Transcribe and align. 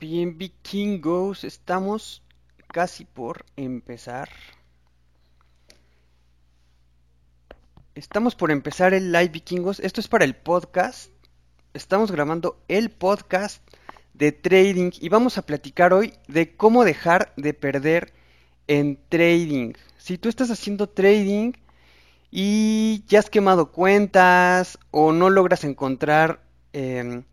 Bien, 0.00 0.38
vikingos, 0.38 1.44
estamos 1.44 2.22
casi 2.72 3.04
por 3.04 3.44
empezar. 3.56 4.30
Estamos 7.94 8.34
por 8.34 8.50
empezar 8.50 8.94
el 8.94 9.12
live 9.12 9.28
vikingos. 9.28 9.78
Esto 9.78 10.00
es 10.00 10.08
para 10.08 10.24
el 10.24 10.34
podcast. 10.34 11.10
Estamos 11.74 12.10
grabando 12.10 12.64
el 12.68 12.90
podcast 12.90 13.62
de 14.14 14.32
trading 14.32 14.90
y 14.98 15.10
vamos 15.10 15.36
a 15.36 15.42
platicar 15.42 15.92
hoy 15.92 16.14
de 16.28 16.56
cómo 16.56 16.86
dejar 16.86 17.34
de 17.36 17.52
perder 17.52 18.14
en 18.68 18.98
trading. 19.10 19.74
Si 19.98 20.16
tú 20.16 20.30
estás 20.30 20.50
haciendo 20.50 20.88
trading 20.88 21.52
y 22.30 23.04
ya 23.06 23.18
has 23.18 23.28
quemado 23.28 23.70
cuentas 23.70 24.78
o 24.92 25.12
no 25.12 25.28
logras 25.28 25.62
encontrar 25.64 26.40
em, 26.72 27.24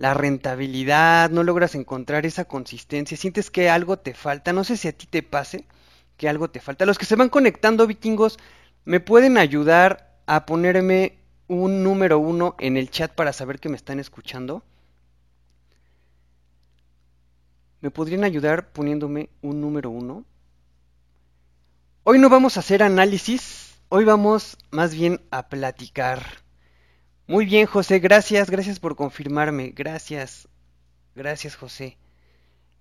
la 0.00 0.14
rentabilidad, 0.14 1.28
no 1.28 1.42
logras 1.42 1.74
encontrar 1.74 2.24
esa 2.24 2.46
consistencia, 2.46 3.18
sientes 3.18 3.50
que 3.50 3.68
algo 3.68 3.98
te 3.98 4.14
falta, 4.14 4.54
no 4.54 4.64
sé 4.64 4.78
si 4.78 4.88
a 4.88 4.92
ti 4.92 5.06
te 5.06 5.22
pase 5.22 5.66
que 6.16 6.26
algo 6.26 6.48
te 6.48 6.58
falta. 6.58 6.86
Los 6.86 6.96
que 6.96 7.04
se 7.04 7.16
van 7.16 7.28
conectando, 7.28 7.86
vikingos, 7.86 8.38
me 8.86 9.00
pueden 9.00 9.36
ayudar 9.36 10.16
a 10.24 10.46
ponerme 10.46 11.18
un 11.48 11.82
número 11.82 12.18
uno 12.18 12.56
en 12.60 12.78
el 12.78 12.88
chat 12.88 13.12
para 13.12 13.34
saber 13.34 13.60
que 13.60 13.68
me 13.68 13.76
están 13.76 14.00
escuchando. 14.00 14.64
¿Me 17.82 17.90
podrían 17.90 18.24
ayudar 18.24 18.72
poniéndome 18.72 19.28
un 19.42 19.60
número 19.60 19.90
uno? 19.90 20.24
Hoy 22.04 22.18
no 22.18 22.30
vamos 22.30 22.56
a 22.56 22.60
hacer 22.60 22.82
análisis, 22.82 23.78
hoy 23.90 24.06
vamos 24.06 24.56
más 24.70 24.94
bien 24.94 25.20
a 25.30 25.50
platicar. 25.50 26.22
Muy 27.30 27.46
bien, 27.46 27.64
José, 27.66 28.00
gracias, 28.00 28.50
gracias 28.50 28.80
por 28.80 28.96
confirmarme. 28.96 29.72
Gracias, 29.76 30.48
gracias, 31.14 31.54
José. 31.54 31.96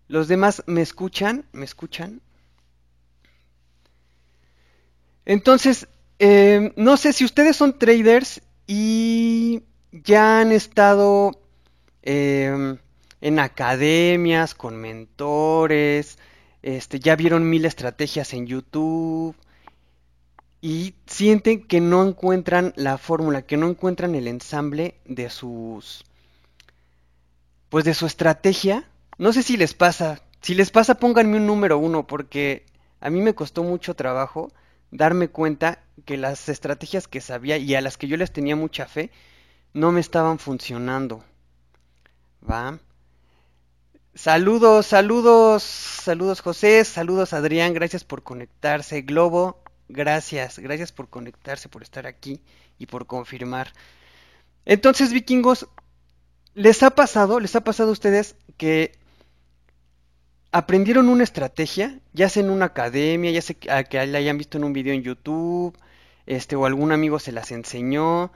¿Los 0.07 0.27
demás 0.27 0.63
me 0.65 0.81
escuchan? 0.81 1.45
¿Me 1.51 1.65
escuchan? 1.65 2.19
Entonces, 5.23 5.87
em, 6.17 6.73
no 6.75 6.97
sé 6.97 7.13
si 7.13 7.25
ustedes 7.25 7.57
son 7.57 7.77
traders 7.77 8.41
y 8.65 9.61
ya 9.91 10.39
han 10.39 10.51
estado 10.51 11.39
em, 12.01 12.79
en 13.21 13.37
academias 13.37 14.55
con 14.55 14.77
mentores, 14.77 16.17
este, 16.63 16.99
ya 16.99 17.15
vieron 17.15 17.47
mil 17.47 17.65
estrategias 17.65 18.33
en 18.33 18.47
YouTube 18.47 19.35
y 20.61 20.95
sienten 21.05 21.63
que 21.63 21.81
no 21.81 22.05
encuentran 22.05 22.73
la 22.75 22.97
fórmula, 22.97 23.43
que 23.43 23.57
no 23.57 23.67
encuentran 23.67 24.15
el 24.15 24.27
ensamble 24.27 24.95
de 25.05 25.29
sus 25.29 26.03
pues 27.69 27.85
de 27.85 27.93
su 27.93 28.05
estrategia. 28.05 28.89
No 29.17 29.31
sé 29.31 29.43
si 29.43 29.55
les 29.57 29.73
pasa. 29.73 30.21
Si 30.41 30.55
les 30.55 30.71
pasa, 30.71 30.95
pónganme 30.95 31.37
un 31.37 31.47
número 31.47 31.77
uno, 31.77 32.07
porque 32.07 32.65
a 32.99 33.09
mí 33.09 33.21
me 33.21 33.35
costó 33.35 33.63
mucho 33.63 33.95
trabajo 33.95 34.51
darme 34.91 35.27
cuenta 35.29 35.79
que 36.05 36.17
las 36.17 36.49
estrategias 36.49 37.07
que 37.07 37.21
sabía 37.21 37.57
y 37.57 37.75
a 37.75 37.81
las 37.81 37.97
que 37.97 38.07
yo 38.07 38.17
les 38.17 38.31
tenía 38.31 38.55
mucha 38.55 38.87
fe 38.87 39.11
no 39.73 39.91
me 39.91 39.99
estaban 39.99 40.39
funcionando. 40.39 41.23
¿Va? 42.49 42.79
Saludos, 44.15 44.87
saludos, 44.87 45.63
saludos 45.63 46.41
José, 46.41 46.83
saludos 46.83 47.33
Adrián, 47.33 47.73
gracias 47.73 48.03
por 48.03 48.23
conectarse. 48.23 49.01
Globo, 49.01 49.61
Gracias, 49.89 50.59
gracias 50.59 50.91
por 50.91 51.09
conectarse, 51.09 51.67
por 51.67 51.81
estar 51.81 52.05
aquí 52.05 52.41
y 52.77 52.85
por 52.85 53.07
confirmar. 53.07 53.73
Entonces, 54.65 55.11
vikingos, 55.11 55.67
¿les 56.53 56.83
ha 56.83 56.91
pasado, 56.91 57.39
les 57.39 57.55
ha 57.55 57.63
pasado 57.63 57.89
a 57.89 57.93
ustedes 57.93 58.35
que 58.55 58.91
aprendieron 60.51 61.09
una 61.09 61.23
estrategia, 61.23 61.99
ya 62.13 62.29
sea 62.29 62.43
en 62.43 62.51
una 62.51 62.65
academia, 62.65 63.31
ya 63.31 63.41
sea 63.41 63.83
que 63.83 64.05
la 64.05 64.19
hayan 64.19 64.37
visto 64.37 64.59
en 64.59 64.63
un 64.63 64.73
video 64.73 64.93
en 64.93 65.01
YouTube, 65.01 65.75
este, 66.27 66.55
o 66.55 66.67
algún 66.67 66.91
amigo 66.91 67.17
se 67.17 67.31
las 67.31 67.51
enseñó, 67.51 68.31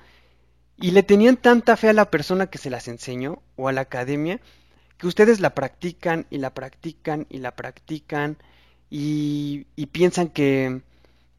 y 0.76 0.90
le 0.90 1.04
tenían 1.04 1.38
tanta 1.38 1.78
fe 1.78 1.90
a 1.90 1.94
la 1.94 2.10
persona 2.10 2.48
que 2.48 2.58
se 2.58 2.72
las 2.72 2.88
enseñó, 2.88 3.44
o 3.58 3.68
a 3.68 3.74
la 3.74 3.82
academia, 3.82 4.42
que 4.98 5.06
ustedes 5.06 5.40
la 5.40 5.54
practican 5.54 6.26
y 6.32 6.40
la 6.40 6.52
practican 6.56 7.28
y 7.30 7.38
la 7.38 7.56
practican, 7.56 8.38
y 8.90 9.66
piensan 9.92 10.30
que 10.30 10.82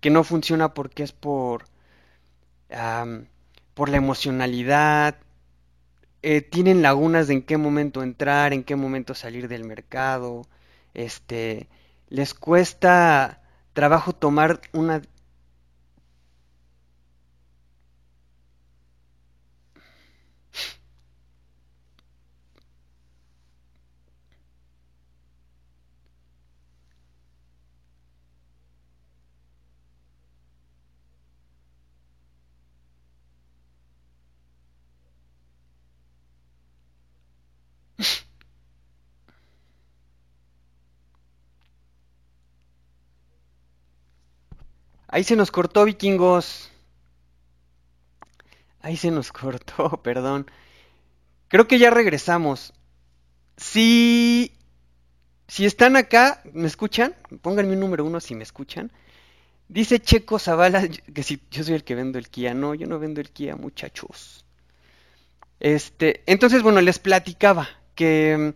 que 0.04 0.10
no 0.10 0.22
funciona 0.22 0.74
porque 0.74 1.02
es 1.02 1.12
por, 1.12 1.64
por 3.72 3.88
la 3.88 3.96
emocionalidad, 3.96 5.16
eh, 6.20 6.42
tienen 6.42 6.82
lagunas 6.82 7.26
de 7.26 7.32
en 7.32 7.42
qué 7.42 7.56
momento 7.56 8.02
entrar, 8.02 8.52
en 8.52 8.64
qué 8.64 8.76
momento 8.76 9.14
salir 9.14 9.48
del 9.48 9.64
mercado, 9.64 10.46
este, 10.92 11.70
les 12.10 12.34
cuesta 12.34 13.40
trabajo 13.72 14.12
tomar 14.12 14.60
una 14.74 15.00
Ahí 45.14 45.22
se 45.22 45.36
nos 45.36 45.52
cortó, 45.52 45.84
vikingos. 45.84 46.72
Ahí 48.80 48.96
se 48.96 49.12
nos 49.12 49.30
cortó, 49.40 50.02
perdón. 50.02 50.50
Creo 51.46 51.68
que 51.68 51.78
ya 51.78 51.90
regresamos. 51.90 52.74
Si, 53.56 54.50
si 55.46 55.66
están 55.66 55.94
acá, 55.94 56.42
¿me 56.52 56.66
escuchan? 56.66 57.14
Pónganme 57.42 57.74
un 57.74 57.78
número 57.78 58.04
uno 58.04 58.18
si 58.18 58.34
me 58.34 58.42
escuchan. 58.42 58.90
Dice 59.68 60.00
Checo 60.00 60.40
Zavala 60.40 60.88
que 60.88 61.22
si 61.22 61.40
yo 61.48 61.62
soy 61.62 61.74
el 61.74 61.84
que 61.84 61.94
vendo 61.94 62.18
el 62.18 62.28
Kia. 62.28 62.52
No, 62.52 62.74
yo 62.74 62.88
no 62.88 62.98
vendo 62.98 63.20
el 63.20 63.30
Kia, 63.30 63.54
muchachos. 63.54 64.44
Este, 65.60 66.24
entonces, 66.26 66.64
bueno, 66.64 66.80
les 66.80 66.98
platicaba 66.98 67.68
que 67.94 68.54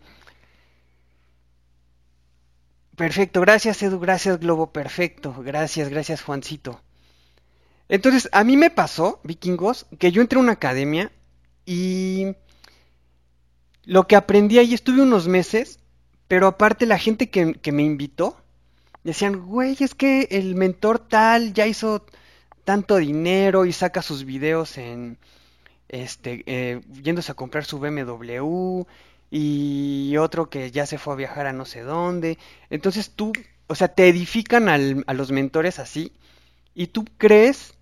Perfecto, 2.99 3.41
gracias 3.41 3.81
Edu, 3.81 4.01
gracias 4.01 4.41
Globo, 4.41 4.73
perfecto, 4.73 5.33
gracias, 5.39 5.89
gracias 5.89 6.21
Juancito. 6.21 6.81
Entonces, 7.89 8.29
a 8.33 8.43
mí 8.43 8.57
me 8.57 8.71
pasó, 8.71 9.21
vikingos, 9.23 9.87
que 10.01 10.11
yo 10.11 10.21
entré 10.21 10.37
a 10.37 10.43
una 10.43 10.55
academia 10.55 11.13
y 11.65 12.35
lo 13.85 14.09
que 14.09 14.17
aprendí 14.17 14.59
ahí 14.59 14.75
estuve 14.75 15.01
unos 15.01 15.29
meses, 15.29 15.79
pero 16.27 16.49
aparte 16.49 16.87
la 16.87 16.99
gente 16.99 17.31
que, 17.31 17.71
me 17.71 17.85
invitó, 17.85 18.37
decían, 19.05 19.47
güey, 19.47 19.77
es 19.79 19.95
que 19.95 20.27
el 20.33 20.57
mentor 20.57 20.99
tal 20.99 21.55
ya 21.55 21.69
hizo 21.69 22.05
tanto 22.65 22.97
dinero 22.97 23.65
y 23.65 23.73
saca 23.73 24.03
sus 24.03 24.25
videos 24.25 24.77
en, 24.77 25.19
este, 25.89 26.43
eh, 26.47 26.81
yéndose 27.01 27.31
a 27.31 27.37
comprar 27.37 27.65
su 27.65 27.79
BMW 27.79 28.83
y 29.31 30.17
otro 30.17 30.49
que 30.51 30.71
ya 30.71 30.87
se 30.87 30.99
fue 30.99 31.15
a 31.15 31.17
viajar 31.17 31.47
a 31.47 31.53
no 31.53 31.65
sé 31.65 31.83
dónde. 31.83 32.39
Entonces 32.71 33.11
tú, 33.11 33.33
o 33.67 33.75
sea, 33.75 33.89
te 33.89 34.09
edifican 34.09 34.69
a 34.69 35.15
los 35.15 35.31
mentores 35.33 35.79
así 35.79 36.13
y 36.75 36.89
tú 36.89 37.05
crees 37.19 37.75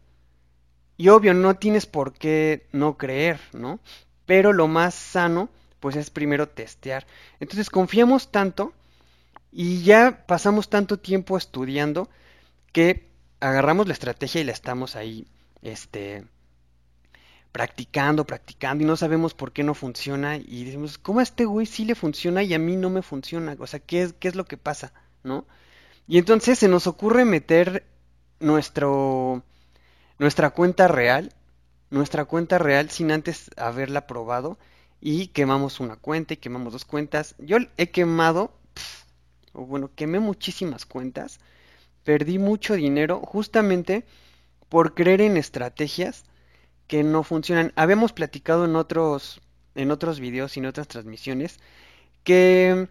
y 0.97 1.09
obvio 1.09 1.35
no 1.35 1.57
tienes 1.57 1.87
por 1.87 2.15
qué 2.15 2.67
no 2.73 2.97
creer, 2.97 3.39
¿no? 3.53 3.81
Pero 4.25 4.53
lo 4.53 4.67
más 4.69 4.95
sano 4.95 5.51
pues 5.81 5.97
es 5.97 6.11
primero 6.11 6.49
testear. 6.49 7.07
Entonces 7.39 7.71
confiamos 7.71 8.33
tanto 8.33 8.73
y 9.53 9.83
ya 9.83 10.25
pasamos 10.27 10.69
tanto 10.69 10.99
tiempo 10.99 11.37
estudiando 11.37 12.09
que 12.73 13.09
agarramos 13.41 13.87
la 13.87 13.93
estrategia 13.93 14.41
y 14.41 14.45
la 14.45 14.53
estamos 14.53 14.97
ahí 14.97 15.27
este 15.63 16.25
practicando, 17.57 18.27
practicando 18.27 18.85
y 18.85 18.87
no 18.87 18.99
sabemos 18.99 19.33
por 19.33 19.51
qué 19.51 19.63
no 19.63 19.73
funciona 19.73 20.37
y 20.37 20.65
decimos, 20.65 20.99
¿cómo 20.99 21.21
a 21.21 21.23
este 21.23 21.47
güey 21.47 21.65
sí 21.65 21.87
le 21.87 21.95
funciona 21.95 22.43
y 22.43 22.53
a 22.53 22.59
mí 22.59 22.77
no 22.77 22.91
me 22.91 23.01
funciona? 23.01 23.57
O 23.59 23.67
sea, 23.67 23.81
¿qué 23.81 24.03
es, 24.03 24.13
qué 24.13 24.29
es 24.29 24.35
lo 24.35 24.45
que 24.45 24.59
pasa? 24.59 24.93
¿No? 25.25 25.47
Y 26.07 26.19
entonces 26.19 26.59
se 26.59 26.69
nos 26.69 26.87
ocurre 26.87 27.25
meter 27.25 27.87
nuestro, 28.41 29.43
nuestra 30.19 30.51
cuenta 30.51 30.87
real, 30.87 31.33
nuestra 31.89 32.27
cuenta 32.27 32.59
real 32.59 32.91
sin 32.91 33.11
antes 33.11 33.49
haberla 33.57 34.07
probado 34.07 34.59
y 35.01 35.29
quemamos 35.29 35.81
una 35.81 35.97
cuenta 35.97 36.35
y 36.35 36.37
quemamos 36.37 36.75
dos 36.75 36.85
cuentas. 36.85 37.37
Yo 37.39 37.57
he 37.79 37.91
quemado, 37.91 38.53
o 39.55 39.65
bueno, 39.65 39.91
quemé 39.95 40.21
muchísimas 40.21 40.85
cuentas, 40.85 41.41
perdí 42.05 42.39
mucho 42.39 42.75
dinero 42.75 43.23
justamente 43.25 44.05
por 44.69 44.93
creer 44.93 45.23
en 45.23 45.39
estrategias 45.39 46.27
que 46.87 47.03
no 47.03 47.23
funcionan. 47.23 47.73
Habíamos 47.77 48.13
platicado 48.13 48.65
en 48.65 48.77
otros, 48.77 49.41
en 49.75 49.91
otros 49.91 50.21
videos 50.21 50.57
y 50.57 50.61
en 50.61 50.67
otras 50.67 50.89
transmisiones 50.89 51.59
que 52.25 52.89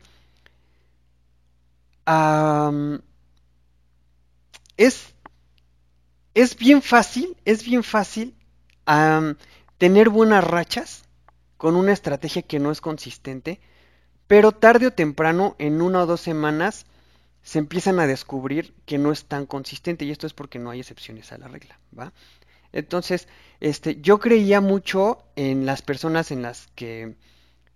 es, 4.78 5.14
es 6.34 6.58
bien 6.58 6.82
fácil, 6.82 7.36
es 7.46 7.64
bien 7.66 7.84
fácil 7.84 8.36
tener 9.78 10.10
buenas 10.10 10.44
rachas 10.44 11.04
con 11.58 11.76
una 11.76 11.94
estrategia 11.94 12.44
que 12.44 12.60
no 12.60 12.72
es 12.72 12.82
consistente, 12.82 13.60
pero 14.28 14.52
tarde 14.52 14.88
o 14.88 14.92
temprano, 14.92 15.56
en 15.60 15.82
una 15.82 16.04
o 16.04 16.06
dos 16.06 16.22
semanas, 16.22 16.86
se 17.42 17.60
empiezan 17.60 18.00
a 18.00 18.08
descubrir 18.08 18.74
que 18.86 18.98
no 18.98 19.12
es 19.12 19.26
tan 19.26 19.46
consistente 19.46 20.06
y 20.06 20.12
esto 20.12 20.28
es 20.28 20.34
porque 20.34 20.60
no 20.60 20.70
hay 20.70 20.80
excepciones 20.80 21.32
a 21.32 21.38
la 21.38 21.48
regla, 21.48 21.80
¿va? 21.98 22.12
Entonces, 22.76 23.30
este, 23.62 24.02
yo 24.02 24.20
creía 24.20 24.60
mucho 24.60 25.24
en 25.38 25.66
las 25.66 25.82
personas 25.82 26.30
en 26.30 26.42
las 26.42 26.68
que, 26.76 27.16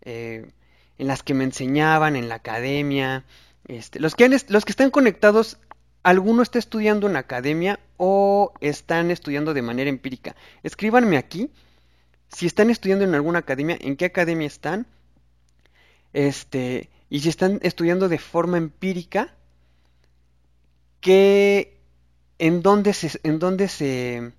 eh, 0.01 0.51
en 0.97 1.07
las 1.07 1.23
que 1.23 1.33
me 1.33 1.45
enseñaban, 1.45 2.17
en 2.17 2.27
la 2.27 2.35
academia, 2.35 3.23
este, 3.67 4.01
los, 4.01 4.13
que 4.15 4.27
los 4.27 4.65
que 4.65 4.71
están 4.71 4.91
conectados, 4.91 5.57
alguno 6.03 6.43
está 6.43 6.59
estudiando 6.59 7.09
en 7.09 7.15
academia 7.15 7.79
o 7.95 8.51
están 8.59 9.09
estudiando 9.09 9.53
de 9.53 9.61
manera 9.61 9.89
empírica. 9.89 10.35
Escríbanme 10.63 11.17
aquí 11.17 11.49
si 12.27 12.45
están 12.45 12.69
estudiando 12.69 13.05
en 13.05 13.15
alguna 13.15 13.39
academia, 13.39 13.77
en 13.79 13.95
qué 13.95 14.05
academia 14.05 14.47
están, 14.47 14.85
este, 16.11 16.89
y 17.09 17.21
si 17.21 17.29
están 17.29 17.59
estudiando 17.63 18.09
de 18.09 18.19
forma 18.19 18.57
empírica, 18.57 19.33
que 20.99 21.79
en 22.37 22.61
dónde 22.61 22.93
se, 22.93 23.17
en 23.23 23.39
dónde 23.39 23.69
se, 23.69 24.33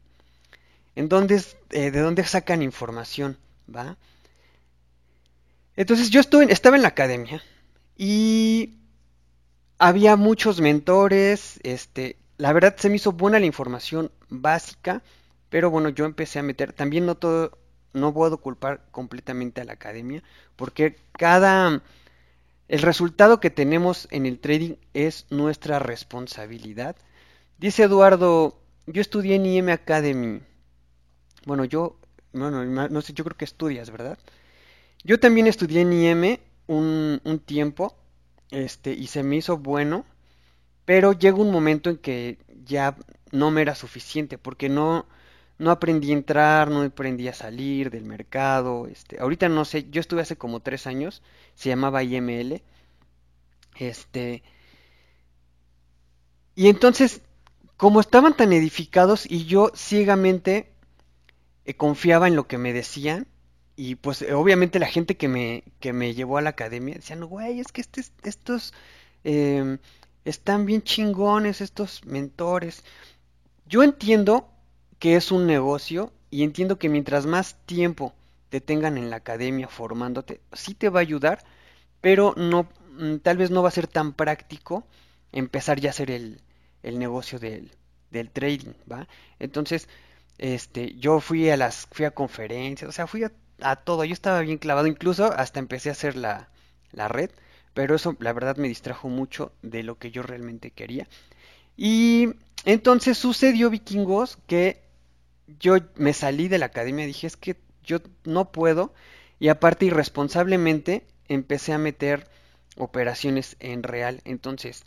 en 1.00 1.08
dónde, 1.08 1.42
eh, 1.70 1.90
de 1.90 2.00
dónde 2.00 2.24
sacan 2.24 2.62
información, 2.62 3.38
¿va? 3.74 3.96
Entonces 5.74 6.10
yo 6.10 6.20
estuve, 6.20 6.52
estaba 6.52 6.76
en 6.76 6.82
la 6.82 6.88
academia 6.88 7.42
y 7.96 8.74
había 9.78 10.16
muchos 10.16 10.60
mentores, 10.60 11.58
este, 11.62 12.16
la 12.36 12.52
verdad 12.52 12.76
se 12.76 12.90
me 12.90 12.96
hizo 12.96 13.12
buena 13.12 13.40
la 13.40 13.46
información 13.46 14.10
básica, 14.28 15.02
pero 15.48 15.70
bueno, 15.70 15.88
yo 15.88 16.04
empecé 16.04 16.38
a 16.38 16.42
meter, 16.42 16.74
también 16.74 17.06
no 17.06 17.14
todo, 17.14 17.56
no 17.94 18.12
puedo 18.12 18.36
culpar 18.36 18.84
completamente 18.90 19.62
a 19.62 19.64
la 19.64 19.72
academia, 19.72 20.22
porque 20.54 20.96
cada, 21.12 21.82
el 22.68 22.82
resultado 22.82 23.40
que 23.40 23.48
tenemos 23.48 24.06
en 24.10 24.26
el 24.26 24.38
trading 24.38 24.74
es 24.92 25.24
nuestra 25.30 25.78
responsabilidad. 25.78 26.94
Dice 27.56 27.84
Eduardo, 27.84 28.60
yo 28.86 29.00
estudié 29.00 29.36
en 29.36 29.46
IM 29.46 29.70
Academy. 29.70 30.42
Bueno, 31.46 31.64
yo, 31.64 31.96
bueno, 32.32 32.64
no 32.64 33.02
sé, 33.02 33.12
yo 33.12 33.24
creo 33.24 33.36
que 33.36 33.44
estudias, 33.44 33.90
¿verdad? 33.90 34.18
Yo 35.04 35.20
también 35.20 35.46
estudié 35.46 35.82
en 35.82 35.92
IM 35.94 36.40
un, 36.68 37.20
un 37.24 37.38
tiempo 37.40 37.96
este, 38.50 38.92
y 38.92 39.08
se 39.08 39.22
me 39.24 39.36
hizo 39.38 39.58
bueno, 39.58 40.06
pero 40.86 41.12
llegó 41.12 41.42
un 41.42 41.52
momento 41.52 41.90
en 41.90 41.98
que 41.98 42.38
ya 42.66 42.96
no 43.32 43.50
me 43.50 43.62
era 43.62 43.74
suficiente, 43.76 44.38
porque 44.38 44.68
no, 44.68 45.06
no 45.58 45.70
aprendí 45.72 46.10
a 46.12 46.14
entrar, 46.14 46.70
no 46.70 46.82
aprendí 46.82 47.28
a 47.28 47.34
salir 47.34 47.90
del 47.90 48.04
mercado, 48.04 48.86
este, 48.88 49.20
ahorita 49.20 49.48
no 49.48 49.64
sé, 49.66 49.88
yo 49.90 50.00
estuve 50.00 50.22
hace 50.22 50.36
como 50.38 50.60
tres 50.60 50.86
años, 50.86 51.22
se 51.54 51.70
llamaba 51.70 52.02
IML, 52.04 52.62
este, 53.78 54.42
y 56.54 56.68
entonces, 56.68 57.22
como 57.76 58.00
estaban 58.00 58.36
tan 58.36 58.52
edificados 58.52 59.26
y 59.30 59.46
yo 59.46 59.72
ciegamente 59.74 60.69
eh, 61.70 61.74
confiaba 61.76 62.26
en 62.28 62.36
lo 62.36 62.48
que 62.48 62.58
me 62.58 62.72
decían, 62.72 63.28
y 63.76 63.94
pues 63.94 64.22
eh, 64.22 64.34
obviamente 64.34 64.78
la 64.80 64.86
gente 64.86 65.16
que 65.16 65.28
me, 65.28 65.62
que 65.80 65.92
me 65.92 66.14
llevó 66.14 66.38
a 66.38 66.42
la 66.42 66.50
academia 66.50 66.96
decían, 66.96 67.24
güey, 67.24 67.60
es 67.60 67.72
que 67.72 67.80
este, 67.80 68.02
estos 68.24 68.74
em, 69.24 69.78
están 70.24 70.66
bien 70.66 70.82
chingones, 70.82 71.60
estos 71.60 72.04
mentores. 72.04 72.84
Yo 73.66 73.82
entiendo 73.84 74.50
que 74.98 75.16
es 75.16 75.30
un 75.30 75.46
negocio 75.46 76.12
y 76.30 76.42
entiendo 76.42 76.78
que 76.78 76.88
mientras 76.88 77.26
más 77.26 77.54
tiempo 77.66 78.14
te 78.48 78.60
tengan 78.60 78.98
en 78.98 79.10
la 79.10 79.16
academia 79.16 79.68
formándote, 79.68 80.40
sí 80.52 80.74
te 80.74 80.88
va 80.88 81.00
a 81.00 81.02
ayudar, 81.02 81.44
pero 82.00 82.34
no, 82.36 82.68
mm, 82.98 83.18
tal 83.18 83.36
vez 83.36 83.50
no 83.50 83.62
va 83.62 83.68
a 83.68 83.72
ser 83.72 83.86
tan 83.86 84.12
práctico 84.12 84.84
empezar 85.32 85.80
ya 85.80 85.90
a 85.90 85.92
hacer 85.92 86.10
el, 86.10 86.40
el 86.82 86.98
negocio 86.98 87.38
del, 87.38 87.70
del 88.10 88.30
trading, 88.30 88.72
¿va? 88.90 89.08
Entonces, 89.38 89.88
este, 90.40 90.94
yo 90.96 91.20
fui 91.20 91.50
a 91.50 91.56
las, 91.58 91.86
fui 91.92 92.06
a 92.06 92.12
conferencias, 92.12 92.88
o 92.88 92.92
sea, 92.92 93.06
fui 93.06 93.24
a 93.24 93.76
todo. 93.76 94.04
Yo 94.04 94.14
estaba 94.14 94.40
bien 94.40 94.56
clavado, 94.56 94.86
incluso 94.86 95.30
hasta 95.30 95.58
empecé 95.60 95.90
a 95.90 95.92
hacer 95.92 96.16
la, 96.16 96.48
la 96.92 97.08
red, 97.08 97.30
pero 97.74 97.94
eso 97.94 98.16
la 98.20 98.32
verdad 98.32 98.56
me 98.56 98.68
distrajo 98.68 99.10
mucho 99.10 99.52
de 99.60 99.82
lo 99.82 99.98
que 99.98 100.10
yo 100.10 100.22
realmente 100.22 100.70
quería. 100.70 101.06
Y 101.76 102.30
entonces 102.64 103.18
sucedió, 103.18 103.68
vikingos, 103.68 104.38
que 104.46 104.80
yo 105.58 105.76
me 105.96 106.14
salí 106.14 106.48
de 106.48 106.56
la 106.56 106.66
academia, 106.66 107.04
dije 107.04 107.26
es 107.26 107.36
que 107.36 107.56
yo 107.84 107.98
no 108.24 108.50
puedo, 108.50 108.94
y 109.38 109.48
aparte 109.48 109.84
irresponsablemente 109.84 111.06
empecé 111.28 111.74
a 111.74 111.78
meter 111.78 112.26
operaciones 112.78 113.56
en 113.60 113.82
real. 113.82 114.22
Entonces, 114.24 114.84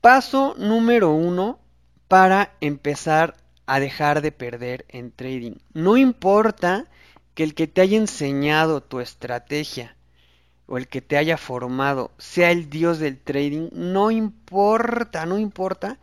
paso 0.00 0.54
número 0.56 1.10
uno 1.10 1.58
para 2.06 2.54
empezar 2.60 3.34
a 3.70 3.78
dejar 3.78 4.20
de 4.20 4.32
perder 4.32 4.84
en 4.88 5.12
trading. 5.12 5.52
No 5.74 5.96
importa 5.96 6.86
que 7.34 7.44
el 7.44 7.54
que 7.54 7.68
te 7.68 7.80
haya 7.80 7.98
enseñado 7.98 8.82
tu 8.82 8.98
estrategia 8.98 9.94
o 10.66 10.76
el 10.76 10.88
que 10.88 11.00
te 11.00 11.16
haya 11.16 11.36
formado 11.36 12.10
sea 12.18 12.50
el 12.50 12.68
dios 12.68 12.98
del 12.98 13.16
trading, 13.16 13.68
no 13.70 14.10
importa, 14.10 15.24
no 15.24 15.38
importa. 15.38 16.00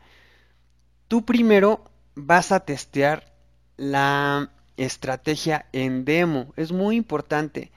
Tú 1.09 1.25
primero 1.25 1.83
vas 2.15 2.53
a 2.53 2.61
testear 2.61 3.35
la 3.75 4.49
estrategia 4.77 5.65
en 5.73 6.05
demo. 6.05 6.53
Es 6.55 6.71
muy 6.71 6.95
importante. 6.95 7.73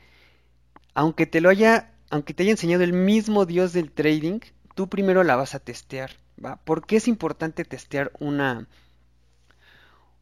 Aunque 0.95 1.27
te 1.27 1.41
lo 1.41 1.49
haya, 1.49 1.91
aunque 2.11 2.33
te 2.33 2.45
haya 2.45 2.53
enseñado 2.53 2.85
el 2.85 2.93
mismo 2.93 3.45
dios 3.45 3.73
del 3.73 3.91
trading, 3.91 4.39
tú 4.77 4.89
primero 4.89 5.25
la 5.25 5.35
vas 5.35 5.57
a 5.57 5.59
testear. 5.59 6.13
¿va? 6.45 6.59
¿Por 6.63 6.87
qué 6.87 6.99
es 6.99 7.09
importante 7.09 7.65
testear 7.65 8.13
una, 8.21 8.69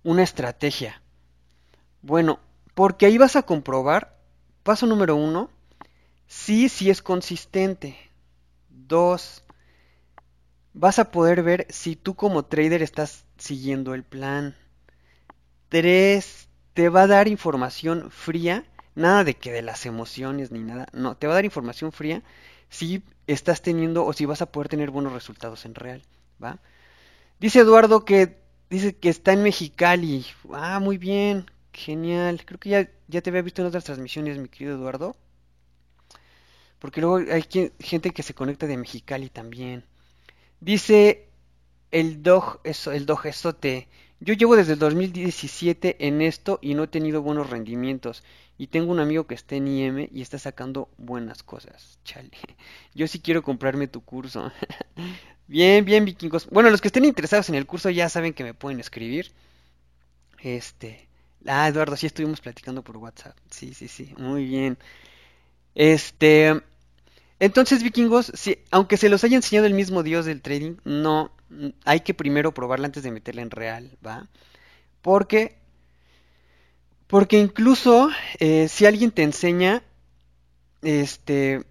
una 0.08 0.22
estrategia? 0.22 1.02
Bueno, 2.00 2.40
porque 2.74 3.04
ahí 3.04 3.18
vas 3.18 3.36
a 3.36 3.42
comprobar, 3.42 4.16
paso 4.62 4.86
número 4.86 5.16
uno, 5.16 5.50
si 6.26 6.70
sí, 6.70 6.88
es 6.88 7.02
consistente. 7.02 7.98
Dos, 8.70 9.44
vas 10.72 10.98
a 10.98 11.10
poder 11.10 11.42
ver 11.42 11.66
si 11.68 11.94
tú 11.94 12.14
como 12.14 12.46
trader 12.46 12.82
estás 12.82 13.26
siguiendo 13.36 13.92
el 13.92 14.02
plan. 14.02 14.56
Tres, 15.68 16.48
te 16.72 16.88
va 16.88 17.02
a 17.02 17.06
dar 17.06 17.28
información 17.28 18.10
fría, 18.10 18.64
nada 18.94 19.24
de 19.24 19.34
que 19.34 19.52
de 19.52 19.60
las 19.60 19.84
emociones 19.84 20.50
ni 20.50 20.60
nada, 20.60 20.86
no, 20.94 21.18
te 21.18 21.26
va 21.26 21.34
a 21.34 21.36
dar 21.36 21.44
información 21.44 21.92
fría 21.92 22.22
si 22.70 23.02
estás 23.26 23.60
teniendo 23.60 24.06
o 24.06 24.14
si 24.14 24.24
vas 24.24 24.40
a 24.40 24.46
poder 24.46 24.68
tener 24.68 24.90
buenos 24.90 25.12
resultados 25.12 25.66
en 25.66 25.74
real, 25.74 26.02
¿va? 26.42 26.60
Dice 27.40 27.60
Eduardo 27.60 28.06
que 28.06 28.47
dice 28.70 28.96
que 28.96 29.08
está 29.08 29.32
en 29.32 29.42
Mexicali. 29.42 30.26
Ah, 30.52 30.80
muy 30.80 30.98
bien. 30.98 31.46
Genial. 31.72 32.44
Creo 32.44 32.58
que 32.58 32.70
ya, 32.70 32.90
ya 33.08 33.20
te 33.22 33.30
había 33.30 33.42
visto 33.42 33.62
en 33.62 33.68
otras 33.68 33.84
transmisiones, 33.84 34.38
mi 34.38 34.48
querido 34.48 34.76
Eduardo. 34.76 35.16
Porque 36.78 37.00
luego 37.00 37.32
hay 37.32 37.44
gente 37.80 38.10
que 38.10 38.22
se 38.22 38.34
conecta 38.34 38.66
de 38.66 38.76
Mexicali 38.76 39.30
también. 39.30 39.84
Dice 40.60 41.28
el 41.90 42.22
dog, 42.22 42.60
eso, 42.64 42.92
el 42.92 43.06
dogesote. 43.06 43.88
Yo 44.20 44.34
llevo 44.34 44.56
desde 44.56 44.72
el 44.74 44.78
2017 44.78 46.06
en 46.06 46.22
esto 46.22 46.58
y 46.60 46.74
no 46.74 46.84
he 46.84 46.88
tenido 46.88 47.22
buenos 47.22 47.50
rendimientos. 47.50 48.24
Y 48.56 48.68
tengo 48.68 48.90
un 48.90 48.98
amigo 48.98 49.26
que 49.26 49.34
está 49.34 49.54
en 49.54 49.68
IM 49.68 50.08
y 50.12 50.20
está 50.20 50.38
sacando 50.38 50.88
buenas 50.98 51.42
cosas. 51.42 51.98
Chale. 52.04 52.30
Yo 52.94 53.06
sí 53.06 53.20
quiero 53.20 53.42
comprarme 53.42 53.86
tu 53.86 54.02
curso. 54.02 54.50
bien, 55.48 55.84
bien, 55.84 56.04
vikingos. 56.04 56.46
Bueno, 56.50 56.70
los 56.70 56.80
que 56.80 56.88
estén 56.88 57.04
interesados 57.04 57.48
en 57.48 57.56
el 57.56 57.66
curso 57.66 57.90
ya 57.90 58.08
saben 58.08 58.34
que 58.34 58.44
me 58.44 58.54
pueden 58.54 58.78
escribir. 58.80 59.32
Este. 60.40 61.08
Ah, 61.46 61.68
Eduardo, 61.68 61.96
sí 61.96 62.06
estuvimos 62.06 62.40
platicando 62.40 62.82
por 62.82 62.96
WhatsApp. 62.98 63.36
Sí, 63.50 63.74
sí, 63.74 63.88
sí, 63.88 64.14
muy 64.18 64.44
bien. 64.44 64.78
Este, 65.74 66.62
entonces, 67.40 67.82
vikingos, 67.82 68.32
aunque 68.70 68.96
se 68.96 69.08
los 69.08 69.22
haya 69.24 69.36
enseñado 69.36 69.66
el 69.66 69.74
mismo 69.74 70.02
dios 70.02 70.26
del 70.26 70.42
trading, 70.42 70.76
no, 70.84 71.30
hay 71.84 72.00
que 72.00 72.14
primero 72.14 72.52
probarla 72.52 72.86
antes 72.86 73.02
de 73.02 73.12
meterla 73.12 73.42
en 73.42 73.50
real, 73.50 73.96
¿va? 74.04 74.28
Porque, 75.02 75.56
porque 77.06 77.38
incluso 77.38 78.10
eh, 78.40 78.68
si 78.68 78.86
alguien 78.86 79.12
te 79.12 79.22
enseña, 79.22 79.82
este, 80.82 81.62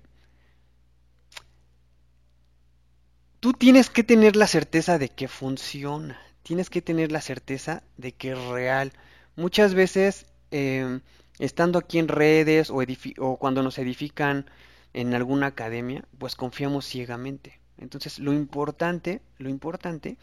tú 3.40 3.54
tienes 3.54 3.90
que 3.90 4.04
tener 4.04 4.36
la 4.36 4.48
certeza 4.48 4.98
de 4.98 5.10
que 5.10 5.28
funciona, 5.28 6.20
tienes 6.44 6.70
que 6.70 6.82
tener 6.82 7.12
la 7.12 7.22
certeza 7.22 7.84
de 7.98 8.14
que 8.14 8.32
es 8.32 8.46
real. 8.46 8.94
Muchas 9.36 9.74
veces, 9.74 10.26
em, 10.52 11.02
estando 11.40 11.80
aquí 11.80 12.00
en 12.00 12.08
redes 12.08 12.70
o, 12.70 12.80
o, 13.20 13.38
cuando 13.38 13.64
nos 13.64 13.78
edifican 13.78 14.50
en 14.94 15.14
alguna 15.14 15.48
academia, 15.48 16.06
pues 16.18 16.36
confiamos 16.36 16.86
ciegamente. 16.86 17.60
Entonces, 17.78 18.20
lo 18.20 18.34
importante, 18.34 19.22
lo 19.38 19.50
importante 19.50 20.18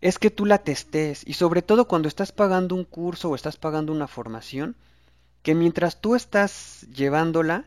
es 0.00 0.18
que 0.18 0.30
tú 0.30 0.44
la 0.46 0.58
testes 0.58 1.22
y 1.26 1.34
sobre 1.34 1.62
todo 1.62 1.86
cuando 1.86 2.08
estás 2.08 2.32
pagando 2.32 2.74
un 2.74 2.84
curso 2.84 3.30
o 3.30 3.34
estás 3.34 3.56
pagando 3.56 3.92
una 3.92 4.08
formación, 4.08 4.76
que 5.42 5.54
mientras 5.54 6.00
tú 6.00 6.14
estás 6.14 6.86
llevándola, 6.92 7.66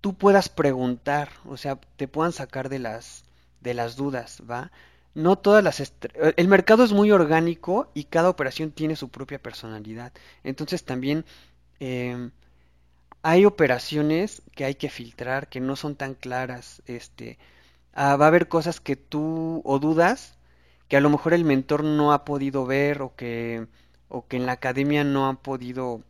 tú 0.00 0.14
puedas 0.14 0.48
preguntar, 0.48 1.30
o 1.44 1.56
sea, 1.56 1.76
te 1.96 2.08
puedan 2.08 2.32
sacar 2.32 2.68
de 2.68 2.78
las 2.78 3.25
de 3.66 3.74
las 3.74 3.96
dudas, 3.96 4.42
¿va? 4.50 4.70
No 5.14 5.36
todas 5.36 5.64
las 5.64 5.92
el 6.36 6.48
mercado 6.48 6.84
es 6.84 6.92
muy 6.92 7.10
orgánico 7.10 7.90
y 7.94 8.04
cada 8.04 8.30
operación 8.30 8.70
tiene 8.72 8.96
su 8.96 9.08
propia 9.10 9.38
personalidad. 9.42 10.12
Entonces 10.44 10.84
también 10.84 11.24
em, 11.80 12.30
hay 13.22 13.44
operaciones 13.44 14.42
que 14.54 14.64
hay 14.64 14.76
que 14.76 14.90
filtrar, 14.90 15.48
que 15.48 15.60
no 15.60 15.76
son 15.76 15.96
tan 15.96 16.14
claras. 16.14 16.82
Este, 16.86 17.38
ah, 17.94 18.16
va 18.16 18.26
a 18.26 18.28
haber 18.28 18.48
cosas 18.48 18.80
que 18.80 18.96
tú 18.96 19.62
o 19.64 19.78
dudas 19.78 20.36
que 20.88 20.96
a 20.96 21.00
lo 21.00 21.10
mejor 21.10 21.34
el 21.34 21.44
mentor 21.44 21.84
no 21.84 22.12
ha 22.12 22.24
podido 22.24 22.66
ver 22.66 23.02
o 23.02 23.14
que, 23.16 23.66
o 24.08 24.26
que 24.26 24.36
en 24.36 24.46
la 24.46 24.52
academia 24.52 25.04
no 25.04 25.28
ha 25.28 25.34
podido, 25.34 26.02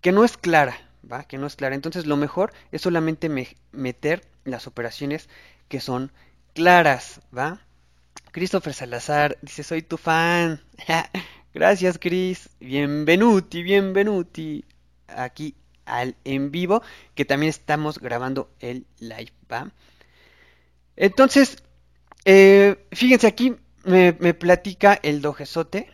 que 0.00 0.12
no 0.12 0.24
es 0.24 0.36
clara, 0.36 0.76
¿va? 1.10 1.24
Que 1.24 1.38
no 1.38 1.46
es 1.46 1.56
clara. 1.56 1.74
Entonces 1.74 2.06
lo 2.06 2.16
mejor 2.16 2.52
es 2.72 2.82
solamente 2.82 3.30
meter 3.72 4.26
las 4.44 4.66
operaciones 4.66 5.28
que 5.68 5.80
son 5.80 6.12
claras, 6.54 7.20
¿va? 7.36 7.60
Christopher 8.32 8.74
Salazar 8.74 9.38
dice, 9.42 9.62
soy 9.62 9.82
tu 9.82 9.96
fan. 9.96 10.60
Gracias, 11.54 11.98
Chris. 11.98 12.50
Bienvenuti, 12.60 13.62
bienvenuti. 13.62 14.64
Aquí 15.08 15.54
al 15.86 16.16
en 16.24 16.50
vivo, 16.50 16.82
que 17.14 17.24
también 17.24 17.50
estamos 17.50 17.98
grabando 17.98 18.50
el 18.60 18.86
live, 19.00 19.32
¿va? 19.50 19.72
Entonces, 20.96 21.62
eh, 22.24 22.84
fíjense 22.92 23.26
aquí, 23.26 23.56
me, 23.84 24.12
platica 24.34 24.98
el 25.02 25.22
dojesote 25.22 25.88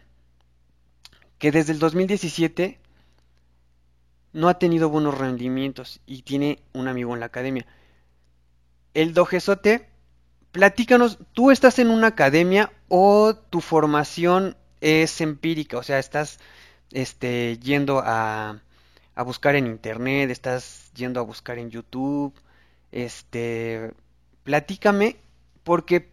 que 1.39 1.53
desde 1.53 1.73
el 1.73 1.79
2017 1.79 2.79
no 4.33 4.49
ha 4.49 4.59
tenido 4.59 4.89
buenos 4.89 5.17
rendimientos 5.17 6.01
y 6.07 6.23
tiene 6.23 6.59
un 6.73 6.89
amigo 6.89 7.15
en 7.15 7.21
la 7.21 7.27
academia. 7.27 7.67
El 8.95 9.13
dojesote, 9.13 9.89
platícanos, 10.53 11.19
¿tú 11.33 11.51
estás 11.51 11.79
en 11.79 11.91
una 11.91 12.09
academia 12.09 12.73
o 12.89 13.35
tu 13.35 13.61
formación 13.61 14.57
es 14.81 15.21
empírica? 15.21 15.79
O 15.79 15.83
sea, 15.83 15.99
estás 15.99 16.39
este, 16.93 17.59
yendo 17.59 18.01
a, 18.05 18.63
a 19.15 19.23
buscar 19.23 19.57
en 19.57 19.67
internet, 19.67 20.31
estás 20.31 20.91
yendo 20.95 21.21
a 21.21 21.25
buscar 21.25 21.59
en 21.59 21.71
YouTube, 21.71 22.33
este, 22.93 23.93
platícame, 24.45 25.17
porque 25.65 26.09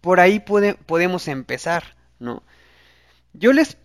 por 0.00 0.20
ahí 0.20 0.40
podemos 0.40 1.28
empezar, 1.28 1.96
¿no? 2.18 2.42
Yo 3.32 3.52
les, 3.52 3.78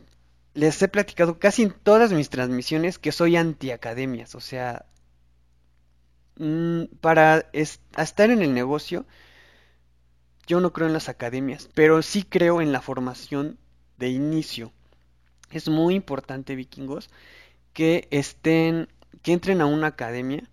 les 0.53 0.81
he 0.81 0.87
platicado 0.87 1.39
casi 1.39 1.63
en 1.63 1.71
todas 1.71 2.11
mis 2.11 2.29
transmisiones 2.29 2.99
que 2.99 3.11
soy 3.11 3.37
antiacademias, 3.37 4.35
o 4.35 4.41
sea, 4.41 4.85
mm, 6.39 6.95
para 7.01 7.49
estar 7.53 8.29
en 8.29 8.41
el 8.41 8.53
negocio, 8.53 9.05
yo 10.47 10.61
no 10.61 10.71
creo 10.71 10.87
en 10.87 10.93
las 10.93 11.09
academias, 11.09 11.69
pero 11.73 12.01
sí 12.01 12.23
creo 12.23 12.61
en 12.61 12.71
la 12.71 12.81
formación 12.81 13.57
de 13.97 14.09
inicio. 14.09 14.71
Es 15.51 15.67
muy 15.69 15.95
importante, 15.95 16.55
vikingos, 16.55 17.09
que 17.73 18.07
estén, 18.11 18.87
que 19.21 19.33
entren 19.33 19.61
a 19.61 19.65
una 19.65 19.87
academia 19.87 20.49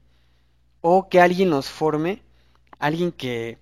o 0.80 1.08
que 1.08 1.20
alguien 1.20 1.50
los 1.50 1.68
forme, 1.68 2.22
alguien 2.78 3.12
que, 3.12 3.58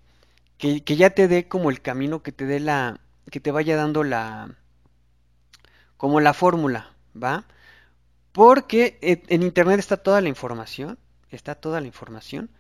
que, 0.58 0.96
ya 0.96 1.10
te 1.10 1.28
dé 1.28 1.48
como 1.48 1.70
el 1.70 1.80
camino, 1.80 2.22
que 2.22 2.32
te 2.32 2.46
dé 2.46 2.60
la, 2.60 3.00
que 3.30 3.40
te 3.40 3.50
vaya 3.50 3.76
dando 3.76 4.04
la, 4.04 4.56
como 5.96 6.20
la 6.20 6.34
fórmula, 6.34 6.94
¿va? 7.20 7.44
Porque 8.32 8.98
en 9.00 9.42
internet 9.42 9.78
está 9.78 9.98
toda 9.98 10.20
la 10.20 10.28
información, 10.28 10.98
está 11.36 11.54
toda 11.54 11.80
la 11.80 11.86
información, 11.86 12.50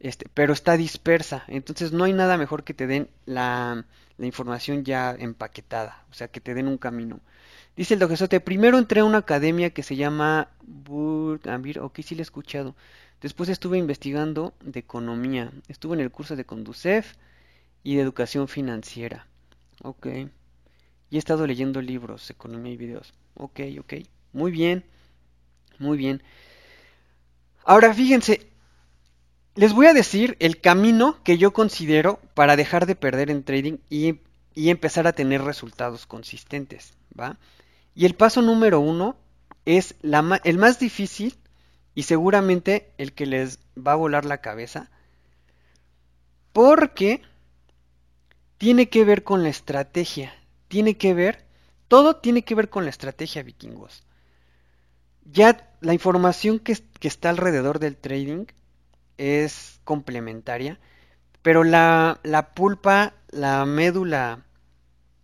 este, 0.00 0.26
pero 0.34 0.52
está 0.52 0.76
dispersa, 0.76 1.44
entonces 1.48 1.92
no 1.92 2.04
hay 2.04 2.12
nada 2.12 2.38
mejor 2.38 2.64
que 2.64 2.74
te 2.74 2.86
den 2.86 3.08
la, 3.26 3.86
la 4.18 4.26
información 4.26 4.84
ya 4.84 5.16
empaquetada, 5.18 6.04
o 6.10 6.14
sea, 6.14 6.28
que 6.28 6.40
te 6.40 6.54
den 6.54 6.68
un 6.68 6.78
camino. 6.78 7.20
Dice 7.76 7.94
el 7.94 8.00
dogesote, 8.00 8.40
primero 8.40 8.78
entré 8.78 9.00
a 9.00 9.04
una 9.04 9.18
academia 9.18 9.70
que 9.70 9.82
se 9.82 9.96
llama 9.96 10.48
Burgambir, 10.62 11.80
ok, 11.80 12.00
sí 12.02 12.14
le 12.14 12.22
he 12.22 12.22
escuchado. 12.22 12.76
Después 13.20 13.48
estuve 13.48 13.78
investigando 13.78 14.52
de 14.62 14.80
economía. 14.80 15.50
Estuve 15.68 15.94
en 15.94 16.00
el 16.00 16.10
curso 16.10 16.36
de 16.36 16.44
Conducef 16.44 17.14
y 17.82 17.96
de 17.96 18.02
educación 18.02 18.48
financiera. 18.48 19.26
Ok. 19.82 20.06
Y 21.10 21.16
he 21.16 21.18
estado 21.18 21.46
leyendo 21.46 21.80
libros, 21.80 22.28
economía 22.30 22.74
y 22.74 22.76
videos. 22.76 23.14
Ok, 23.34 23.60
ok. 23.80 23.94
Muy 24.32 24.52
bien. 24.52 24.84
Muy 25.78 25.96
bien. 25.96 26.22
Ahora 27.64 27.94
fíjense, 27.94 28.46
les 29.54 29.72
voy 29.72 29.86
a 29.86 29.94
decir 29.94 30.36
el 30.40 30.60
camino 30.60 31.22
que 31.22 31.38
yo 31.38 31.52
considero 31.52 32.20
para 32.34 32.56
dejar 32.56 32.86
de 32.86 32.96
perder 32.96 33.30
en 33.30 33.42
trading 33.42 33.78
y, 33.88 34.20
empezar 34.54 35.06
a 35.06 35.12
tener 35.12 35.42
resultados 35.42 36.06
consistentes, 36.06 36.92
¿va? 37.18 37.38
Y 37.94 38.06
el 38.06 38.14
paso 38.14 38.42
número 38.42 38.80
uno 38.80 39.16
es 39.64 39.96
el 40.02 40.58
más 40.58 40.78
difícil 40.78 41.36
y 41.94 42.02
seguramente 42.02 42.92
el 42.98 43.12
que 43.12 43.26
les 43.26 43.58
va 43.76 43.92
a 43.92 43.96
volar 43.96 44.24
la 44.24 44.38
cabeza. 44.38 44.90
Porque 46.52 47.22
tiene 48.58 48.88
que 48.88 49.04
ver 49.04 49.24
con 49.24 49.42
la 49.42 49.48
estrategia. 49.48 50.34
Tiene 50.68 50.96
que 50.96 51.14
ver, 51.14 51.44
todo 51.88 52.16
tiene 52.16 52.42
que 52.42 52.54
ver 52.54 52.68
con 52.68 52.84
la 52.84 52.90
estrategia, 52.90 53.42
vikingos. 53.42 54.04
Ya 55.24 55.73
la 55.84 55.92
información 55.92 56.58
que, 56.58 56.76
que 56.98 57.08
está 57.08 57.30
alrededor 57.30 57.78
del 57.78 57.96
trading 57.96 58.46
es 59.18 59.80
complementaria, 59.84 60.80
pero 61.42 61.62
la, 61.62 62.18
pulpa, 62.54 63.14
la 63.30 63.64
médula 63.66 64.44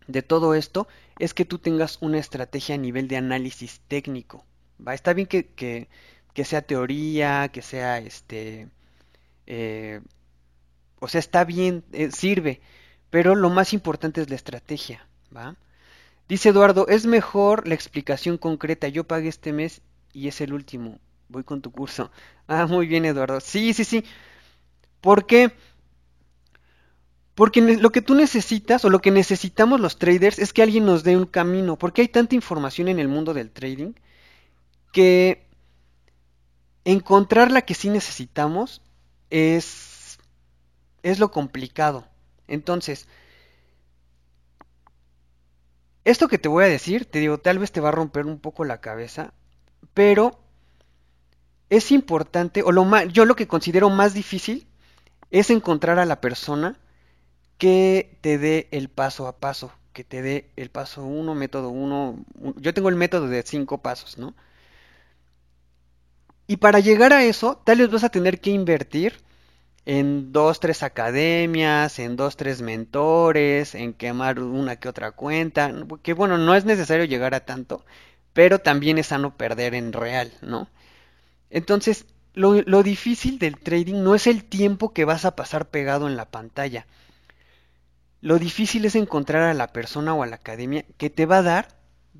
de 0.07 0.23
todo 0.23 0.55
esto 0.55 0.87
es 1.19 1.33
que 1.33 1.47
tú 1.47 1.59
tengas 1.59 1.99
una 2.03 2.19
estrategia 2.19 2.75
a 2.75 2.79
nivel 2.79 3.09
de 3.09 3.17
análisis 3.17 3.81
técnico. 3.89 4.45
¿va? 4.87 4.95
Está 4.95 5.15
bien 5.15 5.27
que, 5.27 5.47
que, 5.49 6.45
sea 6.45 6.63
teoría, 6.63 7.49
que 7.49 7.63
sea 7.63 7.99
este... 7.99 8.69
Eh, 9.47 10.01
o 11.01 11.09
sea, 11.09 11.19
está 11.19 11.45
bien, 11.45 11.85
eh, 11.93 12.11
sirve, 12.11 12.61
pero 13.09 13.35
lo 13.35 13.49
más 13.49 13.73
importante 13.73 14.21
es 14.21 14.29
la 14.29 14.37
estrategia. 14.37 15.07
¿va? 15.35 15.57
Dice 16.29 16.51
Eduardo, 16.51 16.87
es 16.87 17.07
mejor 17.07 17.67
la 17.67 17.75
explicación 17.75 18.37
concreta. 18.37 18.89
Yo 18.89 19.05
pagué 19.05 19.29
este 19.29 19.55
mes 19.55 19.81
y 20.13 20.29
es 20.29 20.41
el 20.41 20.53
último. 20.53 20.99
Voy 21.29 21.45
con 21.45 21.61
tu 21.63 21.71
curso. 21.73 22.11
Ah, 22.53 22.67
muy 22.67 22.89
bien, 22.89 23.05
Eduardo. 23.05 23.39
Sí, 23.39 23.73
sí, 23.75 23.85
sí. 23.85 24.05
¿Por 25.01 25.27
qué? 25.27 25.53
Porque 27.35 27.61
lo 27.61 27.91
que 27.91 28.03
tú 28.03 28.15
necesitas 28.15 28.85
o 28.85 28.91
lo 28.91 29.01
que 29.01 29.11
necesitamos 29.11 29.81
los 29.81 29.99
traders 29.99 30.39
es 30.39 30.53
que 30.53 30.63
alguien 30.63 30.85
nos 30.85 31.03
dé 31.05 31.17
un 31.17 31.27
camino, 31.27 31.77
porque 31.79 32.03
hay 32.03 32.09
tanta 32.09 32.35
información 32.35 32.89
en 32.89 32.99
el 32.99 33.09
mundo 33.09 33.33
del 33.35 33.51
trading 33.51 33.95
que 34.93 35.47
encontrar 36.85 37.51
la 37.51 37.63
que 37.63 37.75
sí 37.75 37.89
necesitamos 37.91 38.83
es, 39.31 40.19
es 41.03 41.19
lo 41.19 41.31
complicado. 41.31 42.07
Entonces, 42.49 43.09
esto 46.05 46.29
que 46.29 46.39
te 46.39 46.49
voy 46.49 46.65
a 46.65 46.69
decir, 46.69 47.07
te 47.07 47.19
digo, 47.21 47.39
tal 47.39 47.59
vez 47.59 47.73
te 47.73 47.81
va 47.81 47.89
a 47.89 47.93
romper 47.93 48.27
un 48.27 48.39
poco 48.39 48.65
la 48.65 48.81
cabeza, 48.81 49.33
pero 49.95 50.39
es 51.71 51.93
importante, 51.93 52.63
o 52.63 52.73
lo 52.73 52.85
más, 52.85 53.09
yo 53.13 53.25
lo 53.25 53.37
que 53.37 53.49
considero 53.49 53.91
más 53.91 54.15
difícil 54.15 54.67
es 55.31 55.51
encontrar 55.51 55.99
a 55.99 56.07
la 56.07 56.21
persona 56.21 56.79
que 57.59 58.19
te 58.23 58.39
dé 58.39 58.69
el 58.73 58.89
paso 58.89 59.29
a 59.29 59.39
paso, 59.39 59.73
que 59.93 60.05
te 60.05 60.23
dé 60.23 60.51
el 60.57 60.71
paso 60.71 61.05
1, 61.05 61.35
método 61.35 61.71
1. 61.71 62.25
Yo 62.57 62.75
tengo 62.75 62.89
el 62.89 62.97
método 62.97 63.29
de 63.29 63.43
5 63.43 63.79
pasos, 63.79 64.19
¿no? 64.19 64.35
Y 66.47 66.57
para 66.57 66.81
llegar 66.81 67.13
a 67.13 67.25
eso, 67.25 67.63
tal 67.65 67.79
vez 67.79 67.91
vas 67.91 68.05
a 68.05 68.09
tener 68.09 68.41
que 68.41 68.51
invertir 68.51 69.15
en 69.87 70.33
dos, 70.33 70.61
tres 70.61 70.83
academias, 70.83 71.99
en 71.99 72.17
dos, 72.17 72.37
tres 72.37 72.63
mentores, 72.63 73.75
en 73.75 73.93
quemar 73.95 74.41
una 74.41 74.77
que 74.77 74.89
otra 74.89 75.13
cuenta, 75.13 75.73
que 76.03 76.13
bueno, 76.13 76.39
no 76.39 76.55
es 76.55 76.65
necesario 76.65 77.05
llegar 77.05 77.35
a 77.35 77.45
tanto, 77.47 77.85
pero 78.33 78.61
también 78.61 78.99
es 78.99 79.09
sano 79.09 79.37
perder 79.37 79.75
en 79.75 79.93
real, 79.93 80.33
¿no? 80.43 80.69
Entonces, 81.51 82.07
lo, 82.35 82.83
difícil 82.83 83.39
del 83.39 83.59
trading 83.59 84.03
no 84.03 84.15
es 84.15 84.27
el 84.27 84.45
tiempo 84.45 84.93
que 84.93 85.05
vas 85.05 85.25
a 85.25 85.35
pasar 85.35 85.69
pegado 85.69 86.07
en 86.07 86.17
la 86.17 86.27
pantalla, 86.27 86.87
lo 88.21 88.39
difícil 88.39 88.85
es 88.85 88.95
encontrar 88.95 89.43
a 89.43 89.55
la 89.55 89.73
persona 89.73 90.15
o 90.15 90.23
a 90.23 90.27
la 90.27 90.37
academia 90.37 90.85
que 90.99 91.09
te 91.09 91.27
va 91.27 91.39
a 91.39 91.43
dar 91.43 91.69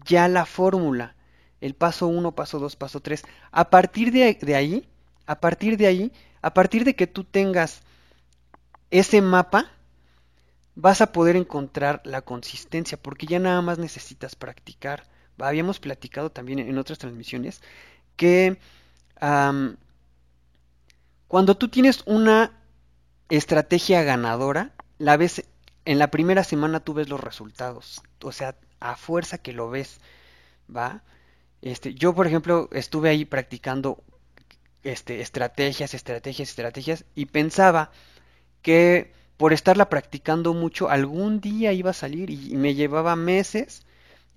ya 0.07 0.29
la 0.29 0.47
fórmula. 0.47 1.15
El 1.61 1.75
paso 1.75 2.07
1, 2.07 2.35
paso 2.35 2.59
2, 2.59 2.77
paso 2.77 3.01
3. 3.01 3.23
A 3.51 3.69
partir 3.69 4.11
de, 4.11 4.25
ahí, 4.55 4.89
a 5.27 5.41
partir 5.41 5.77
de 5.77 5.87
ahí, 5.87 6.13
A 6.41 6.55
partir 6.55 6.85
de 6.85 6.97
que 6.97 7.07
tú 7.07 7.25
tengas 7.25 7.83
ese 8.91 9.21
mapa, 9.21 9.71
vas 10.75 11.03
a 11.03 11.13
poder 11.13 11.37
encontrar 11.37 12.01
la 12.05 12.23
consistencia, 12.23 12.97
porque 12.97 13.27
ya 13.27 13.39
nada 13.39 13.61
más 13.61 13.79
necesitas 13.79 14.37
practicar. 14.37 15.05
Habíamos 15.41 15.81
platicado 15.81 16.31
también 16.31 16.59
en 16.59 16.79
otras 16.79 16.99
transmisiones 16.99 17.63
que 18.17 18.59
cuando 21.29 21.57
tú 21.57 21.69
tienes 21.69 22.03
una 22.07 22.53
estrategia 23.29 24.03
ganadora, 24.03 24.73
la 24.99 25.17
ves 25.17 25.45
en 25.85 25.99
la 25.99 26.11
primera 26.11 26.45
semana 26.45 26.81
tú 26.81 26.95
ves 26.95 27.09
los 27.09 27.21
resultados, 27.21 28.03
o 28.23 28.33
sea, 28.33 28.57
a 28.81 28.97
fuerza 28.97 29.39
que 29.39 29.53
lo 29.53 29.71
ves, 29.71 30.01
¿va? 30.75 31.03
Este, 31.63 31.95
yo 31.95 32.15
por 32.15 32.27
ejemplo 32.27 32.69
estuve 32.73 33.11
ahí 33.11 33.25
practicando 33.25 34.03
este, 34.83 35.21
estrategias, 35.21 35.95
estrategias, 35.95 36.49
estrategias 36.49 37.05
y 37.15 37.27
pensaba 37.27 37.91
que 38.63 39.13
por 39.37 39.53
estarla 39.53 39.89
practicando 39.89 40.55
mucho 40.55 40.89
algún 40.89 41.41
día 41.41 41.73
iba 41.73 41.91
a 41.91 41.95
salir 41.95 42.31
y, 42.31 42.57
me 42.57 42.75
llevaba 42.75 43.17
meses 43.17 43.87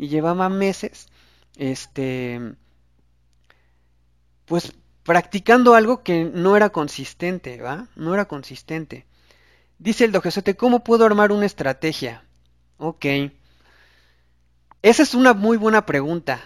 y 0.03 0.09
llevaba 0.09 0.49
meses 0.49 1.07
este 1.55 2.55
pues 4.45 4.73
practicando 5.03 5.75
algo 5.75 6.03
que 6.03 6.25
no 6.25 6.57
era 6.57 6.71
consistente, 6.71 7.61
¿va? 7.61 7.87
No 7.95 8.13
era 8.13 8.25
consistente. 8.25 9.05
Dice 9.79 10.03
el 10.03 10.11
dojesote, 10.11 10.57
¿cómo 10.57 10.83
puedo 10.83 11.05
armar 11.05 11.31
una 11.31 11.45
estrategia? 11.45 12.25
Ok. 12.77 13.05
Esa 14.81 15.03
es 15.03 15.13
una 15.13 15.33
muy 15.33 15.55
buena 15.55 15.85
pregunta. 15.85 16.41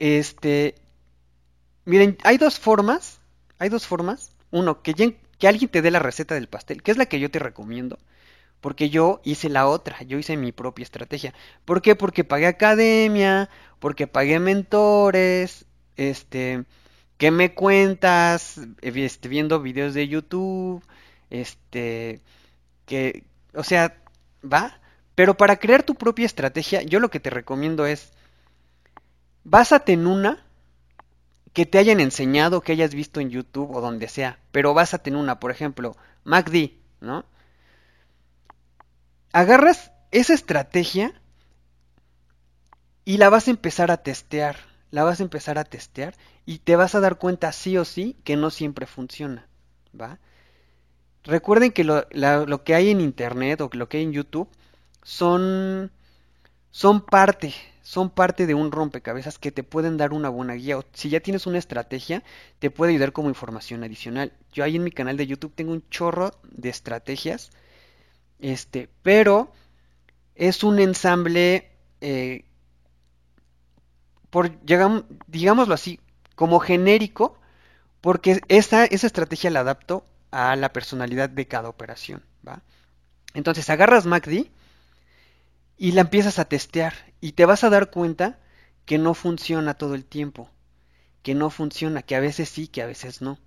Este, 0.00 0.74
miren, 1.84 2.18
hay 2.24 2.38
dos 2.38 2.58
formas, 2.58 3.20
hay 3.60 3.68
dos 3.68 3.86
formas. 3.86 4.32
Uno, 4.50 4.82
que, 4.82 5.16
que 5.38 5.48
alguien 5.48 5.70
te 5.70 5.80
dé 5.80 5.92
la 5.92 6.00
receta 6.00 6.34
del 6.34 6.48
pastel, 6.48 6.82
que 6.82 6.90
es 6.90 6.96
la 6.96 7.06
que 7.06 7.20
yo 7.20 7.30
te 7.30 7.38
recomiendo. 7.38 8.00
Porque 8.64 8.88
yo 8.88 9.20
hice 9.24 9.50
la 9.50 9.68
otra, 9.68 10.00
yo 10.04 10.16
hice 10.16 10.38
mi 10.38 10.50
propia 10.50 10.84
estrategia. 10.84 11.34
¿Por 11.66 11.82
qué? 11.82 11.96
Porque 11.96 12.24
pagué 12.24 12.46
academia, 12.46 13.50
porque 13.78 14.06
pagué 14.06 14.40
mentores, 14.40 15.66
este, 15.98 16.64
¿qué 17.18 17.30
me 17.30 17.52
cuentas? 17.52 18.58
Este, 18.80 19.28
viendo 19.28 19.60
videos 19.60 19.92
de 19.92 20.08
YouTube, 20.08 20.82
este, 21.28 22.22
que, 22.86 23.24
o 23.52 23.64
sea, 23.64 23.98
va. 24.42 24.80
Pero 25.14 25.36
para 25.36 25.56
crear 25.56 25.82
tu 25.82 25.94
propia 25.94 26.24
estrategia, 26.24 26.80
yo 26.80 27.00
lo 27.00 27.10
que 27.10 27.20
te 27.20 27.28
recomiendo 27.28 27.84
es, 27.84 28.12
básate 29.44 29.92
en 29.92 30.06
una 30.06 30.42
que 31.52 31.66
te 31.66 31.76
hayan 31.76 32.00
enseñado, 32.00 32.62
que 32.62 32.72
hayas 32.72 32.94
visto 32.94 33.20
en 33.20 33.28
YouTube 33.28 33.76
o 33.76 33.82
donde 33.82 34.08
sea, 34.08 34.38
pero 34.52 34.72
básate 34.72 35.10
en 35.10 35.16
una, 35.16 35.38
por 35.38 35.50
ejemplo, 35.50 35.98
MACD, 36.24 36.70
¿no? 37.02 37.26
Agarras 39.34 39.90
esa 40.12 40.32
estrategia 40.32 41.12
y 43.04 43.16
la 43.16 43.30
vas 43.30 43.48
a 43.48 43.50
empezar 43.50 43.90
a 43.90 43.96
testear, 43.96 44.54
la 44.92 45.02
vas 45.02 45.18
a 45.18 45.24
empezar 45.24 45.58
a 45.58 45.64
testear 45.64 46.14
y 46.46 46.58
te 46.58 46.76
vas 46.76 46.94
a 46.94 47.00
dar 47.00 47.18
cuenta 47.18 47.50
sí 47.50 47.76
o 47.76 47.84
sí 47.84 48.16
que 48.22 48.36
no 48.36 48.50
siempre 48.50 48.86
funciona, 48.86 49.48
¿va? 50.00 50.20
Recuerden 51.24 51.72
que 51.72 51.82
lo, 51.82 52.06
que 52.62 52.76
hay 52.76 52.90
en 52.90 53.00
Internet 53.00 53.60
o 53.60 53.70
lo 53.72 53.88
que 53.88 53.96
hay 53.96 54.04
en 54.04 54.12
YouTube 54.12 54.48
son, 55.02 55.90
son 56.70 57.04
parte, 57.04 57.54
son 57.82 58.10
parte 58.10 58.46
de 58.46 58.54
un 58.54 58.70
rompecabezas 58.70 59.40
que 59.40 59.50
te 59.50 59.64
pueden 59.64 59.96
dar 59.96 60.12
una 60.12 60.28
buena 60.28 60.54
guía. 60.54 60.78
Si 60.92 61.08
ya 61.08 61.18
tienes 61.18 61.48
una 61.48 61.58
estrategia, 61.58 62.22
te 62.60 62.70
puede 62.70 62.92
ayudar 62.92 63.10
como 63.10 63.30
información 63.30 63.82
adicional. 63.82 64.32
Yo 64.52 64.62
ahí 64.62 64.76
en 64.76 64.84
mi 64.84 64.92
canal 64.92 65.16
de 65.16 65.26
YouTube 65.26 65.56
tengo 65.56 65.72
un 65.72 65.82
chorro 65.90 66.30
de 66.52 66.68
estrategias. 66.68 67.50
Este, 68.38 68.88
pero 69.02 69.52
es 70.34 70.64
un 70.64 70.78
ensamble, 70.78 71.70
eh, 72.00 72.44
por, 74.30 74.50
digámoslo 74.62 75.74
así, 75.74 76.00
como 76.34 76.58
genérico, 76.58 77.38
porque 78.00 78.40
esa, 78.48 78.84
esa 78.84 79.06
estrategia 79.06 79.50
la 79.50 79.60
adapto 79.60 80.04
a 80.30 80.56
la 80.56 80.72
personalidad 80.72 81.30
de 81.30 81.46
cada 81.46 81.68
operación. 81.68 82.22
¿va? 82.46 82.60
Entonces 83.34 83.70
agarras 83.70 84.06
MACD 84.06 84.46
y 85.78 85.92
la 85.92 86.02
empiezas 86.02 86.38
a 86.38 86.44
testear 86.44 86.94
y 87.20 87.32
te 87.32 87.46
vas 87.46 87.64
a 87.64 87.70
dar 87.70 87.90
cuenta 87.90 88.38
que 88.84 88.98
no 88.98 89.14
funciona 89.14 89.74
todo 89.74 89.94
el 89.94 90.04
tiempo, 90.04 90.50
que 91.22 91.34
no 91.34 91.50
funciona, 91.50 92.02
que 92.02 92.16
a 92.16 92.20
veces 92.20 92.48
sí, 92.48 92.68
que 92.68 92.82
a 92.82 92.86
veces 92.86 93.22
no, 93.22 93.38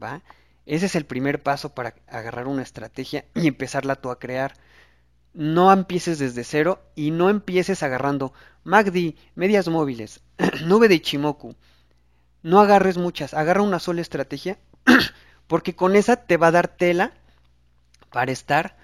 ¿va? 0.00 0.22
Ese 0.66 0.86
es 0.86 0.94
el 0.94 1.04
primer 1.04 1.42
paso 1.42 1.74
para 1.74 1.94
agarrar 2.06 2.46
una 2.46 2.62
estrategia 2.62 3.24
y 3.34 3.48
empezarla 3.48 3.96
tú 3.96 4.10
a 4.10 4.18
crear. 4.18 4.54
No 5.32 5.72
empieces 5.72 6.18
desde 6.18 6.44
cero 6.44 6.82
y 6.94 7.10
no 7.10 7.28
empieces 7.28 7.82
agarrando 7.82 8.32
MACD, 8.62 9.14
medias 9.34 9.68
móviles, 9.68 10.20
nube 10.64 10.88
de 10.88 10.94
Ichimoku. 10.96 11.54
No 12.42 12.60
agarres 12.60 12.98
muchas, 12.98 13.34
agarra 13.34 13.62
una 13.62 13.78
sola 13.78 14.00
estrategia 14.00 14.58
porque 15.46 15.74
con 15.74 15.96
esa 15.96 16.16
te 16.16 16.36
va 16.36 16.48
a 16.48 16.52
dar 16.52 16.68
tela 16.68 17.12
para 18.10 18.32
estar 18.32 18.76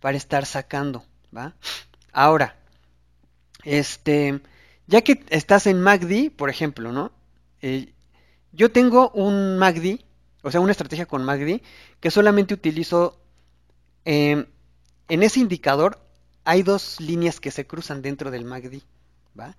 para 0.00 0.16
estar 0.16 0.46
sacando, 0.46 1.04
¿va? 1.36 1.54
Ahora, 2.12 2.54
este, 3.64 4.40
ya 4.86 5.02
que 5.02 5.24
estás 5.30 5.66
en 5.66 5.80
MACD, 5.80 6.30
por 6.30 6.50
ejemplo, 6.50 6.92
¿no? 6.92 7.12
Eh, 7.60 7.92
yo 8.52 8.70
tengo 8.70 9.10
un 9.10 9.58
MACD, 9.58 10.00
o 10.46 10.50
sea, 10.50 10.60
una 10.60 10.72
estrategia 10.72 11.06
con 11.06 11.24
MACD, 11.24 11.60
que 12.00 12.10
solamente 12.10 12.54
utilizo, 12.54 13.20
em, 14.04 14.46
en 15.08 15.22
ese 15.22 15.40
indicador 15.40 16.00
hay 16.44 16.62
dos 16.62 17.00
líneas 17.00 17.40
que 17.40 17.50
se 17.50 17.66
cruzan 17.66 18.02
dentro 18.02 18.30
del 18.30 18.44
MACD, 18.44 18.82
¿va? 19.38 19.56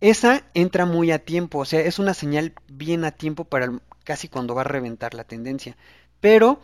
Esa 0.00 0.44
entra 0.54 0.84
muy 0.86 1.10
a 1.10 1.24
tiempo, 1.24 1.58
o 1.60 1.64
sea, 1.64 1.80
es 1.80 1.98
una 1.98 2.14
señal 2.14 2.54
bien 2.68 3.04
a 3.04 3.12
tiempo 3.12 3.44
para 3.44 3.80
casi 4.04 4.28
cuando 4.28 4.54
va 4.54 4.62
a 4.62 4.64
reventar 4.64 5.14
la 5.14 5.24
tendencia. 5.24 5.76
Pero 6.20 6.60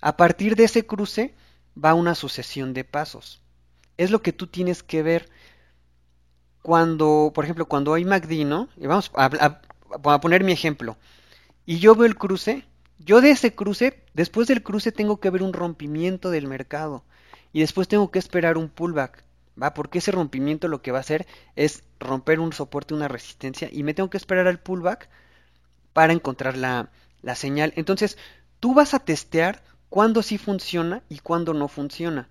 a 0.00 0.16
partir 0.16 0.56
de 0.56 0.64
ese 0.64 0.86
cruce 0.86 1.34
va 1.76 1.94
una 1.94 2.14
sucesión 2.14 2.74
de 2.74 2.84
pasos 2.84 3.42
es 3.96 4.10
lo 4.10 4.22
que 4.22 4.32
tú 4.32 4.46
tienes 4.46 4.82
que 4.82 5.02
ver 5.02 5.28
cuando, 6.62 7.32
por 7.34 7.44
ejemplo, 7.44 7.66
cuando 7.66 7.94
hay 7.94 8.04
MACD, 8.04 8.44
¿no? 8.44 8.68
Y 8.76 8.86
vamos 8.86 9.10
a, 9.14 9.60
poner 10.20 10.44
mi 10.44 10.52
ejemplo. 10.52 10.96
Y 11.64 11.78
yo 11.78 11.94
veo 11.94 12.06
el 12.06 12.16
cruce, 12.16 12.64
yo 12.98 13.20
de 13.20 13.30
ese 13.30 13.54
cruce, 13.54 14.02
después 14.14 14.48
del 14.48 14.62
cruce 14.62 14.92
tengo 14.92 15.20
que 15.20 15.30
ver 15.30 15.42
un 15.42 15.52
rompimiento 15.52 16.30
del 16.30 16.46
mercado. 16.46 17.04
Y 17.52 17.60
después 17.60 17.88
tengo 17.88 18.10
que 18.10 18.18
esperar 18.18 18.56
un 18.56 18.68
pullback. 18.68 19.24
¿Va? 19.60 19.74
Porque 19.74 19.98
ese 19.98 20.12
rompimiento 20.12 20.66
lo 20.68 20.80
que 20.80 20.92
va 20.92 20.98
a 20.98 21.02
hacer 21.02 21.26
es 21.56 21.82
romper 22.00 22.40
un 22.40 22.52
soporte, 22.52 22.94
una 22.94 23.08
resistencia. 23.08 23.68
Y 23.70 23.82
me 23.82 23.92
tengo 23.92 24.08
que 24.08 24.16
esperar 24.16 24.46
al 24.46 24.60
pullback 24.60 25.08
para 25.92 26.12
encontrar 26.12 26.56
la, 26.56 26.90
la 27.20 27.34
señal. 27.34 27.72
Entonces, 27.76 28.16
tú 28.60 28.74
vas 28.74 28.94
a 28.94 29.00
testear 29.00 29.62
cuándo 29.88 30.22
sí 30.22 30.38
funciona 30.38 31.02
y 31.08 31.18
cuándo 31.18 31.52
no 31.52 31.68
funciona. 31.68 32.28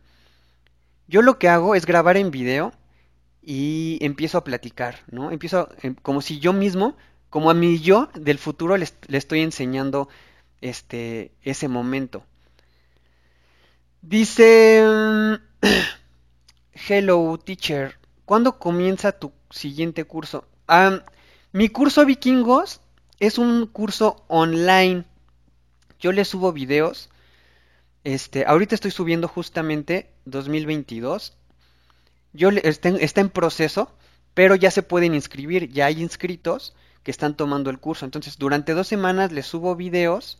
Yo 1.08 1.22
lo 1.22 1.38
que 1.38 1.50
hago 1.50 1.76
es 1.76 1.86
grabar 1.86 2.18
en 2.18 2.32
video 2.32 2.74
y 3.42 4.00
empiezo 4.02 4.38
a 4.38 4.44
platicar, 4.44 5.00
¿no? 5.12 5.32
Empiezo 5.32 5.70
em, 5.82 5.96
como 5.96 6.22
si 6.22 6.40
yo 6.40 6.54
mismo, 6.54 6.96
como 7.32 7.50
a 7.50 7.56
mi 7.56 7.80
yo 7.80 8.10
del 8.14 8.38
futuro 8.38 8.78
le, 8.78 8.88
estoy 9.08 9.42
enseñando 9.42 10.08
este 10.62 11.32
ese 11.42 11.68
momento. 11.68 12.24
Dice 14.04 15.40
Hello 16.88 17.40
teacher, 17.44 17.98
¿cuándo 18.26 18.60
comienza 18.60 19.12
tu 19.14 19.32
siguiente 19.50 20.04
curso? 20.04 20.46
mi 21.52 21.68
curso 21.68 22.06
vikingos 22.06 22.82
es 23.20 23.40
un 23.40 23.66
curso 23.66 24.24
online. 24.28 25.06
Yo 26.00 26.12
le 26.12 26.24
subo 26.24 26.54
videos 26.54 27.10
este, 28.04 28.46
ahorita 28.46 28.76
estoy 28.76 28.92
subiendo 28.92 29.28
justamente 29.28 30.12
2022. 30.26 31.38
Yo 32.34 32.50
está 32.50 33.22
en 33.22 33.30
proceso, 33.30 33.92
pero 34.34 34.56
ya 34.56 34.72
se 34.72 34.84
pueden 34.84 35.14
inscribir, 35.14 35.70
ya 35.72 35.88
hay 35.88 36.02
inscritos 36.02 36.74
que 37.04 37.12
están 37.12 37.36
tomando 37.36 37.70
el 37.70 37.80
curso. 37.80 38.06
Entonces, 38.06 38.38
durante 38.38 38.74
dos 38.74 38.88
semanas 38.88 39.32
les 39.32 39.46
subo 39.46 39.76
videos, 39.76 40.40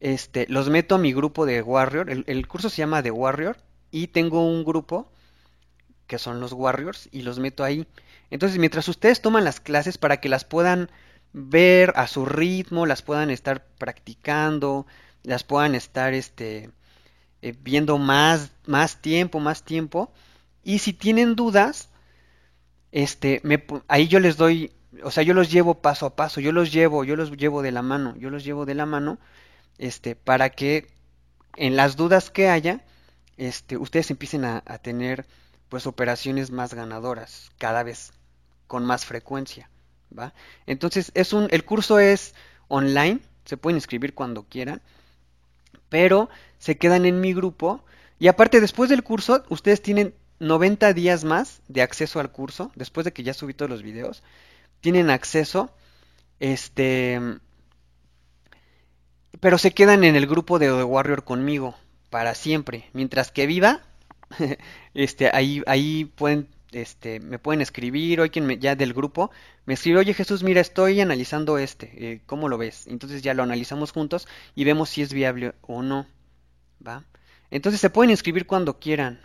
este, 0.00 0.46
los 0.48 0.68
meto 0.68 0.96
a 0.96 0.98
mi 0.98 1.12
grupo 1.12 1.46
de 1.46 1.62
Warrior. 1.62 2.10
El, 2.10 2.24
el, 2.26 2.48
curso 2.48 2.68
se 2.68 2.78
llama 2.78 3.02
The 3.02 3.10
Warrior 3.10 3.56
y 3.90 4.08
tengo 4.08 4.46
un 4.46 4.64
grupo 4.64 5.10
que 6.06 6.18
son 6.18 6.40
los 6.40 6.52
Warriors 6.52 7.08
y 7.12 7.22
los 7.22 7.38
meto 7.38 7.64
ahí. 7.64 7.86
Entonces, 8.30 8.58
mientras 8.58 8.88
ustedes 8.88 9.22
toman 9.22 9.44
las 9.44 9.60
clases 9.60 9.98
para 9.98 10.18
que 10.18 10.28
las 10.28 10.44
puedan 10.44 10.90
ver 11.32 11.92
a 11.96 12.06
su 12.06 12.26
ritmo, 12.26 12.86
las 12.86 13.02
puedan 13.02 13.30
estar 13.30 13.64
practicando, 13.78 14.86
las 15.22 15.44
puedan 15.44 15.74
estar 15.74 16.14
este, 16.14 16.70
eh, 17.42 17.54
viendo 17.62 17.98
más, 17.98 18.52
más 18.66 19.00
tiempo, 19.00 19.40
más 19.40 19.64
tiempo. 19.64 20.12
Y 20.62 20.78
si 20.78 20.92
tienen 20.92 21.34
dudas, 21.34 21.88
este, 22.92 23.42
ahí 23.88 24.08
yo 24.08 24.20
les 24.20 24.36
doy, 24.36 24.72
o 25.02 25.10
sea, 25.10 25.22
yo 25.22 25.34
los 25.34 25.50
llevo 25.50 25.74
paso 25.74 26.06
a 26.06 26.16
paso, 26.16 26.40
yo 26.40 26.52
los 26.52 26.72
llevo, 26.72 27.04
yo 27.04 27.16
los 27.16 27.30
llevo 27.36 27.62
de 27.62 27.72
la 27.72 27.82
mano, 27.82 28.14
yo 28.16 28.30
los 28.30 28.44
llevo 28.44 28.66
de 28.66 28.74
la 28.74 28.86
mano 28.86 29.18
este, 29.78 30.14
para 30.16 30.50
que 30.50 30.88
en 31.56 31.76
las 31.76 31.96
dudas 31.96 32.30
que 32.30 32.48
haya, 32.48 32.84
este, 33.36 33.76
ustedes 33.76 34.10
empiecen 34.10 34.44
a, 34.44 34.60
tener 34.82 35.26
pues 35.68 35.86
operaciones 35.86 36.50
más 36.50 36.74
ganadoras 36.74 37.50
cada 37.58 37.82
vez 37.82 38.12
con 38.66 38.84
más 38.84 39.06
frecuencia, 39.06 39.70
¿va? 40.16 40.34
Entonces 40.66 41.10
es 41.14 41.32
un, 41.32 41.48
el 41.50 41.64
curso 41.64 41.98
es 41.98 42.34
online, 42.68 43.20
se 43.44 43.56
pueden 43.56 43.78
inscribir 43.78 44.14
cuando 44.14 44.44
quieran, 44.44 44.82
pero 45.88 46.28
se 46.58 46.76
quedan 46.76 47.06
en 47.06 47.20
mi 47.20 47.32
grupo 47.32 47.84
y 48.18 48.28
aparte 48.28 48.60
después 48.60 48.90
del 48.90 49.02
curso 49.02 49.44
ustedes 49.48 49.80
tienen 49.80 50.14
90 50.38 50.92
días 50.92 51.24
más 51.24 51.62
de 51.68 51.82
acceso 51.82 52.20
al 52.20 52.30
curso, 52.32 52.72
después 52.74 53.04
de 53.04 53.12
que 53.12 53.22
ya 53.22 53.32
subí 53.32 53.54
todos 53.54 53.70
los 53.70 53.82
videos, 53.82 54.22
tienen 54.82 55.08
acceso, 55.08 55.70
este, 56.40 57.18
pero 59.40 59.56
se 59.56 59.72
quedan 59.72 60.04
en 60.04 60.16
el 60.16 60.26
grupo 60.26 60.58
de 60.58 60.66
The 60.66 60.84
Warrior 60.84 61.24
conmigo 61.24 61.74
para 62.10 62.34
siempre, 62.34 62.90
mientras 62.92 63.30
que 63.30 63.46
viva, 63.46 63.80
este, 64.94 65.30
ahí, 65.32 65.62
ahí 65.66 66.04
pueden, 66.04 66.48
este, 66.72 67.20
me 67.20 67.38
pueden 67.38 67.62
escribir, 67.62 68.20
o 68.20 68.30
quien 68.30 68.60
ya 68.60 68.74
del 68.74 68.92
grupo, 68.92 69.30
me 69.64 69.74
escribe, 69.74 70.00
oye 70.00 70.14
Jesús, 70.14 70.42
mira, 70.42 70.60
estoy 70.60 71.00
analizando 71.00 71.58
este, 71.58 71.92
eh, 71.96 72.20
¿cómo 72.26 72.48
lo 72.48 72.58
ves? 72.58 72.86
Entonces 72.88 73.22
ya 73.22 73.34
lo 73.34 73.44
analizamos 73.44 73.92
juntos 73.92 74.28
y 74.54 74.64
vemos 74.64 74.90
si 74.90 75.00
es 75.00 75.12
viable 75.12 75.54
o 75.62 75.82
no, 75.82 76.06
¿va? 76.86 77.04
Entonces 77.50 77.80
se 77.80 77.90
pueden 77.90 78.10
inscribir 78.10 78.46
cuando 78.46 78.78
quieran. 78.80 79.20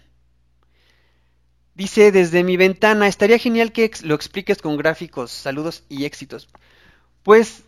Dice, 1.77 2.11
desde 2.11 2.43
mi 2.43 2.57
ventana, 2.57 3.07
estaría 3.07 3.37
genial 3.37 3.71
que 3.71 3.91
lo 4.01 4.15
expliques 4.15 4.63
con 4.63 4.77
gráficos, 4.77 5.29
saludos 5.29 5.83
y 5.89 6.05
éxitos. 6.05 6.49
Pues 7.21 7.65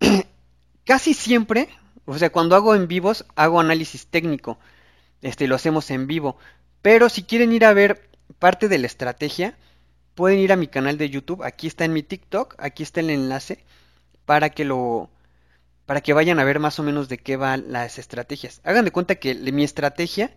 casi 0.84 1.14
siempre, 1.14 1.68
o 2.04 2.18
sea, 2.18 2.30
cuando 2.30 2.56
hago 2.56 2.74
en 2.74 2.88
vivos, 2.88 3.26
hago 3.36 3.60
análisis 3.60 4.08
técnico. 4.08 4.58
Este, 5.22 5.46
lo 5.46 5.54
hacemos 5.54 5.88
en 5.92 6.08
vivo. 6.08 6.36
Pero 6.82 7.08
si 7.08 7.22
quieren 7.22 7.52
ir 7.52 7.64
a 7.64 7.72
ver 7.72 8.10
parte 8.40 8.66
de 8.66 8.78
la 8.78 8.86
estrategia, 8.86 9.56
pueden 10.16 10.40
ir 10.40 10.50
a 10.52 10.56
mi 10.56 10.66
canal 10.66 10.98
de 10.98 11.08
YouTube. 11.08 11.44
Aquí 11.44 11.68
está 11.68 11.84
en 11.84 11.92
mi 11.92 12.02
TikTok, 12.02 12.56
aquí 12.58 12.82
está 12.82 12.98
el 12.98 13.10
enlace 13.10 13.64
para 14.24 14.50
que 14.50 14.64
lo 14.64 15.10
para 15.86 16.00
que 16.00 16.12
vayan 16.12 16.40
a 16.40 16.44
ver 16.44 16.58
más 16.58 16.80
o 16.80 16.82
menos 16.82 17.08
de 17.08 17.18
qué 17.18 17.36
van 17.36 17.70
las 17.70 18.00
estrategias. 18.00 18.60
Hagan 18.64 18.84
de 18.84 18.90
cuenta 18.90 19.14
que 19.14 19.36
mi 19.36 19.62
estrategia 19.62 20.32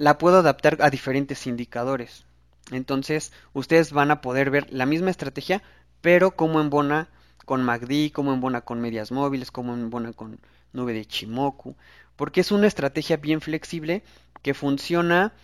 la 0.00 0.16
puedo 0.16 0.38
adaptar 0.38 0.78
a 0.80 0.88
diferentes 0.88 1.46
indicadores. 1.46 2.24
Entonces, 2.70 3.34
ustedes 3.52 3.92
van 3.92 4.10
a 4.10 4.22
poder 4.22 4.48
ver 4.48 4.66
la 4.72 4.86
misma 4.86 5.10
estrategia, 5.10 5.62
pero 6.00 6.30
como 6.30 6.58
embona 6.58 7.10
con 7.44 7.62
MACD, 7.62 8.10
como 8.10 8.32
embona 8.32 8.62
con 8.62 8.80
medias 8.80 9.12
móviles, 9.12 9.50
como 9.50 9.74
embona 9.74 10.14
con 10.14 10.40
nube 10.72 10.94
de 10.94 11.04
Chimoku, 11.04 11.76
porque 12.16 12.40
es 12.40 12.50
una 12.50 12.66
estrategia 12.66 13.18
bien 13.18 13.42
flexible 13.42 14.02
que 14.40 14.54
funciona 14.54 15.34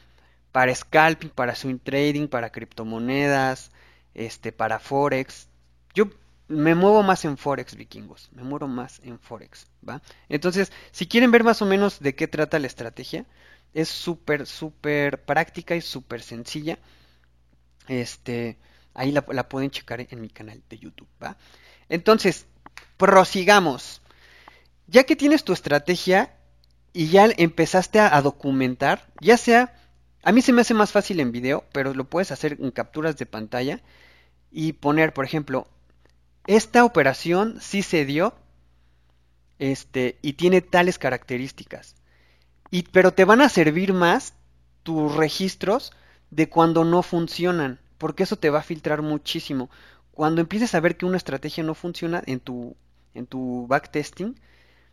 para 0.53 0.75
scalping, 0.75 1.29
para 1.29 1.55
swing 1.55 1.79
trading, 1.79 2.27
para 2.27 2.49
criptomonedas, 2.49 3.73
este, 4.14 4.53
para 4.53 4.79
forex. 4.79 5.49
Yo 5.92 6.07
me 6.49 6.75
muevo 6.75 7.03
más 7.03 7.27
en 7.27 7.37
forex, 7.37 7.77
vikingos, 7.77 8.31
me 8.33 8.42
muevo 8.42 8.69
más 8.69 9.01
en 9.05 9.19
forex, 9.19 9.66
¿va? 9.87 10.01
Entonces, 10.31 10.73
si 10.92 11.07
quieren 11.07 11.31
ver 11.31 11.45
más 11.45 11.61
o 11.61 11.66
menos 11.66 12.01
de 12.01 12.14
qué 12.14 12.27
trata 12.27 12.59
la 12.59 12.69
estrategia, 12.69 13.27
es 13.77 13.91
súper, 13.91 14.47
súper 14.47 15.23
práctica 15.23 15.77
y 15.77 15.83
súper 15.83 16.23
sencilla. 16.23 16.79
Este, 17.89 18.57
ahí 18.95 19.12
la, 19.12 19.21
pueden 19.21 19.71
checar 19.71 20.01
en 20.01 20.21
mi 20.23 20.31
canal 20.31 20.62
de 20.71 20.79
YouTube, 20.79 21.09
¿va? 21.23 21.37
Entonces, 21.91 22.47
prosigamos. 22.97 24.01
Ya 24.87 25.05
que 25.05 25.15
tienes 25.15 25.45
tu 25.45 25.53
estrategia 25.53 26.35
y 26.95 27.09
ya 27.09 27.29
empezaste 27.37 28.01
a, 28.01 28.23
documentar, 28.23 29.07
ya 29.21 29.37
sea, 29.37 29.75
a 30.23 30.33
mí 30.33 30.41
se 30.41 30.55
me 30.55 30.62
hace 30.62 30.73
más 30.73 30.91
fácil 30.91 31.21
en 31.21 31.31
video, 31.31 31.67
pero 31.73 31.93
lo 31.93 32.09
puedes 32.09 32.31
hacer 32.31 32.57
en 32.59 32.71
capturas 32.71 33.19
de 33.19 33.27
pantalla 33.27 33.83
y 34.51 34.73
poner, 34.73 35.12
por 35.12 35.27
ejemplo, 35.27 35.69
esta 36.47 36.83
operación 36.83 37.59
sí 37.61 37.83
se 37.83 38.07
dio, 38.07 38.35
este, 39.59 40.19
y 40.23 40.33
tiene 40.33 40.62
tales 40.62 40.99
características. 40.99 41.97
Y, 42.71 42.83
pero 42.85 43.13
te 43.13 43.25
van 43.25 43.41
a 43.41 43.49
servir 43.49 43.93
más 43.93 44.35
tus 44.83 45.15
registros 45.15 45.93
de 46.31 46.49
cuando 46.49 46.85
no 46.85 47.03
funcionan, 47.03 47.81
porque 47.99 48.25
eso 48.25 48.37
te 48.37 48.51
va 48.51 48.61
a 48.61 48.63
filtrar 48.63 49.03
muchísimo. 49.03 49.71
Cuando 50.13 50.41
empieces 50.41 50.75
a 50.75 50.81
ver 50.81 50.97
que 50.97 51.07
una 51.07 51.17
estrategia 51.17 51.63
no 51.65 51.75
funciona 51.75 52.23
en 52.27 52.41
tu, 52.41 52.77
en 53.15 53.27
tu 53.27 53.67
backtesting, 53.69 54.39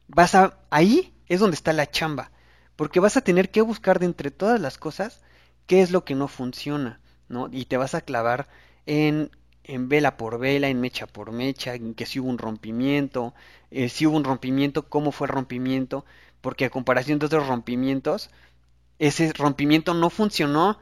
vas 0.07 0.35
a, 0.35 0.57
ahí 0.69 1.13
es 1.27 1.39
donde 1.39 1.55
está 1.55 1.73
la 1.73 1.89
chamba, 1.89 2.31
porque 2.75 2.99
vas 2.99 3.17
a 3.17 3.21
tener 3.21 3.51
que 3.51 3.61
buscar 3.61 3.99
de 3.99 4.05
entre 4.05 4.31
todas 4.31 4.59
las 4.59 4.77
cosas 4.77 5.21
qué 5.67 5.81
es 5.81 5.91
lo 5.91 6.05
que 6.05 6.15
no 6.15 6.27
funciona, 6.27 6.99
¿no? 7.29 7.49
Y 7.51 7.65
te 7.65 7.77
vas 7.77 7.95
a 7.95 8.01
clavar 8.01 8.47
en, 8.85 9.31
en 9.63 9.89
vela 9.89 10.17
por 10.17 10.39
vela, 10.39 10.67
en 10.69 10.81
mecha 10.81 11.07
por 11.07 11.31
mecha, 11.31 11.75
en 11.75 11.93
que 11.95 12.05
si 12.05 12.19
hubo 12.19 12.29
un 12.29 12.37
rompimiento, 12.37 13.33
eh, 13.71 13.89
si 13.89 14.05
hubo 14.05 14.17
un 14.17 14.23
rompimiento, 14.23 14.89
cómo 14.89 15.11
fue 15.11 15.27
el 15.27 15.33
rompimiento, 15.33 16.05
porque 16.43 16.65
a 16.65 16.69
comparación 16.69 17.19
de 17.19 17.27
otros 17.27 17.47
rompimientos, 17.47 18.29
ese 18.99 19.31
rompimiento 19.31 19.93
no 19.93 20.09
funcionó. 20.09 20.77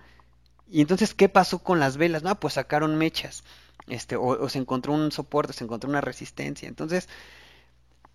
Y 0.67 0.81
entonces, 0.81 1.13
¿qué 1.13 1.29
pasó 1.29 1.59
con 1.59 1.79
las 1.79 1.97
velas? 1.97 2.23
No, 2.23 2.39
pues 2.39 2.55
sacaron 2.55 2.97
mechas. 2.97 3.43
Este, 3.85 4.15
o, 4.15 4.49
se 4.49 4.57
encontró 4.57 4.93
un 4.93 5.11
soporte, 5.11 5.53
se 5.53 5.63
encontró 5.63 5.87
una 5.87 6.01
resistencia. 6.01 6.67
Entonces, 6.67 7.07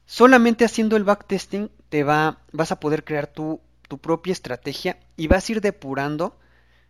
solamente 0.07 0.65
haciendo 0.65 0.97
el 0.97 1.05
backtesting 1.05 1.71
te 1.89 2.03
va, 2.03 2.41
vas 2.51 2.73
a 2.73 2.81
poder 2.81 3.05
crear 3.05 3.29
tu, 3.29 3.61
tu 3.87 3.99
propia 3.99 4.33
estrategia 4.33 4.99
y 5.17 5.29
vas 5.29 5.49
a 5.49 5.53
ir 5.53 5.61
depurando 5.61 6.37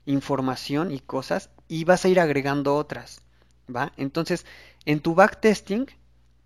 información 0.06 0.90
y 0.90 1.00
cosas 1.00 1.50
y 1.68 1.84
vas 1.84 2.06
a 2.06 2.08
ir 2.08 2.18
agregando 2.18 2.76
otras. 2.76 3.20
¿Va? 3.68 3.92
Entonces, 3.98 4.46
en 4.86 5.00
tu 5.00 5.14
backtesting, 5.14 5.86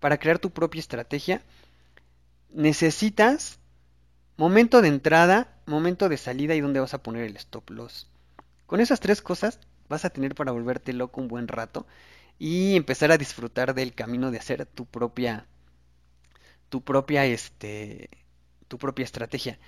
para 0.01 0.17
crear 0.17 0.37
tu 0.37 0.49
propia 0.49 0.79
estrategia, 0.79 1.41
necesitas 2.49 3.60
Momento 4.37 4.81
de 4.81 4.87
entrada, 4.87 5.55
momento 5.65 6.09
de 6.09 6.17
salida 6.17 6.55
y 6.55 6.61
dónde 6.61 6.79
vas 6.79 6.93
a 6.93 7.03
poner 7.03 7.23
el 7.23 7.35
stop 7.37 7.69
loss. 7.69 8.07
Con 8.65 8.79
esas 8.79 8.99
tres 8.99 9.21
cosas 9.21 9.59
vas 9.89 10.05
a 10.05 10.09
tener 10.09 10.35
para 10.35 10.51
volverte 10.51 10.93
loco 10.93 11.21
un 11.21 11.27
buen 11.27 11.47
rato 11.47 11.85
y 12.39 12.75
empezar 12.75 13.11
a 13.11 13.17
disfrutar 13.17 13.75
del 13.75 13.93
camino 13.93 14.31
de 14.31 14.39
hacer 14.39 14.65
tu 14.65 14.85
propia 14.85 15.45
tu 16.69 16.81
propia 16.81 17.25
este 17.25 18.09
tu 18.67 18.77
propia 18.77 19.03
estrategia. 19.03 19.59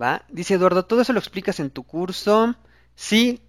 ¿Va? 0.00 0.24
Dice 0.28 0.54
Eduardo, 0.54 0.84
¿todo 0.84 1.00
eso 1.00 1.12
lo 1.12 1.18
explicas 1.18 1.60
en 1.60 1.70
tu 1.70 1.82
curso? 1.82 2.54
Sí, 2.94 3.42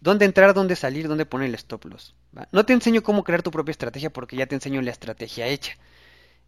dónde 0.00 0.24
entrar, 0.24 0.54
dónde 0.54 0.76
salir, 0.76 1.08
dónde 1.08 1.26
poner 1.26 1.48
el 1.48 1.54
stop 1.56 1.84
loss. 1.84 2.14
No 2.52 2.64
te 2.64 2.72
enseño 2.72 3.02
cómo 3.02 3.24
crear 3.24 3.42
tu 3.42 3.50
propia 3.50 3.72
estrategia 3.72 4.10
porque 4.10 4.36
ya 4.36 4.46
te 4.46 4.54
enseño 4.54 4.80
la 4.82 4.90
estrategia 4.90 5.46
hecha. 5.46 5.76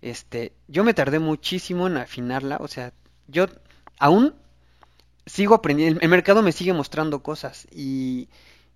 Este, 0.01 0.53
yo 0.69 0.85
me 0.85 0.95
tardé 0.95 1.19
muchísimo 1.19 1.87
en 1.87 1.97
afinarla, 1.97 2.57
o 2.61 2.69
sea, 2.69 2.93
yo 3.29 3.47
aún 3.99 4.35
sigo 5.27 5.55
aprendiendo, 5.55 6.01
el 6.01 6.09
mercado 6.09 6.43
me 6.43 6.53
sigue 6.53 6.73
mostrando 6.73 7.23
cosas 7.23 7.67
y, 7.71 8.29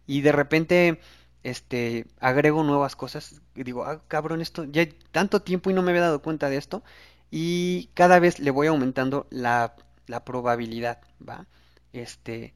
de 0.07 0.33
repente 0.33 1.01
este 1.43 2.07
agrego 2.21 2.65
nuevas 2.65 2.97
cosas 2.97 3.41
y 3.55 3.63
digo, 3.63 3.85
ah, 3.85 4.03
cabrón, 4.09 4.41
esto 4.41 4.65
ya 4.65 4.83
hay 4.83 4.99
tanto 5.13 5.43
tiempo 5.43 5.71
y 5.71 5.75
no 5.75 5.83
me 5.83 5.91
había 5.91 6.03
dado 6.03 6.23
cuenta 6.23 6.49
de 6.49 6.57
esto 6.57 6.83
y 7.31 7.91
cada 7.95 8.19
vez 8.19 8.39
le 8.41 8.51
voy 8.51 8.67
aumentando 8.67 9.27
la, 9.31 9.77
la 10.07 10.25
probabilidad, 10.25 11.01
¿va? 11.27 11.47
Este 11.93 12.55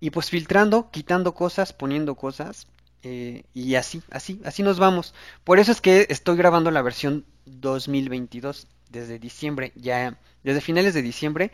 y 0.00 0.10
pues 0.10 0.30
filtrando, 0.30 0.90
quitando 0.90 1.34
cosas, 1.34 1.74
poniendo 1.74 2.14
cosas 2.14 2.66
eh, 3.02 3.44
y 3.54 3.74
así, 3.74 4.02
así, 4.10 4.40
así 4.44 4.62
nos 4.62 4.78
vamos. 4.78 5.14
Por 5.44 5.58
eso 5.58 5.72
es 5.72 5.80
que 5.80 6.06
estoy 6.08 6.36
grabando 6.36 6.70
la 6.70 6.82
versión 6.82 7.26
2022 7.46 8.66
desde 8.90 9.18
diciembre, 9.18 9.72
ya 9.76 10.18
desde 10.42 10.60
finales 10.60 10.94
de 10.94 11.02
diciembre 11.02 11.52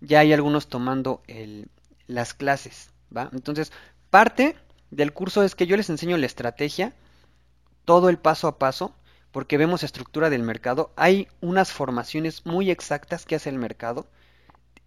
ya 0.00 0.20
hay 0.20 0.32
algunos 0.32 0.68
tomando 0.68 1.22
el, 1.26 1.68
las 2.06 2.34
clases, 2.34 2.90
¿va? 3.14 3.30
Entonces, 3.32 3.72
parte 4.10 4.56
del 4.90 5.12
curso 5.12 5.42
es 5.42 5.54
que 5.54 5.66
yo 5.66 5.76
les 5.76 5.90
enseño 5.90 6.16
la 6.16 6.26
estrategia, 6.26 6.94
todo 7.84 8.08
el 8.08 8.18
paso 8.18 8.48
a 8.48 8.58
paso, 8.58 8.94
porque 9.32 9.58
vemos 9.58 9.82
estructura 9.82 10.30
del 10.30 10.42
mercado, 10.42 10.92
hay 10.96 11.28
unas 11.40 11.72
formaciones 11.72 12.46
muy 12.46 12.70
exactas 12.70 13.26
que 13.26 13.34
hace 13.34 13.50
el 13.50 13.58
mercado, 13.58 14.06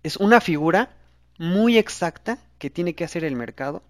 es 0.03 0.17
una 0.17 0.41
figura 0.41 0.95
muy 1.37 1.77
exacta 1.77 2.39
que 2.57 2.69
tiene 2.69 2.95
que 2.95 3.03
hacer 3.03 3.23
el 3.23 3.35
mercado, 3.35 3.83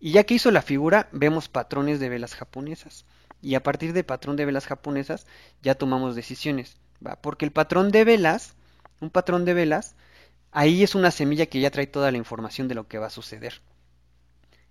y 0.00 0.12
ya 0.12 0.24
que 0.24 0.34
hizo 0.34 0.50
la 0.50 0.62
figura, 0.62 1.08
vemos 1.12 1.48
patrones 1.48 2.00
de 2.00 2.08
velas 2.08 2.34
japonesas, 2.34 3.06
y 3.40 3.54
a 3.54 3.62
partir 3.62 3.92
de 3.92 4.04
patrón 4.04 4.36
de 4.36 4.44
velas 4.44 4.66
japonesas 4.66 5.26
ya 5.62 5.74
tomamos 5.74 6.14
decisiones. 6.14 6.76
Porque 7.20 7.44
el 7.44 7.52
patrón 7.52 7.90
de 7.90 8.04
velas, 8.04 8.54
un 9.00 9.10
patrón 9.10 9.44
de 9.44 9.54
velas, 9.54 9.94
ahí 10.52 10.82
es 10.82 10.94
una 10.94 11.10
semilla 11.10 11.46
que 11.46 11.60
ya 11.60 11.70
trae 11.70 11.86
toda 11.86 12.10
la 12.10 12.18
información 12.18 12.68
de 12.68 12.74
lo 12.74 12.88
que 12.88 12.98
va 12.98 13.06
a 13.06 13.10
suceder. 13.10 13.60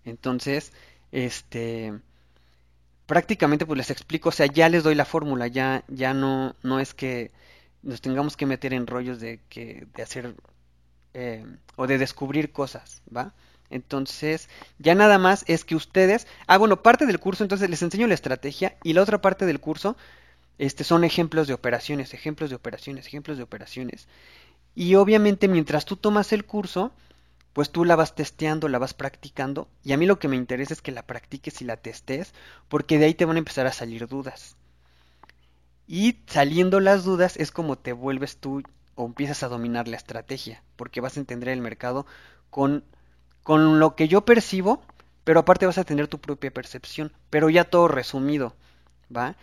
Entonces, 0.05 0.73
este, 1.11 1.93
prácticamente 3.05 3.65
pues 3.65 3.77
les 3.77 3.91
explico, 3.91 4.29
o 4.29 4.31
sea, 4.31 4.47
ya 4.47 4.69
les 4.69 4.83
doy 4.83 4.95
la 4.95 5.05
fórmula, 5.05 5.47
ya, 5.47 5.83
ya 5.87 6.13
no, 6.13 6.55
no 6.63 6.79
es 6.79 6.93
que 6.93 7.31
nos 7.81 8.01
tengamos 8.01 8.37
que 8.37 8.45
meter 8.45 8.73
en 8.73 8.87
rollos 8.87 9.19
de 9.19 9.39
que 9.49 9.87
de 9.93 10.03
hacer 10.03 10.35
eh, 11.13 11.45
o 11.75 11.87
de 11.87 11.97
descubrir 11.97 12.51
cosas, 12.51 13.01
¿va? 13.15 13.33
Entonces, 13.69 14.49
ya 14.77 14.95
nada 14.95 15.17
más 15.17 15.43
es 15.47 15.65
que 15.65 15.75
ustedes, 15.75 16.27
ah, 16.47 16.57
bueno, 16.57 16.83
parte 16.83 17.05
del 17.05 17.19
curso, 17.19 17.43
entonces 17.43 17.69
les 17.69 17.81
enseño 17.81 18.07
la 18.07 18.13
estrategia 18.13 18.77
y 18.83 18.93
la 18.93 19.01
otra 19.01 19.21
parte 19.21 19.45
del 19.45 19.59
curso, 19.59 19.97
este, 20.57 20.83
son 20.83 21.03
ejemplos 21.03 21.47
de 21.47 21.53
operaciones, 21.53 22.13
ejemplos 22.13 22.49
de 22.49 22.55
operaciones, 22.55 23.07
ejemplos 23.07 23.37
de 23.37 23.43
operaciones. 23.43 24.07
Y 24.75 24.95
obviamente 24.95 25.47
mientras 25.47 25.85
tú 25.85 25.97
tomas 25.97 26.33
el 26.33 26.45
curso, 26.45 26.91
pues 27.53 27.71
tú 27.71 27.85
la 27.85 27.95
vas 27.95 28.15
testeando, 28.15 28.67
la 28.67 28.79
vas 28.79 28.93
practicando. 28.93 29.67
Y 29.83 29.93
a 29.93 29.97
mí 29.97 30.05
lo 30.05 30.19
que 30.19 30.27
me 30.27 30.35
interesa 30.35 30.73
es 30.73 30.81
que 30.81 30.91
la 30.91 31.05
practiques 31.05 31.61
y 31.61 31.65
la 31.65 31.77
testes, 31.77 32.33
porque 32.67 32.97
de 32.97 33.05
ahí 33.05 33.13
te 33.13 33.25
van 33.25 33.35
a 33.35 33.39
empezar 33.39 33.67
a 33.67 33.73
salir 33.73 34.07
dudas. 34.07 34.55
Y 35.87 36.19
saliendo 36.27 36.79
las 36.79 37.03
dudas 37.03 37.37
es 37.37 37.51
como 37.51 37.77
te 37.77 37.93
vuelves 37.93 38.37
tú 38.37 38.63
o 38.95 39.05
empiezas 39.05 39.43
a 39.43 39.49
dominar 39.49 39.87
la 39.87 39.97
estrategia, 39.97 40.63
porque 40.75 41.01
vas 41.01 41.17
a 41.17 41.19
entender 41.19 41.49
el 41.49 41.61
mercado 41.61 42.05
con, 42.49 42.83
con 43.43 43.79
lo 43.79 43.95
que 43.95 44.07
yo 44.07 44.25
percibo, 44.25 44.83
pero 45.23 45.41
aparte 45.41 45.65
vas 45.65 45.77
a 45.77 45.83
tener 45.83 46.07
tu 46.07 46.19
propia 46.19 46.51
percepción, 46.51 47.11
pero 47.29 47.49
ya 47.49 47.63
todo 47.63 47.87
resumido, 47.87 48.55
¿va? 49.15 49.35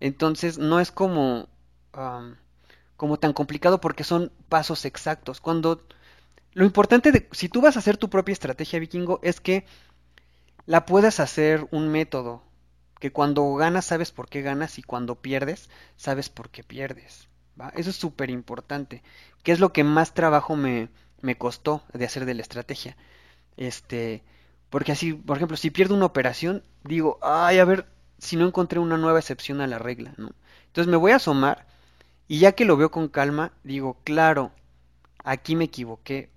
Entonces 0.00 0.58
no 0.58 0.80
es 0.80 0.92
como, 0.92 1.48
como 2.96 3.18
tan 3.18 3.32
complicado 3.32 3.80
porque 3.80 4.04
son 4.04 4.32
pasos 4.48 4.84
exactos. 4.84 5.40
Cuando 5.40 5.82
lo 6.52 6.64
importante 6.64 7.12
de 7.12 7.28
si 7.32 7.48
tú 7.48 7.60
vas 7.60 7.76
a 7.76 7.80
hacer 7.80 7.96
tu 7.96 8.10
propia 8.10 8.32
estrategia 8.32 8.78
vikingo 8.78 9.20
es 9.22 9.40
que 9.40 9.64
la 10.66 10.86
puedas 10.86 11.20
hacer 11.20 11.66
un 11.70 11.88
método, 11.88 12.42
que 13.00 13.12
cuando 13.12 13.54
ganas 13.54 13.86
sabes 13.86 14.12
por 14.12 14.28
qué 14.28 14.42
ganas 14.42 14.78
y 14.78 14.82
cuando 14.82 15.16
pierdes 15.16 15.70
sabes 15.96 16.28
por 16.28 16.50
qué 16.50 16.62
pierdes. 16.62 17.28
Eso 17.74 17.90
es 17.90 17.96
súper 17.96 18.30
importante, 18.30 19.02
que 19.42 19.52
es 19.52 19.60
lo 19.60 19.72
que 19.72 19.82
más 19.82 20.14
trabajo 20.14 20.56
me, 20.56 20.88
me 21.22 21.36
costó 21.36 21.82
de 21.92 22.04
hacer 22.04 22.24
de 22.24 22.34
la 22.34 22.42
estrategia. 22.42 22.96
Este, 23.56 24.22
porque 24.70 24.92
así, 24.92 25.12
por 25.12 25.36
ejemplo, 25.36 25.56
si 25.56 25.70
pierdo 25.70 25.94
una 25.94 26.06
operación, 26.06 26.62
digo, 26.84 27.18
ay, 27.22 27.58
a 27.58 27.64
ver 27.64 27.86
si 28.18 28.36
no 28.36 28.46
encontré 28.46 28.78
una 28.78 28.96
nueva 28.96 29.18
excepción 29.18 29.60
a 29.60 29.66
la 29.66 29.78
regla. 29.78 30.12
Entonces 30.16 30.90
me 30.90 30.96
voy 30.96 31.12
a 31.12 31.16
asomar 31.16 31.66
y 32.26 32.40
ya 32.40 32.52
que 32.52 32.64
lo 32.64 32.76
veo 32.76 32.90
con 32.90 33.08
calma, 33.08 33.52
digo, 33.64 33.98
claro, 34.04 34.52
aquí 35.24 35.56
me 35.56 35.64
equivoqué, 35.64 36.30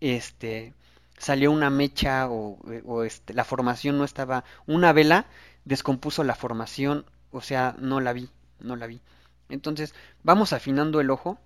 este, 0.00 0.74
salió 1.18 1.52
una 1.52 1.70
mecha 1.70 2.28
o, 2.28 2.58
o 2.84 3.04
este, 3.04 3.34
la 3.34 3.44
formación 3.44 3.98
no 3.98 4.04
estaba, 4.04 4.44
una 4.66 4.92
vela 4.92 5.26
descompuso 5.64 6.24
la 6.24 6.34
formación, 6.34 7.06
o 7.30 7.40
sea, 7.40 7.76
no 7.78 8.00
la 8.00 8.12
vi, 8.12 8.28
no 8.60 8.76
la 8.76 8.86
vi. 8.86 9.00
Entonces, 9.48 9.94
vamos 10.22 10.52
afinando 10.52 11.00
el 11.00 11.10
ojo, 11.10 11.38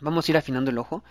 vamos 0.00 0.26
a 0.28 0.32
ir 0.32 0.36
afinando 0.36 0.70
el 0.70 0.78
ojo, 0.78 1.04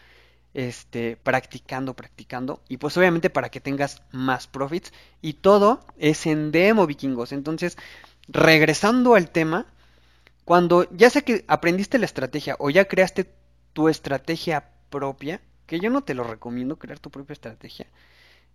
este, 0.55 1.17
practicando, 1.17 1.93
practicando, 1.93 2.63
y 2.69 2.77
pues 2.77 2.97
obviamente 2.97 3.29
para 3.29 3.49
que 3.49 3.59
tengas 3.59 4.01
más 4.11 4.47
profits, 4.47 4.93
y 5.21 5.33
todo 5.33 5.85
es 5.97 6.25
en 6.25 6.51
demo 6.51 6.87
vikingos. 6.87 7.33
Entonces, 7.33 7.77
regresando 8.29 9.15
al 9.15 9.29
tema, 9.29 9.67
cuando 10.45 10.89
ya 10.91 11.09
sé 11.09 11.23
que 11.23 11.43
aprendiste 11.47 11.99
la 11.99 12.05
estrategia 12.05 12.55
o 12.59 12.69
ya 12.69 12.85
creaste 12.85 13.29
tu 13.73 13.89
estrategia 13.89 14.71
propia, 14.89 15.41
que 15.65 15.79
yo 15.79 15.89
no 15.89 16.03
te 16.03 16.13
lo 16.13 16.23
recomiendo 16.23 16.79
crear 16.79 16.99
tu 16.99 17.11
propia 17.11 17.33
estrategia, 17.33 17.87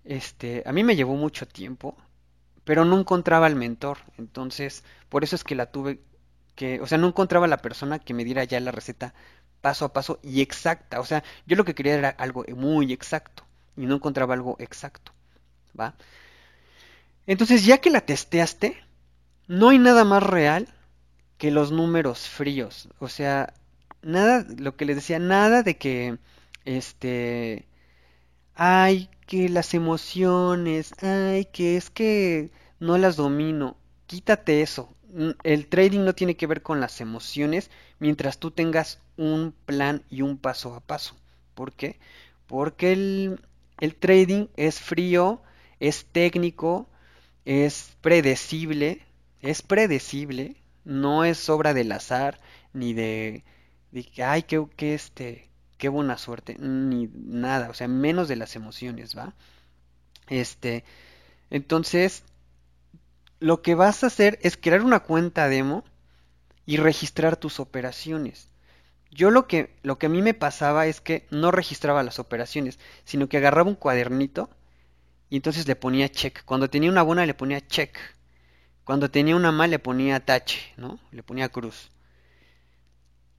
este, 0.04 0.62
a 0.64 0.72
mí 0.72 0.82
me 0.82 0.96
llevó 0.96 1.16
mucho 1.16 1.46
tiempo, 1.46 1.98
pero 2.64 2.86
no 2.86 2.98
encontraba 2.98 3.44
al 3.46 3.56
mentor. 3.56 3.98
Entonces, 4.16 4.84
por 5.10 5.22
eso 5.22 5.36
es 5.36 5.44
que 5.44 5.54
la 5.54 5.66
tuve 5.66 6.00
que, 6.54 6.80
o 6.80 6.86
sea, 6.86 6.98
no 6.98 7.08
encontraba 7.08 7.46
la 7.46 7.58
persona 7.58 7.98
que 7.98 8.14
me 8.14 8.24
diera 8.24 8.44
ya 8.44 8.58
la 8.60 8.72
receta 8.72 9.14
paso 9.60 9.84
a 9.84 9.92
paso 9.92 10.20
y 10.22 10.40
exacta. 10.40 11.00
O 11.00 11.04
sea, 11.04 11.22
yo 11.46 11.56
lo 11.56 11.64
que 11.64 11.74
quería 11.74 11.94
era 11.94 12.08
algo 12.10 12.44
muy 12.56 12.92
exacto 12.92 13.44
y 13.76 13.86
no 13.86 13.96
encontraba 13.96 14.34
algo 14.34 14.56
exacto. 14.58 15.12
¿Va? 15.78 15.94
Entonces, 17.26 17.64
ya 17.64 17.78
que 17.78 17.90
la 17.90 18.00
testeaste, 18.00 18.76
no 19.46 19.68
hay 19.70 19.78
nada 19.78 20.04
más 20.04 20.22
real 20.22 20.68
que 21.38 21.50
los 21.50 21.72
números 21.72 22.28
fríos. 22.28 22.88
O 22.98 23.08
sea, 23.08 23.54
nada, 24.02 24.46
lo 24.58 24.76
que 24.76 24.84
les 24.84 24.96
decía, 24.96 25.18
nada 25.18 25.62
de 25.62 25.76
que, 25.76 26.18
este, 26.64 27.66
ay, 28.54 29.10
que 29.26 29.48
las 29.48 29.74
emociones, 29.74 30.92
ay, 31.02 31.46
que 31.46 31.76
es 31.76 31.90
que 31.90 32.50
no 32.80 32.98
las 32.98 33.16
domino. 33.16 33.76
Quítate 34.06 34.62
eso. 34.62 34.94
El 35.44 35.66
trading 35.68 36.00
no 36.04 36.14
tiene 36.14 36.36
que 36.36 36.46
ver 36.46 36.62
con 36.62 36.80
las 36.80 37.00
emociones 37.00 37.70
mientras 37.98 38.38
tú 38.38 38.50
tengas 38.50 39.00
un 39.16 39.54
plan 39.66 40.02
y 40.10 40.22
un 40.22 40.38
paso 40.38 40.74
a 40.74 40.80
paso. 40.80 41.16
¿Por 41.54 41.72
qué? 41.72 41.98
Porque 42.46 42.92
el, 42.92 43.40
el 43.80 43.94
trading 43.96 44.46
es 44.56 44.80
frío, 44.80 45.42
es 45.80 46.06
técnico, 46.06 46.88
es 47.44 47.96
predecible, 48.00 49.02
es 49.40 49.62
predecible, 49.62 50.56
no 50.84 51.24
es 51.24 51.48
obra 51.48 51.74
del 51.74 51.92
azar, 51.92 52.40
ni 52.72 52.92
de, 52.94 53.44
de 53.92 54.04
que, 54.04 54.22
ay, 54.22 54.42
que, 54.44 54.64
que 54.76 54.94
este, 54.94 55.50
qué 55.78 55.88
buena 55.88 56.18
suerte, 56.18 56.56
ni 56.58 57.08
nada, 57.14 57.70
o 57.70 57.74
sea, 57.74 57.88
menos 57.88 58.28
de 58.28 58.36
las 58.36 58.56
emociones, 58.56 59.16
¿va? 59.16 59.34
Este, 60.28 60.84
entonces, 61.50 62.24
lo 63.40 63.62
que 63.62 63.74
vas 63.74 64.04
a 64.04 64.08
hacer 64.08 64.38
es 64.42 64.56
crear 64.56 64.82
una 64.82 65.00
cuenta 65.00 65.48
demo 65.48 65.84
y 66.66 66.76
registrar 66.76 67.36
tus 67.36 67.58
operaciones. 67.58 68.48
Yo 69.10 69.30
lo 69.30 69.48
que, 69.48 69.76
lo 69.82 69.98
que 69.98 70.06
a 70.06 70.10
mí 70.10 70.22
me 70.22 70.34
pasaba 70.34 70.86
es 70.86 71.00
que 71.00 71.26
no 71.30 71.50
registraba 71.50 72.04
las 72.04 72.18
operaciones, 72.18 72.78
sino 73.04 73.28
que 73.28 73.38
agarraba 73.38 73.68
un 73.68 73.74
cuadernito 73.74 74.50
y 75.28 75.36
entonces 75.36 75.66
le 75.66 75.74
ponía 75.74 76.10
check. 76.10 76.44
Cuando 76.44 76.70
tenía 76.70 76.90
una 76.90 77.02
buena 77.02 77.26
le 77.26 77.34
ponía 77.34 77.66
check. 77.66 77.96
Cuando 78.84 79.10
tenía 79.10 79.36
una 79.36 79.52
mal 79.52 79.70
le 79.70 79.78
ponía 79.78 80.24
tache, 80.24 80.60
¿no? 80.76 81.00
Le 81.10 81.22
ponía 81.22 81.48
cruz. 81.48 81.90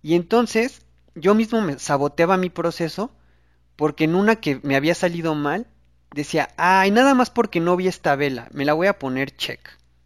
Y 0.02 0.16
entonces 0.16 0.82
yo 1.16 1.36
mismo 1.36 1.62
me 1.62 1.78
saboteaba 1.80 2.38
mi 2.38 2.50
proceso 2.50 3.12
porque 3.76 4.06
en 4.06 4.16
una 4.16 4.38
que 4.38 4.60
me 4.64 4.76
había 4.76 4.96
salido 4.96 5.36
mal, 5.36 5.68
decía, 6.14 6.50
ay, 6.58 6.92
nada 6.92 7.14
más 7.14 7.30
porque 7.30 7.60
no 7.60 7.76
vi 7.76 7.88
esta 7.88 8.16
vela, 8.16 8.48
me 8.52 8.66
la 8.66 8.74
voy 8.74 8.88
a 8.88 9.00
poner 9.00 9.36
check, 9.36 9.60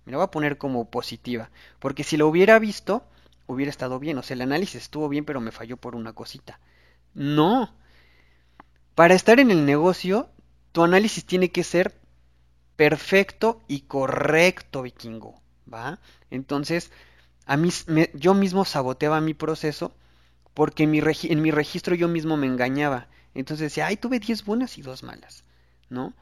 me 0.05 0.11
la 0.11 0.17
voy 0.17 0.25
a 0.25 0.31
poner 0.31 0.57
como 0.57 0.89
positiva, 0.89 1.49
porque 1.79 2.03
si 2.03 2.17
lo 2.17 2.27
hubiera 2.27 2.59
visto, 2.59 3.03
hubiera 3.47 3.69
estado 3.69 3.99
bien, 3.99 4.17
o 4.17 4.23
sea, 4.23 4.35
el 4.35 4.41
análisis 4.41 4.83
estuvo 4.83 5.09
bien, 5.09 5.25
pero 5.25 5.41
me 5.41 5.51
falló 5.51 5.77
por 5.77 5.95
una 5.95 6.13
cosita. 6.13 6.59
No, 7.13 7.73
para 8.95 9.13
estar 9.13 9.39
en 9.39 9.51
el 9.51 9.65
negocio, 9.65 10.29
tu 10.71 10.83
análisis 10.83 11.25
tiene 11.25 11.51
que 11.51 11.63
ser 11.63 11.95
perfecto 12.75 13.63
y 13.67 13.81
correcto, 13.81 14.81
vikingo, 14.81 15.41
¿va? 15.71 15.99
Entonces, 16.29 16.91
a 17.45 17.57
mí, 17.57 17.69
yo 18.13 18.33
mismo 18.33 18.65
saboteaba 18.65 19.21
mi 19.21 19.33
proceso 19.33 19.93
porque 20.53 20.83
en 20.83 21.41
mi 21.41 21.51
registro 21.51 21.95
yo 21.95 22.07
mismo 22.07 22.37
me 22.37 22.47
engañaba. 22.47 23.07
Entonces 23.33 23.65
decía, 23.65 23.87
ay, 23.87 23.97
tuve 23.97 24.19
10 24.19 24.45
buenas 24.45 24.77
y 24.77 24.81
2 24.81 25.03
malas, 25.03 25.43
¿no? 25.89 26.13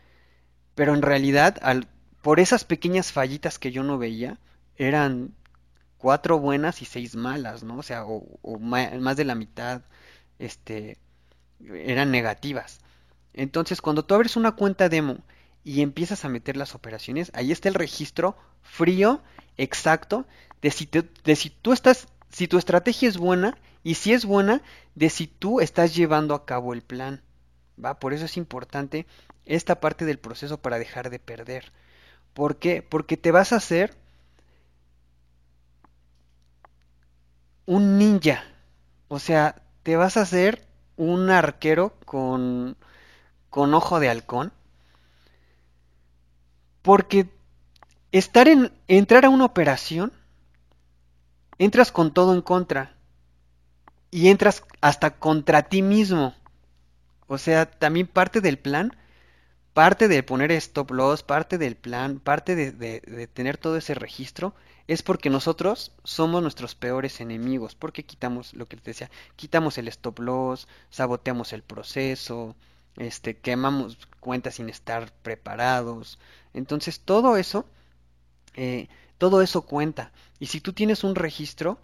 Pero 0.75 0.95
en 0.95 1.03
realidad, 1.03 1.57
al, 1.61 1.87
por 2.23 2.39
esas 2.39 2.63
pequeñas 2.63 3.11
fallitas 3.11 3.59
que 3.59 3.73
yo 3.73 3.83
no 3.83 3.97
veía, 3.97 4.39
eran 4.77 5.35
4 5.97 6.39
buenas 6.39 6.81
y 6.81 6.85
6 6.85 7.17
malas, 7.17 7.63
¿no? 7.63 7.77
O 7.77 7.83
sea, 7.83 8.05
o, 8.05 8.59
más 8.59 9.17
de 9.17 9.25
la 9.25 9.35
mitad, 9.35 9.81
este, 10.39 10.97
eran 11.59 12.11
negativas. 12.11 12.79
Entonces, 13.33 13.81
cuando 13.81 14.05
tú 14.05 14.15
abres 14.15 14.37
una 14.37 14.53
cuenta 14.53 14.87
demo 14.87 15.17
y 15.65 15.81
empiezas 15.81 16.23
a 16.23 16.29
meter 16.29 16.55
las 16.55 16.75
operaciones, 16.75 17.29
ahí 17.35 17.51
está 17.51 17.67
el 17.67 17.75
registro 17.75 18.37
frío, 18.61 19.21
exacto, 19.57 20.25
de 20.61 20.71
si, 20.71 20.89
de 21.25 21.35
si 21.35 21.49
tú 21.49 21.73
estás, 21.73 22.07
si 22.29 22.47
tu 22.47 22.57
estrategia 22.57 23.09
es 23.09 23.17
buena 23.17 23.57
y 23.83 23.95
si 23.95 24.13
es 24.13 24.23
buena, 24.23 24.61
de 24.95 25.09
si 25.09 25.27
tú 25.27 25.59
estás 25.59 25.93
llevando 25.93 26.35
a 26.35 26.45
cabo 26.45 26.73
el 26.73 26.83
plan. 26.83 27.21
¿Va? 27.83 27.99
Por 27.99 28.13
eso 28.13 28.23
es 28.23 28.37
importante 28.37 29.07
esta 29.45 29.81
parte 29.81 30.05
del 30.05 30.19
proceso 30.19 30.61
para 30.61 30.79
dejar 30.79 31.09
de 31.09 31.19
perder. 31.19 31.73
¿Por 32.33 32.57
qué? 32.57 32.81
Porque 32.81 33.17
te 33.17 33.31
vas 33.31 33.53
a 33.53 33.57
hacer 33.57 33.95
un 37.65 37.97
ninja. 37.97 38.43
O 39.07 39.19
sea, 39.19 39.61
te 39.83 39.95
vas 39.95 40.17
a 40.17 40.21
hacer 40.21 40.65
un 40.97 41.29
arquero 41.29 41.93
con, 42.05 42.77
con 43.49 43.73
ojo 43.73 43.99
de 43.99 44.09
halcón. 44.09 44.51
Porque 46.81 47.29
estar 48.11 48.47
en 48.47 48.71
entrar 48.87 49.25
a 49.25 49.29
una 49.29 49.45
operación 49.45 50.11
entras 51.57 51.91
con 51.91 52.13
todo 52.13 52.33
en 52.33 52.41
contra 52.41 52.95
y 54.11 54.29
entras 54.29 54.63
hasta 54.81 55.11
contra 55.11 55.63
ti 55.63 55.81
mismo. 55.81 56.35
O 57.27 57.37
sea, 57.37 57.65
también 57.69 58.07
parte 58.07 58.41
del 58.41 58.59
plan 58.59 58.93
parte 59.73 60.07
de 60.07 60.23
poner 60.23 60.51
stop 60.51 60.91
loss, 60.91 61.23
parte 61.23 61.57
del 61.57 61.75
plan, 61.75 62.19
parte 62.19 62.55
de, 62.55 63.27
tener 63.33 63.57
todo 63.57 63.77
ese 63.77 63.95
registro, 63.95 64.53
es 64.87 65.01
porque 65.01 65.29
nosotros 65.29 65.93
somos 66.03 66.41
nuestros 66.41 66.75
peores 66.75 67.21
enemigos, 67.21 67.75
porque 67.75 68.03
quitamos 68.03 68.53
lo 68.53 68.67
que 68.67 68.77
te 68.77 68.91
decía, 68.91 69.09
quitamos 69.35 69.77
el 69.77 69.87
stop 69.87 70.19
loss, 70.19 70.67
saboteamos 70.89 71.53
el 71.53 71.63
proceso, 71.63 72.55
este, 72.97 73.37
quemamos 73.37 73.97
cuentas 74.19 74.55
sin 74.55 74.69
estar 74.69 75.11
preparados. 75.23 76.19
Entonces 76.53 76.99
todo 76.99 77.37
eso, 77.37 77.65
eh, 78.55 78.87
todo 79.17 79.41
eso 79.41 79.63
cuenta. 79.63 80.11
Y 80.39 80.47
si 80.47 80.61
tú 80.61 80.73
tienes 80.73 81.03
un 81.03 81.15
registro, 81.15 81.79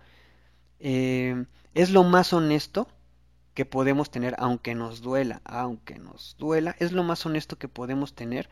eh, 0.79 1.45
es 1.73 1.89
lo 1.89 2.03
más 2.03 2.33
honesto 2.33 2.87
que 3.59 3.65
podemos 3.65 4.09
tener, 4.09 4.35
aunque 4.37 4.73
nos 4.73 5.01
duela, 5.01 5.41
aunque 5.43 5.99
nos 5.99 6.37
duela, 6.39 6.77
es 6.79 6.93
lo 6.93 7.03
más 7.03 7.25
honesto 7.25 7.57
que 7.57 7.67
podemos 7.67 8.13
tener 8.13 8.49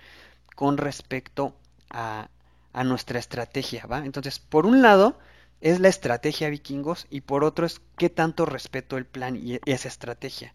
con 0.54 0.78
respecto 0.78 1.56
a, 1.90 2.28
nuestra 2.84 3.18
estrategia, 3.18 3.86
¿va? 3.86 4.00
Entonces, 4.00 4.38
por 4.40 4.66
un 4.66 4.82
lado, 4.82 5.18
es 5.62 5.80
la 5.80 5.88
estrategia 5.88 6.50
vikingos 6.50 7.08
y 7.10 7.22
por 7.22 7.46
otro 7.46 7.66
es 7.66 7.80
qué 7.98 8.10
tanto 8.10 8.46
respeto 8.46 8.98
el 8.98 9.06
plan 9.06 9.38
y 9.38 9.62
esa 9.66 9.88
estrategia. 9.88 10.54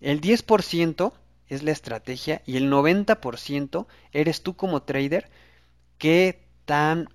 El 0.00 0.22
10% 0.22 1.12
es 1.50 1.62
la 1.62 1.72
estrategia 1.72 2.40
y 2.46 2.56
el 2.56 2.72
90% 2.72 3.86
eres 4.12 4.42
tú 4.42 4.56
como 4.56 4.82
trader 4.82 5.28
que 5.98 6.42
tan 6.64 7.10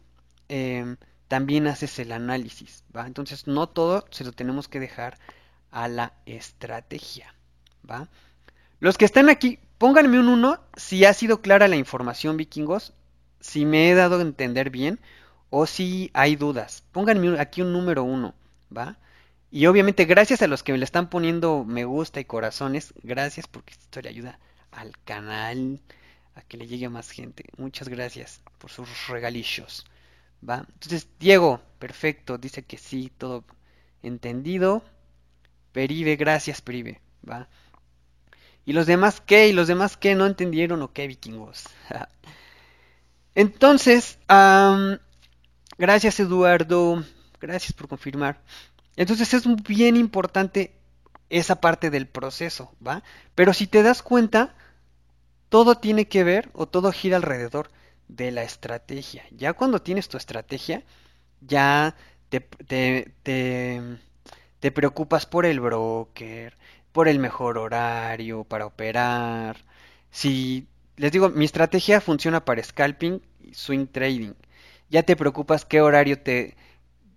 eh, 0.50 0.98
también 1.28 1.66
haces 1.66 1.98
el 1.98 2.12
análisis, 2.12 2.84
¿va? 2.96 3.08
Entonces 3.08 3.48
no 3.48 3.68
todo 3.68 4.06
se 4.12 4.24
lo 4.24 4.34
tenemos 4.34 4.68
que 4.68 4.80
dejar 4.80 5.18
a 5.72 5.88
la 5.88 6.14
estrategia, 6.26 7.34
¿va? 7.90 8.08
Los 8.80 8.98
que 8.98 9.06
están 9.06 9.30
aquí, 9.30 9.60
pónganme 9.78 10.20
un 10.20 10.30
1 10.30 10.60
si 10.78 11.06
ha 11.06 11.14
sido 11.14 11.42
clara 11.42 11.68
la 11.68 11.76
información, 11.76 12.38
vikingos, 12.38 12.94
si 13.40 13.66
me 13.66 13.90
he 13.90 13.96
dado 13.96 14.20
a 14.20 14.22
entender 14.22 14.70
bien 14.70 15.00
o 15.50 15.66
si 15.66 16.12
hay 16.14 16.36
dudas. 16.36 16.84
Pónganme 16.92 17.40
aquí 17.40 17.62
un 17.62 17.74
número 17.74 18.04
1, 18.04 18.34
¿va? 18.76 18.98
Y 19.52 19.66
obviamente 19.66 20.06
gracias 20.06 20.42
a 20.42 20.48
los 20.48 20.62
que 20.64 20.72
me 20.72 20.78
le 20.78 20.86
están 20.86 21.10
poniendo 21.10 21.66
me 21.66 21.86
gusta 21.86 22.20
y 22.20 22.26
corazones, 22.26 22.94
gracias 23.02 23.48
porque 23.48 23.74
esto 23.74 24.02
le 24.02 24.10
ayuda 24.10 24.40
al 24.72 24.98
canal 25.04 25.82
a 26.36 26.42
que 26.42 26.58
le 26.58 26.68
llegue 26.68 26.86
a 26.86 26.90
más 26.90 27.10
gente. 27.12 27.46
Muchas 27.58 27.90
gracias 27.90 28.42
por 28.60 28.70
sus 28.70 29.08
regalillos. 29.08 29.86
¿Va? 30.48 30.66
Entonces, 30.74 31.08
Diego, 31.20 31.62
perfecto, 31.80 32.38
dice 32.38 32.64
que 32.64 32.78
sí, 32.78 33.12
todo 33.18 33.44
entendido. 34.04 34.84
Peribe, 35.72 36.16
gracias, 36.16 36.62
Peribe. 36.62 37.02
¿Va? 37.28 37.48
¿Y 38.66 38.74
los 38.74 38.86
demás 38.86 39.22
qué? 39.22 39.48
¿Y 39.48 39.54
los 39.54 39.68
demás 39.68 39.98
qué? 39.98 40.16
¿No 40.16 40.26
entendieron 40.26 40.82
o 40.82 40.94
qué, 40.94 41.08
vikingos? 41.08 41.64
Entonces, 43.36 44.20
gracias, 45.78 46.20
Eduardo. 46.20 47.04
Gracias 47.40 47.74
por 47.74 47.88
confirmar. 47.88 48.42
Entonces 48.96 49.34
es 49.34 49.44
bien 49.64 49.96
importante 49.96 50.76
esa 51.30 51.62
parte 51.62 51.90
del 51.90 52.08
proceso, 52.08 52.76
¿va? 52.86 53.02
Pero 53.34 53.54
si 53.54 53.66
te 53.66 53.82
das 53.82 54.04
cuenta, 54.04 54.56
todo 55.48 55.76
tiene 55.76 56.08
que 56.08 56.24
ver 56.24 56.50
o 56.54 56.68
todo 56.68 56.92
gira 56.92 57.18
alrededor 57.18 57.72
de 58.08 58.32
la 58.32 58.44
estrategia. 58.44 59.24
Ya 59.32 59.54
cuando 59.54 59.82
tienes 59.82 60.10
tu 60.10 60.18
estrategia, 60.18 60.84
ya 61.42 61.96
te, 62.30 62.42
te, 62.42 63.98
preocupas 64.72 65.26
por 65.26 65.46
el 65.46 65.60
broker, 65.60 66.58
por 66.92 67.08
el 67.08 67.20
mejor 67.20 67.58
horario 67.58 68.44
para 68.44 68.66
operar. 68.66 69.58
Si 70.12 70.68
les 70.98 71.12
digo, 71.12 71.30
mi 71.30 71.46
estrategia 71.46 72.02
funciona 72.02 72.46
para 72.46 72.64
scalping 72.64 73.22
y 73.42 73.54
swing 73.54 73.88
trading. 73.88 74.34
Ya 74.90 75.04
te 75.04 75.16
preocupas 75.16 75.66
qué 75.66 75.82
horario 75.82 76.22
te, 76.22 76.58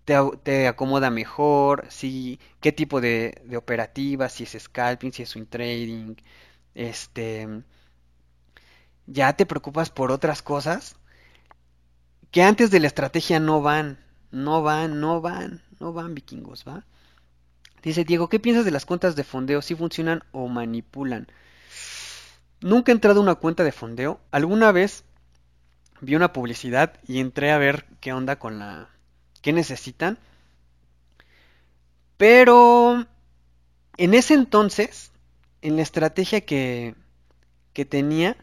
te, 0.04 0.68
acomoda 0.68 1.10
mejor, 1.10 1.86
si, 1.90 2.38
qué 2.60 2.72
tipo 2.72 3.00
de, 3.00 3.42
de 3.44 3.56
operativa, 3.56 4.28
si 4.28 4.44
es 4.44 4.56
scalping, 4.58 5.12
si 5.12 5.22
es 5.22 5.30
swing 5.30 5.46
trading, 5.46 6.16
este, 6.74 7.48
ya 9.06 9.32
te 9.34 9.46
preocupas 9.46 9.90
por 9.90 10.12
otras 10.12 10.42
cosas 10.42 10.96
que 12.30 12.42
antes 12.42 12.70
de 12.70 12.80
la 12.80 12.86
estrategia 12.86 13.40
no 13.40 13.62
van, 13.62 13.98
no 14.30 14.62
van, 14.62 15.00
no 15.00 15.20
van, 15.20 15.62
no 15.80 15.92
van 15.92 16.14
vikingos, 16.14 16.64
¿va? 16.66 16.84
Dice 17.82 18.04
Diego, 18.04 18.28
¿qué 18.28 18.38
piensas 18.38 18.64
de 18.64 18.70
las 18.70 18.86
cuentas 18.86 19.16
de 19.16 19.24
fondeo? 19.24 19.60
¿Si 19.60 19.74
funcionan 19.74 20.22
o 20.32 20.48
manipulan? 20.48 21.26
Nunca 22.60 22.92
he 22.92 22.94
entrado 22.94 23.20
a 23.20 23.22
una 23.22 23.34
cuenta 23.34 23.64
de 23.64 23.72
fondeo. 23.72 24.20
Alguna 24.30 24.70
vez 24.70 25.04
vi 26.00 26.14
una 26.14 26.32
publicidad 26.32 26.94
y 27.06 27.18
entré 27.20 27.50
a 27.50 27.58
ver 27.58 27.86
qué 28.00 28.12
onda 28.12 28.38
con 28.38 28.58
la... 28.58 28.88
qué 29.40 29.52
necesitan. 29.52 30.18
Pero 32.16 33.04
en 33.96 34.14
ese 34.14 34.34
entonces, 34.34 35.10
en 35.60 35.76
la 35.76 35.82
estrategia 35.82 36.42
que, 36.42 36.94
que 37.72 37.84
tenía, 37.84 38.36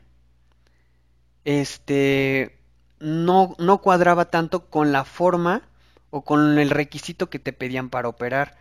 este, 1.45 2.59
no, 2.99 3.55
no 3.57 3.81
cuadraba 3.81 4.25
tanto 4.25 4.69
con 4.69 4.91
la 4.91 5.05
forma 5.05 5.61
o 6.09 6.23
con 6.23 6.59
el 6.59 6.69
requisito 6.69 7.29
que 7.29 7.39
te 7.39 7.53
pedían 7.53 7.89
para 7.89 8.09
operar. 8.09 8.57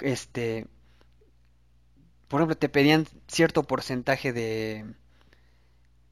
Este, 0.00 0.66
por 2.28 2.40
ejemplo, 2.40 2.56
te 2.56 2.68
pedían 2.68 3.06
cierto 3.28 3.62
porcentaje 3.62 4.32
de, 4.32 4.84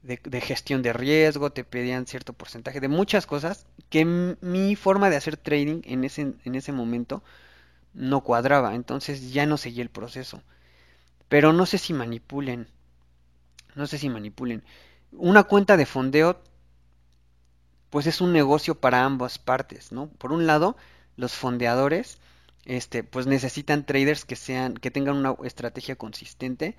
de, 0.01 0.41
gestión 0.41 0.81
de 0.81 0.93
riesgo, 0.93 1.51
te 1.51 1.63
pedían 1.63 2.05
cierto 2.05 2.33
porcentaje 2.33 2.79
de 2.79 2.87
muchas 2.87 3.25
cosas 3.25 3.65
que 3.89 4.05
mi 4.05 4.75
forma 4.75 5.09
de 5.09 5.15
hacer 5.15 5.35
trading 5.35 5.81
en 5.85 6.03
ese, 6.03 6.33
en 6.43 6.55
ese 6.55 6.71
momento 6.71 7.23
no 7.93 8.21
cuadraba. 8.21 8.75
Entonces 8.75 9.33
ya 9.33 9.45
no 9.45 9.57
seguí 9.57 9.81
el 9.81 9.89
proceso. 9.89 10.41
Pero 11.27 11.53
no 11.53 11.65
sé 11.65 11.77
si 11.77 11.93
manipulen. 11.93 12.67
No 13.73 13.87
sé 13.87 13.97
si 13.97 14.09
manipulen. 14.09 14.63
Una 15.11 15.43
cuenta 15.43 15.75
de 15.75 15.85
fondeo, 15.85 16.41
pues 17.89 18.07
es 18.07 18.21
un 18.21 18.31
negocio 18.31 18.75
para 18.75 19.03
ambas 19.03 19.39
partes, 19.39 19.91
¿no? 19.91 20.07
Por 20.07 20.31
un 20.31 20.45
lado, 20.45 20.77
los 21.17 21.33
fondeadores, 21.33 22.19
este, 22.65 23.03
pues 23.03 23.27
necesitan 23.27 23.85
traders 23.85 24.25
que 24.25 24.35
sean, 24.35 24.75
que 24.75 24.91
tengan 24.91 25.17
una 25.17 25.35
estrategia 25.43 25.95
consistente, 25.95 26.75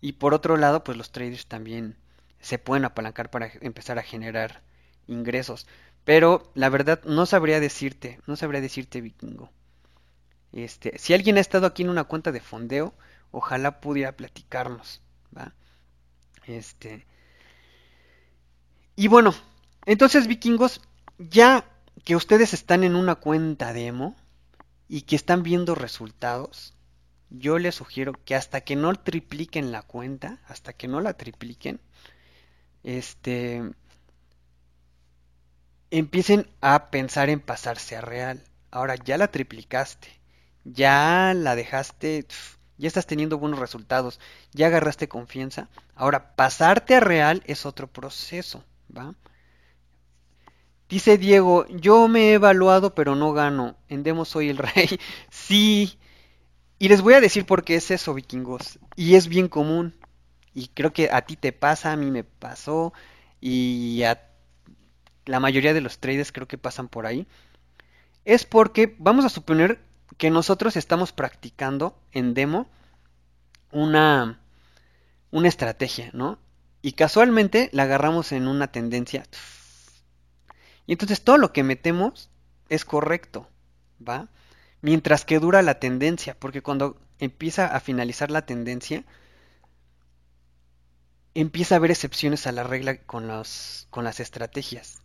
y 0.00 0.12
por 0.12 0.34
otro 0.34 0.56
lado, 0.56 0.84
pues 0.84 0.98
los 0.98 1.12
traders 1.12 1.46
también 1.46 1.96
se 2.40 2.58
pueden 2.58 2.84
apalancar 2.84 3.30
para 3.30 3.50
empezar 3.60 3.98
a 3.98 4.02
generar 4.02 4.62
ingresos. 5.06 5.66
Pero 6.04 6.50
la 6.54 6.68
verdad 6.68 7.02
no 7.04 7.26
sabría 7.26 7.60
decirte, 7.60 8.18
no 8.26 8.36
sabría 8.36 8.60
decirte 8.60 9.00
vikingo. 9.00 9.50
Este, 10.52 10.98
si 10.98 11.14
alguien 11.14 11.36
ha 11.36 11.40
estado 11.40 11.66
aquí 11.66 11.82
en 11.82 11.90
una 11.90 12.04
cuenta 12.04 12.32
de 12.32 12.40
fondeo, 12.40 12.94
ojalá 13.30 13.80
pudiera 13.80 14.16
platicarnos, 14.16 15.02
¿va? 15.36 15.54
Este, 16.46 17.06
y 18.96 19.08
bueno, 19.08 19.34
entonces 19.86 20.26
vikingos, 20.26 20.80
ya 21.18 21.64
que 22.04 22.16
ustedes 22.16 22.54
están 22.54 22.82
en 22.82 22.96
una 22.96 23.16
cuenta 23.16 23.72
demo 23.72 24.16
y 24.90 25.02
que 25.02 25.14
están 25.14 25.44
viendo 25.44 25.76
resultados, 25.76 26.74
yo 27.30 27.60
les 27.60 27.76
sugiero 27.76 28.12
que 28.24 28.34
hasta 28.34 28.62
que 28.62 28.74
no 28.74 28.92
tripliquen 28.96 29.70
la 29.70 29.82
cuenta, 29.82 30.40
hasta 30.48 30.72
que 30.72 30.88
no 30.88 31.00
la 31.00 31.14
tripliquen, 31.14 31.80
este 32.82 33.62
empiecen 35.92 36.48
a 36.60 36.90
pensar 36.90 37.30
en 37.30 37.38
pasarse 37.38 37.96
a 37.96 38.00
real. 38.00 38.42
Ahora 38.72 38.96
ya 38.96 39.16
la 39.16 39.28
triplicaste, 39.30 40.08
ya 40.64 41.34
la 41.36 41.54
dejaste, 41.54 42.26
ya 42.76 42.88
estás 42.88 43.06
teniendo 43.06 43.38
buenos 43.38 43.60
resultados, 43.60 44.18
ya 44.52 44.66
agarraste 44.66 45.08
confianza. 45.08 45.68
Ahora 45.94 46.34
pasarte 46.34 46.96
a 46.96 47.00
real 47.00 47.44
es 47.46 47.64
otro 47.64 47.86
proceso. 47.86 48.64
¿va? 48.96 49.14
Dice 50.90 51.18
Diego, 51.18 51.66
yo 51.68 52.08
me 52.08 52.30
he 52.30 52.32
evaluado 52.34 52.96
pero 52.96 53.14
no 53.14 53.32
gano. 53.32 53.76
En 53.88 54.02
Demo 54.02 54.24
soy 54.24 54.50
el 54.50 54.58
rey. 54.58 54.98
sí. 55.30 55.96
Y 56.80 56.88
les 56.88 57.00
voy 57.00 57.14
a 57.14 57.20
decir 57.20 57.46
por 57.46 57.62
qué 57.62 57.76
es 57.76 57.90
eso, 57.92 58.12
vikingos. 58.12 58.80
Y 58.96 59.14
es 59.14 59.28
bien 59.28 59.48
común. 59.48 59.94
Y 60.52 60.68
creo 60.68 60.92
que 60.92 61.08
a 61.12 61.22
ti 61.22 61.36
te 61.36 61.52
pasa, 61.52 61.92
a 61.92 61.96
mí 61.96 62.10
me 62.10 62.24
pasó. 62.24 62.92
Y 63.40 64.02
a 64.02 64.20
la 65.26 65.38
mayoría 65.38 65.74
de 65.74 65.80
los 65.80 66.00
traders 66.00 66.32
creo 66.32 66.48
que 66.48 66.58
pasan 66.58 66.88
por 66.88 67.06
ahí. 67.06 67.28
Es 68.24 68.44
porque 68.44 68.96
vamos 68.98 69.24
a 69.24 69.28
suponer 69.28 69.80
que 70.18 70.30
nosotros 70.30 70.76
estamos 70.76 71.12
practicando 71.12 71.96
en 72.12 72.34
demo 72.34 72.68
una, 73.70 74.40
una 75.30 75.48
estrategia, 75.48 76.10
¿no? 76.14 76.38
Y 76.82 76.92
casualmente 76.92 77.68
la 77.72 77.84
agarramos 77.84 78.32
en 78.32 78.48
una 78.48 78.72
tendencia. 78.72 79.22
Y 80.86 80.92
entonces 80.92 81.22
todo 81.22 81.38
lo 81.38 81.52
que 81.52 81.62
metemos 81.62 82.30
es 82.68 82.84
correcto, 82.84 83.48
¿va? 84.06 84.28
Mientras 84.82 85.24
que 85.24 85.38
dura 85.38 85.62
la 85.62 85.78
tendencia, 85.78 86.36
porque 86.38 86.62
cuando 86.62 86.98
empieza 87.18 87.66
a 87.66 87.80
finalizar 87.80 88.30
la 88.30 88.46
tendencia, 88.46 89.04
empieza 91.34 91.74
a 91.74 91.78
haber 91.78 91.90
excepciones 91.90 92.46
a 92.46 92.52
la 92.52 92.64
regla 92.64 92.96
con, 93.02 93.28
los, 93.28 93.86
con 93.90 94.04
las 94.04 94.20
estrategias. 94.20 95.02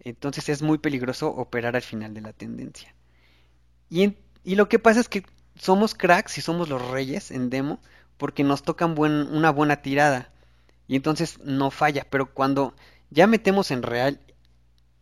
Entonces 0.00 0.48
es 0.48 0.62
muy 0.62 0.78
peligroso 0.78 1.28
operar 1.28 1.76
al 1.76 1.82
final 1.82 2.14
de 2.14 2.20
la 2.20 2.32
tendencia. 2.32 2.94
Y, 3.88 4.16
y 4.44 4.54
lo 4.54 4.68
que 4.68 4.78
pasa 4.78 5.00
es 5.00 5.08
que 5.08 5.24
somos 5.56 5.94
cracks 5.94 6.38
y 6.38 6.40
somos 6.40 6.68
los 6.68 6.90
reyes 6.90 7.30
en 7.30 7.50
demo 7.50 7.80
porque 8.16 8.44
nos 8.44 8.62
tocan 8.62 8.98
una 8.98 9.50
buena 9.50 9.82
tirada. 9.82 10.30
Y 10.86 10.96
entonces 10.96 11.38
no 11.44 11.70
falla. 11.70 12.06
Pero 12.08 12.32
cuando 12.32 12.74
ya 13.10 13.26
metemos 13.26 13.70
en 13.70 13.82
real 13.82 14.20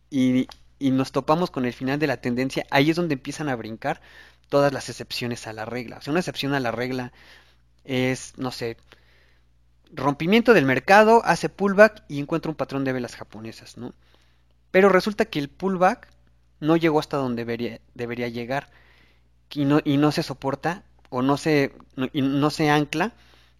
y, 0.09 0.47
y 0.79 0.91
nos 0.91 1.11
topamos 1.11 1.51
con 1.51 1.65
el 1.65 1.73
final 1.73 1.99
de 1.99 2.07
la 2.07 2.17
tendencia, 2.17 2.65
ahí 2.71 2.89
es 2.89 2.95
donde 2.95 3.13
empiezan 3.13 3.49
a 3.49 3.55
brincar 3.55 4.01
todas 4.49 4.73
las 4.73 4.89
excepciones 4.89 5.47
a 5.47 5.53
la 5.53 5.65
regla. 5.65 5.97
O 5.97 6.01
sea, 6.01 6.11
una 6.11 6.19
excepción 6.19 6.53
a 6.53 6.59
la 6.59 6.71
regla 6.71 7.13
es, 7.85 8.33
no 8.37 8.51
sé, 8.51 8.77
rompimiento 9.91 10.53
del 10.53 10.65
mercado, 10.65 11.21
hace 11.25 11.49
pullback 11.49 12.03
y 12.07 12.19
encuentra 12.19 12.49
un 12.49 12.55
patrón 12.55 12.83
de 12.83 12.93
velas 12.93 13.15
japonesas, 13.15 13.77
¿no? 13.77 13.93
Pero 14.71 14.89
resulta 14.89 15.25
que 15.25 15.39
el 15.39 15.49
pullback 15.49 16.07
no 16.59 16.77
llegó 16.77 16.99
hasta 16.99 17.17
donde 17.17 17.45
debería, 17.95 18.27
llegar 18.27 18.69
y 19.51 19.65
no, 19.65 19.79
y 19.83 19.97
no 19.97 20.11
se 20.11 20.23
soporta 20.23 20.83
o 21.09 21.21
no 21.21 21.37
se, 21.37 21.73
no, 21.95 22.49
se 22.49 22.69
ancla 22.69 23.13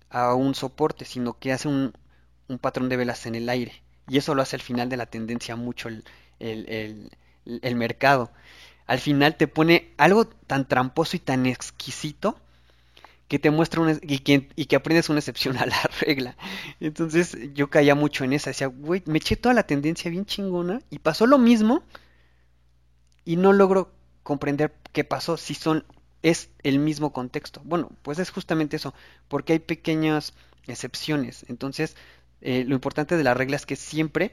a 0.09 0.35
un 0.35 0.53
soporte, 0.53 1.05
sino 1.05 1.39
que 1.39 1.51
hace 1.51 1.67
un, 1.67 1.93
un, 2.47 2.59
patrón 2.59 2.89
de 2.89 2.97
velas 2.97 3.25
en 3.25 3.35
el 3.35 3.49
aire. 3.49 3.81
Y 4.07 4.17
eso 4.17 4.35
lo 4.35 4.41
hace 4.41 4.55
al 4.55 4.61
final 4.61 4.89
de 4.89 4.97
la 4.97 5.07
tendencia 5.07 5.55
mucho 5.55 5.87
el, 5.87 6.03
el, 6.39 7.09
el 7.45 7.75
mercado. 7.75 8.31
Al 8.87 8.99
final 8.99 9.35
te 9.37 9.47
pone 9.47 9.93
algo 9.97 10.25
tan 10.25 10.67
tramposo 10.67 11.15
y 11.15 11.19
tan 11.19 11.45
exquisito 11.45 12.39
que 13.29 13.37
te 13.37 13.51
muestra 13.51 13.81
una, 13.81 13.93
y, 14.01 14.19
que, 14.19 14.49
y 14.55 14.65
que 14.65 14.75
aprendes 14.75 15.09
una 15.09 15.19
excepción 15.19 15.55
a 15.57 15.67
la 15.67 15.79
regla. 16.01 16.35
Entonces 16.79 17.37
yo 17.53 17.69
caía 17.69 17.93
mucho 17.93 18.23
en 18.23 18.33
esa, 18.33 18.49
decía, 18.49 18.67
güey, 18.67 19.03
me 19.05 19.19
eché 19.19 19.37
toda 19.37 19.53
la 19.53 19.63
tendencia 19.63 20.09
bien 20.09 20.25
chingona 20.25 20.81
y 20.89 20.99
pasó 20.99 21.27
lo 21.27 21.37
mismo 21.37 21.83
y 23.25 23.35
no 23.35 23.53
logro 23.53 23.91
comprender 24.23 24.73
qué 24.91 25.03
pasó, 25.03 25.37
si 25.37 25.53
son, 25.53 25.85
es 26.23 26.49
el 26.63 26.79
mismo 26.79 27.13
contexto. 27.13 27.61
Bueno, 27.63 27.91
pues 28.01 28.17
es 28.17 28.31
justamente 28.31 28.77
eso, 28.77 28.95
porque 29.27 29.53
hay 29.53 29.59
pequeñas 29.59 30.33
excepciones. 30.65 31.45
Entonces, 31.49 31.95
eh, 32.41 32.63
lo 32.65 32.73
importante 32.73 33.15
de 33.15 33.23
la 33.23 33.35
regla 33.35 33.57
es 33.57 33.67
que 33.67 33.75
siempre 33.75 34.31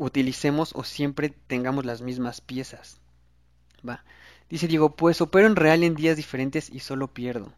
utilicemos 0.00 0.72
o 0.74 0.82
siempre 0.82 1.28
tengamos 1.46 1.84
las 1.84 2.00
mismas 2.00 2.40
piezas. 2.40 3.00
Va. 3.86 4.04
Dice 4.48 4.66
Diego, 4.66 4.96
pues 4.96 5.20
opero 5.20 5.46
en 5.46 5.56
real 5.56 5.84
en 5.84 5.94
días 5.94 6.16
diferentes 6.16 6.70
y 6.70 6.80
solo 6.80 7.08
pierdo. 7.08 7.52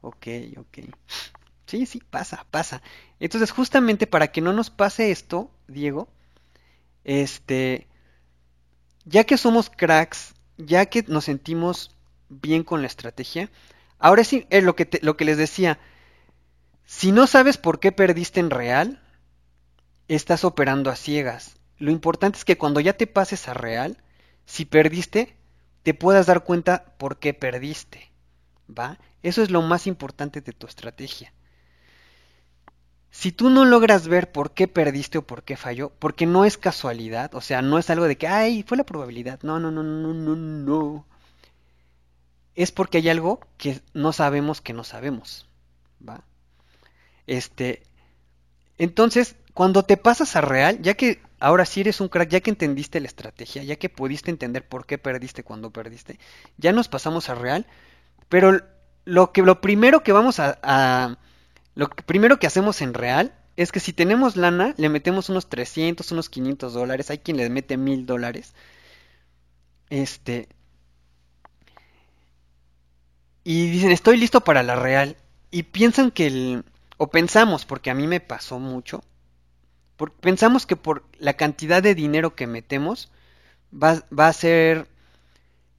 Ok, 0.00 0.26
ok. 0.56 0.78
Sí, 1.66 1.84
sí, 1.86 2.00
pasa, 2.10 2.46
pasa. 2.50 2.82
Entonces, 3.20 3.50
justamente 3.50 4.06
para 4.06 4.28
que 4.28 4.40
no 4.40 4.52
nos 4.52 4.70
pase 4.70 5.10
esto, 5.10 5.50
Diego, 5.66 6.08
este, 7.04 7.86
ya 9.04 9.24
que 9.24 9.36
somos 9.36 9.68
cracks, 9.68 10.34
ya 10.56 10.86
que 10.86 11.04
nos 11.08 11.24
sentimos 11.24 11.94
bien 12.28 12.64
con 12.64 12.80
la 12.80 12.86
estrategia, 12.86 13.50
ahora 13.98 14.24
sí, 14.24 14.46
es 14.50 14.64
lo 14.64 14.76
que, 14.76 14.88
lo 15.02 15.16
que 15.16 15.24
les 15.26 15.36
decía, 15.36 15.78
si 16.86 17.12
no 17.12 17.26
sabes 17.26 17.58
por 17.58 17.80
qué 17.80 17.92
perdiste 17.92 18.40
en 18.40 18.48
real, 18.50 19.02
estás 20.08 20.44
operando 20.44 20.90
a 20.90 20.96
ciegas. 20.96 21.56
Lo 21.78 21.90
importante 21.90 22.38
es 22.38 22.44
que 22.44 22.58
cuando 22.58 22.80
ya 22.80 22.94
te 22.94 23.06
pases 23.06 23.48
a 23.48 23.54
real, 23.54 23.98
si 24.46 24.64
perdiste, 24.64 25.36
te 25.82 25.94
puedas 25.94 26.26
dar 26.26 26.44
cuenta 26.44 26.84
por 26.98 27.18
qué 27.18 27.34
perdiste. 27.34 28.10
¿Va? 28.68 28.98
Eso 29.22 29.42
es 29.42 29.50
lo 29.50 29.62
más 29.62 29.86
importante 29.86 30.40
de 30.40 30.52
tu 30.52 30.66
estrategia. 30.66 31.32
Si 33.10 33.32
tú 33.32 33.50
no 33.50 33.64
logras 33.64 34.06
ver 34.06 34.30
por 34.30 34.52
qué 34.52 34.68
perdiste 34.68 35.18
o 35.18 35.26
por 35.26 35.42
qué 35.42 35.56
falló, 35.56 35.90
porque 35.98 36.26
no 36.26 36.44
es 36.44 36.58
casualidad, 36.58 37.34
o 37.34 37.40
sea, 37.40 37.62
no 37.62 37.78
es 37.78 37.88
algo 37.90 38.04
de 38.04 38.18
que, 38.18 38.28
ay, 38.28 38.62
fue 38.62 38.76
la 38.76 38.84
probabilidad. 38.84 39.40
No, 39.42 39.58
no, 39.58 39.70
no, 39.70 39.82
no, 39.82 40.12
no, 40.12 40.36
no. 40.36 41.06
Es 42.54 42.70
porque 42.70 42.98
hay 42.98 43.08
algo 43.08 43.40
que 43.56 43.80
no 43.94 44.12
sabemos 44.12 44.60
que 44.60 44.72
no 44.72 44.84
sabemos. 44.84 45.48
¿Va? 46.06 46.22
Este. 47.26 47.82
Entonces, 48.78 49.36
cuando 49.54 49.84
te 49.84 49.96
pasas 49.96 50.36
a 50.36 50.40
real, 50.40 50.80
ya 50.82 50.94
que 50.94 51.20
ahora 51.40 51.64
sí 51.64 51.80
eres 51.80 52.00
un 52.00 52.08
crack, 52.08 52.30
ya 52.30 52.40
que 52.40 52.50
entendiste 52.50 53.00
la 53.00 53.06
estrategia, 53.06 53.62
ya 53.62 53.76
que 53.76 53.88
pudiste 53.88 54.30
entender 54.30 54.66
por 54.66 54.86
qué 54.86 54.98
perdiste 54.98 55.44
cuando 55.44 55.70
perdiste, 55.70 56.18
ya 56.56 56.72
nos 56.72 56.88
pasamos 56.88 57.28
a 57.30 57.34
real, 57.34 57.66
pero 58.28 58.60
lo 59.04 59.32
que 59.32 59.42
lo 59.42 59.60
primero 59.60 60.02
que 60.02 60.12
vamos 60.12 60.38
a, 60.38 61.18
lo 61.74 61.88
primero 61.88 62.38
que 62.38 62.46
hacemos 62.46 62.82
en 62.82 62.94
real 62.94 63.34
es 63.56 63.72
que 63.72 63.80
si 63.80 63.92
tenemos 63.92 64.36
lana 64.36 64.74
le 64.76 64.88
metemos 64.90 65.30
unos 65.30 65.48
300 65.48 66.12
unos 66.12 66.28
500 66.28 66.74
dólares 66.74 67.10
hay 67.10 67.18
quien 67.18 67.38
le 67.38 67.48
mete 67.48 67.76
1000 67.76 68.04
dólares 68.06 68.54
este 69.88 70.48
y 73.44 73.70
dicen 73.70 73.90
estoy 73.92 74.18
listo 74.18 74.42
para 74.42 74.62
la 74.62 74.76
real 74.76 75.16
y 75.50 75.62
piensan 75.62 76.10
que 76.10 76.26
el 76.26 76.64
o 76.98 77.08
pensamos 77.10 77.64
porque 77.64 77.90
a 77.90 77.94
mí 77.94 78.06
me 78.06 78.20
pasó 78.20 78.58
mucho 78.58 79.02
pensamos 80.20 80.66
que 80.66 80.76
por 80.76 81.04
la 81.18 81.34
cantidad 81.34 81.82
de 81.82 81.94
dinero 81.94 82.34
que 82.34 82.46
metemos 82.46 83.10
va, 83.72 84.04
va 84.16 84.28
a 84.28 84.32
ser 84.32 84.88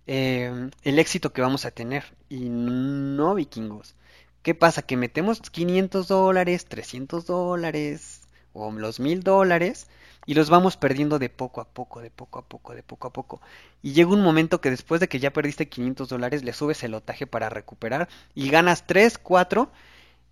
eh, 0.07 0.69
el 0.83 0.99
éxito 0.99 1.33
que 1.33 1.41
vamos 1.41 1.65
a 1.65 1.71
tener. 1.71 2.03
Y 2.29 2.49
no, 2.49 3.35
vikingos. 3.35 3.95
¿Qué 4.41 4.55
pasa? 4.55 4.81
Que 4.81 4.97
metemos 4.97 5.41
500 5.41 6.07
dólares, 6.07 6.65
300 6.65 7.25
dólares 7.25 8.21
o 8.53 8.71
los 8.71 8.99
1000 8.99 9.23
dólares 9.23 9.87
y 10.25 10.33
los 10.33 10.49
vamos 10.49 10.77
perdiendo 10.77 11.19
de 11.19 11.29
poco 11.29 11.61
a 11.61 11.67
poco, 11.67 12.01
de 12.01 12.09
poco 12.11 12.39
a 12.39 12.41
poco, 12.43 12.73
de 12.73 12.83
poco 12.83 13.07
a 13.07 13.13
poco. 13.13 13.41
Y 13.81 13.93
llega 13.93 14.11
un 14.11 14.21
momento 14.21 14.61
que 14.61 14.69
después 14.69 14.99
de 15.01 15.07
que 15.07 15.19
ya 15.19 15.31
perdiste 15.33 15.69
500 15.69 16.09
dólares, 16.09 16.43
le 16.43 16.53
subes 16.53 16.83
el 16.83 16.93
otaje 16.93 17.27
para 17.27 17.49
recuperar 17.49 18.09
y 18.35 18.49
ganas 18.49 18.85
3, 18.87 19.17
4 19.17 19.71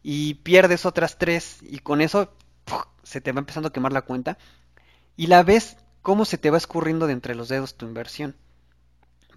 y 0.04 0.36
pierdes 0.36 0.86
otras 0.86 1.18
3 1.18 1.60
y 1.64 1.80
con 1.80 2.02
eso 2.02 2.32
se 3.04 3.22
te 3.22 3.32
va 3.32 3.40
empezando 3.40 3.70
a 3.70 3.74
quemar 3.74 3.94
la 3.94 4.02
cuenta 4.02 4.38
y 5.16 5.28
la 5.28 5.44
ves 5.44 5.78
cómo 6.02 6.26
se 6.26 6.38
te 6.38 6.50
va 6.50 6.58
escurriendo 6.58 7.08
de 7.08 7.14
entre 7.14 7.36
los 7.36 7.50
dedos 7.50 7.76
tu 7.76 7.86
inversión. 7.86 8.36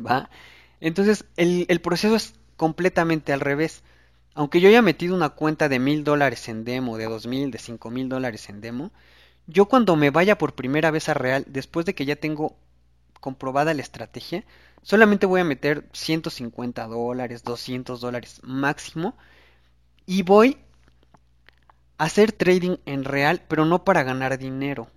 ¿va? 0.04 0.30
Entonces, 0.80 1.24
el, 1.36 1.80
proceso 1.80 2.16
es 2.16 2.34
completamente 2.56 3.32
al 3.32 3.40
revés. 3.40 3.82
Aunque 4.34 4.60
yo 4.60 4.68
haya 4.68 4.82
metido 4.82 5.14
una 5.14 5.30
cuenta 5.30 5.68
de 5.68 5.78
mil 5.78 6.04
dólares 6.04 6.48
en 6.48 6.64
demo, 6.64 6.96
de 6.96 7.04
dos 7.06 7.26
mil, 7.26 7.50
de 7.50 7.58
cinco 7.58 7.90
mil 7.90 8.08
dólares 8.08 8.48
en 8.48 8.60
demo, 8.60 8.92
yo 9.46 9.66
cuando 9.66 9.96
me 9.96 10.10
vaya 10.10 10.38
por 10.38 10.54
primera 10.54 10.90
vez 10.90 11.08
a 11.08 11.14
real, 11.14 11.44
después 11.48 11.86
de 11.86 11.94
que 11.94 12.04
ya 12.04 12.16
tengo 12.16 12.56
comprobada 13.18 13.74
la 13.74 13.82
estrategia, 13.82 14.44
solamente 14.82 15.26
voy 15.26 15.40
a 15.40 15.44
meter 15.44 15.88
150 15.92 16.86
dólares, 16.86 17.42
200 17.42 18.00
dólares 18.00 18.40
máximo 18.44 19.16
y 20.06 20.22
voy 20.22 20.58
hacer 22.04 22.32
trading 22.32 22.76
en 22.86 23.04
real, 23.04 23.42
pero 23.48 23.64
no 23.64 23.84
para 23.84 24.02
ganar 24.02 24.38
dinero. 24.38 24.88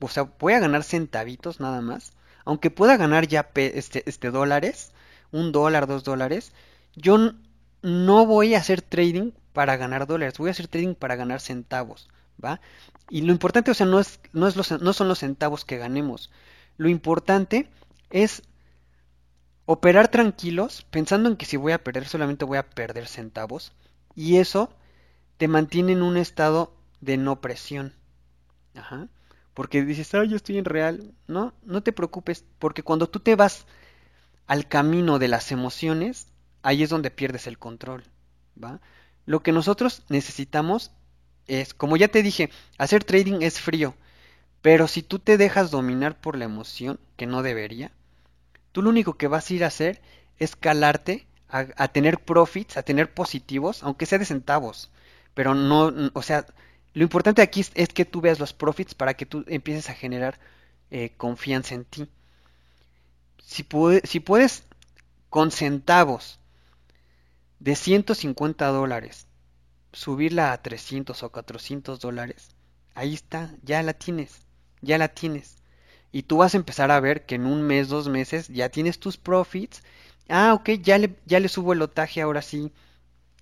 O 0.00 0.08
sea, 0.08 0.24
voy 0.38 0.54
a 0.54 0.60
ganar 0.60 0.82
centavitos 0.82 1.60
nada 1.60 1.80
más 1.80 2.12
aunque 2.48 2.70
pueda 2.70 2.96
ganar 2.96 3.28
ya 3.28 3.50
este, 3.56 4.08
este 4.08 4.30
dólares, 4.30 4.92
un 5.32 5.52
dólar, 5.52 5.86
dos 5.86 6.02
dólares, 6.02 6.52
yo 6.96 7.34
no 7.82 8.24
voy 8.24 8.54
a 8.54 8.58
hacer 8.58 8.80
trading 8.80 9.32
para 9.52 9.76
ganar 9.76 10.06
dólares, 10.06 10.38
voy 10.38 10.48
a 10.48 10.52
hacer 10.52 10.66
trading 10.66 10.94
para 10.94 11.14
ganar 11.14 11.42
centavos, 11.42 12.08
¿va? 12.42 12.62
Y 13.10 13.20
lo 13.20 13.32
importante, 13.32 13.70
o 13.70 13.74
sea, 13.74 13.84
no, 13.84 14.00
es, 14.00 14.18
no, 14.32 14.48
es 14.48 14.56
los, 14.56 14.80
no 14.80 14.94
son 14.94 15.08
los 15.08 15.18
centavos 15.18 15.66
que 15.66 15.76
ganemos, 15.76 16.30
lo 16.78 16.88
importante 16.88 17.68
es 18.08 18.44
operar 19.66 20.08
tranquilos, 20.08 20.86
pensando 20.90 21.28
en 21.28 21.36
que 21.36 21.44
si 21.44 21.58
voy 21.58 21.72
a 21.72 21.84
perder 21.84 22.08
solamente 22.08 22.46
voy 22.46 22.56
a 22.56 22.70
perder 22.70 23.08
centavos, 23.08 23.72
y 24.14 24.38
eso 24.38 24.72
te 25.38 25.48
mantiene 25.48 25.92
en 25.92 26.02
un 26.02 26.16
estado 26.16 26.74
de 27.00 27.16
no 27.16 27.40
presión. 27.40 27.94
Ajá. 28.74 29.08
Porque 29.54 29.84
dices, 29.84 30.14
ah, 30.14 30.24
yo 30.24 30.36
estoy 30.36 30.58
en 30.58 30.64
real. 30.64 31.14
No, 31.26 31.54
no 31.64 31.82
te 31.82 31.92
preocupes, 31.92 32.44
porque 32.58 32.82
cuando 32.82 33.08
tú 33.08 33.20
te 33.20 33.34
vas 33.34 33.66
al 34.46 34.68
camino 34.68 35.18
de 35.18 35.28
las 35.28 35.52
emociones, 35.52 36.28
ahí 36.62 36.82
es 36.82 36.90
donde 36.90 37.10
pierdes 37.10 37.46
el 37.46 37.58
control. 37.58 38.04
¿va? 38.62 38.80
Lo 39.26 39.42
que 39.42 39.52
nosotros 39.52 40.02
necesitamos 40.08 40.90
es, 41.46 41.74
como 41.74 41.96
ya 41.96 42.08
te 42.08 42.22
dije, 42.22 42.50
hacer 42.76 43.04
trading 43.04 43.42
es 43.42 43.60
frío. 43.60 43.94
Pero 44.60 44.88
si 44.88 45.02
tú 45.02 45.18
te 45.18 45.38
dejas 45.38 45.70
dominar 45.70 46.20
por 46.20 46.36
la 46.36 46.44
emoción, 46.44 46.98
que 47.16 47.26
no 47.26 47.42
debería, 47.42 47.92
tú 48.72 48.82
lo 48.82 48.90
único 48.90 49.14
que 49.14 49.28
vas 49.28 49.48
a 49.50 49.54
ir 49.54 49.64
a 49.64 49.68
hacer 49.68 50.02
es 50.38 50.56
calarte 50.56 51.26
a, 51.48 51.66
a 51.76 51.88
tener 51.88 52.18
profits, 52.18 52.76
a 52.76 52.82
tener 52.82 53.12
positivos, 53.12 53.82
aunque 53.84 54.06
sea 54.06 54.18
de 54.18 54.24
centavos. 54.24 54.90
Pero 55.34 55.54
no, 55.54 55.92
o 56.14 56.22
sea, 56.22 56.46
lo 56.94 57.02
importante 57.02 57.42
aquí 57.42 57.64
es, 57.74 57.88
que 57.88 58.04
tú 58.04 58.20
veas 58.20 58.40
los 58.40 58.52
profits 58.52 58.94
para 58.94 59.14
que 59.14 59.26
tú 59.26 59.44
empieces 59.46 59.88
a 59.88 59.94
generar 59.94 60.38
eh, 60.90 61.12
confianza 61.16 61.74
en 61.74 61.84
ti. 61.84 62.08
Si, 63.40 63.66
si 64.04 64.20
puedes 64.20 64.64
con 65.30 65.50
centavos 65.50 66.40
de 67.60 67.76
150 67.76 68.66
dólares 68.68 69.26
subirla 69.92 70.52
a 70.52 70.62
300 70.62 71.22
o 71.22 71.30
400 71.30 72.00
dólares, 72.00 72.50
ahí 72.94 73.14
está, 73.14 73.54
ya 73.62 73.82
la 73.82 73.94
tienes, 73.94 74.40
ya 74.80 74.98
la 74.98 75.08
tienes. 75.08 75.56
Y 76.10 76.22
tú 76.22 76.38
vas 76.38 76.54
a 76.54 76.58
empezar 76.58 76.90
a 76.90 77.00
ver 77.00 77.26
que 77.26 77.36
en 77.36 77.46
un 77.46 77.62
mes, 77.62 77.88
dos 77.88 78.08
meses, 78.08 78.48
ya 78.48 78.70
tienes 78.70 78.98
tus 78.98 79.18
profits. 79.18 79.82
Ah, 80.28 80.54
ok, 80.54 80.70
ya 80.82 80.98
le, 80.98 81.16
ya 81.26 81.38
le 81.38 81.48
subo 81.48 81.74
el 81.74 81.78
lotaje 81.80 82.22
ahora 82.22 82.42
sí 82.42 82.72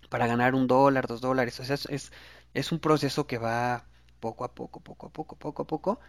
para 0.08 0.26
ganar 0.26 0.54
un 0.54 0.66
dólar, 0.66 1.06
dos 1.06 1.20
dólares. 1.20 1.58
O 1.60 1.64
sea, 1.64 1.76
es, 1.88 2.12
es 2.54 2.72
un 2.72 2.78
proceso 2.78 3.26
que 3.26 3.38
va 3.38 3.84
poco 4.20 4.44
a 4.44 4.54
poco, 4.54 4.80
poco 4.80 5.06
a 5.06 5.10
poco, 5.10 5.36
poco 5.36 5.62
a 5.62 5.66
poco. 5.66 6.00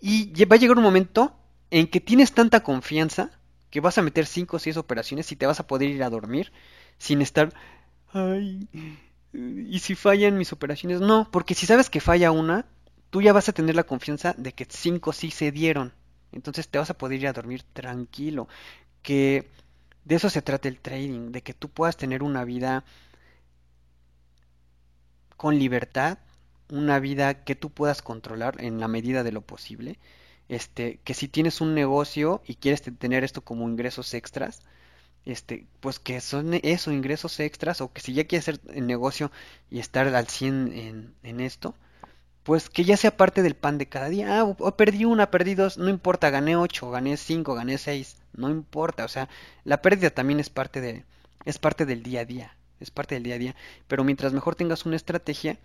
Y 0.00 0.44
va 0.44 0.56
a 0.56 0.58
llegar 0.58 0.76
un 0.76 0.82
momento 0.82 1.36
en 1.70 1.88
que 1.88 2.00
tienes 2.00 2.32
tanta 2.32 2.62
confianza 2.62 3.30
que 3.70 3.80
vas 3.80 3.98
a 3.98 4.02
meter 4.02 4.26
5 4.26 4.56
o 4.56 4.60
6 4.60 4.76
operaciones 4.76 5.30
y 5.32 5.36
te 5.36 5.46
vas 5.46 5.60
a 5.60 5.66
poder 5.66 5.90
ir 5.90 6.02
a 6.02 6.10
dormir 6.10 6.52
sin 6.98 7.20
estar, 7.22 7.52
ay, 8.12 8.68
¿y 9.32 9.78
si 9.80 9.94
fallan 9.94 10.38
mis 10.38 10.52
operaciones? 10.52 11.00
No, 11.00 11.28
porque 11.30 11.54
si 11.54 11.66
sabes 11.66 11.90
que 11.90 12.00
falla 12.00 12.30
una, 12.30 12.66
tú 13.10 13.22
ya 13.22 13.32
vas 13.32 13.48
a 13.48 13.52
tener 13.52 13.74
la 13.74 13.84
confianza 13.84 14.34
de 14.38 14.52
que 14.52 14.66
5 14.68 15.12
sí 15.12 15.30
se 15.30 15.50
dieron. 15.52 15.92
Entonces 16.32 16.68
te 16.68 16.78
vas 16.78 16.90
a 16.90 16.98
poder 16.98 17.20
ir 17.20 17.28
a 17.28 17.32
dormir 17.32 17.62
tranquilo. 17.72 18.48
Que 19.02 19.50
de 20.06 20.14
eso 20.14 20.30
se 20.30 20.40
trata 20.40 20.68
el 20.68 20.80
trading, 20.80 21.32
de 21.32 21.42
que 21.42 21.52
tú 21.52 21.68
puedas 21.68 21.96
tener 21.96 22.22
una 22.22 22.44
vida 22.44 22.84
con 25.36 25.58
libertad, 25.58 26.18
una 26.70 26.98
vida 27.00 27.44
que 27.44 27.54
tú 27.56 27.70
puedas 27.70 28.02
controlar 28.02 28.62
en 28.62 28.80
la 28.80 28.88
medida 28.88 29.22
de 29.24 29.32
lo 29.32 29.42
posible. 29.42 29.98
Este, 30.48 31.00
que 31.04 31.14
si 31.14 31.28
tienes 31.28 31.60
un 31.60 31.74
negocio 31.74 32.40
y 32.46 32.54
quieres 32.54 32.82
tener 32.82 33.24
esto 33.24 33.42
como 33.42 33.68
ingresos 33.68 34.14
extras, 34.14 34.62
este, 35.24 35.66
pues 35.80 35.98
que 35.98 36.20
son 36.20 36.54
eso, 36.62 36.92
ingresos 36.92 37.40
extras, 37.40 37.80
o 37.80 37.92
que 37.92 38.00
si 38.00 38.14
ya 38.14 38.26
quieres 38.26 38.48
hacer 38.48 38.60
el 38.74 38.86
negocio 38.86 39.32
y 39.70 39.80
estar 39.80 40.06
al 40.08 40.28
100 40.28 40.72
en, 40.72 41.14
en 41.24 41.40
esto, 41.40 41.74
pues 42.44 42.70
que 42.70 42.84
ya 42.84 42.96
sea 42.96 43.16
parte 43.16 43.42
del 43.42 43.56
pan 43.56 43.78
de 43.78 43.88
cada 43.88 44.08
día. 44.08 44.40
Ah, 44.40 44.76
perdí 44.76 45.04
una, 45.04 45.30
perdí 45.30 45.54
dos, 45.56 45.78
no 45.78 45.88
importa, 45.90 46.30
gané 46.30 46.56
ocho, 46.56 46.90
gané 46.90 47.16
cinco, 47.16 47.54
gané 47.54 47.78
seis, 47.78 48.18
no 48.36 48.50
importa, 48.50 49.04
o 49.04 49.08
sea, 49.08 49.28
la 49.64 49.82
pérdida 49.82 50.10
también 50.10 50.40
es 50.40 50.50
parte 50.50 50.80
de, 50.80 51.04
es 51.44 51.58
parte 51.58 51.86
del 51.86 52.02
día 52.02 52.20
a 52.20 52.24
día, 52.24 52.56
es 52.80 52.90
parte 52.90 53.14
del 53.14 53.24
día 53.24 53.36
a 53.36 53.38
día, 53.38 53.56
pero 53.88 54.04
mientras 54.04 54.32
mejor 54.32 54.54
tengas 54.54 54.86
una 54.86 54.96
estrategia 54.96 55.58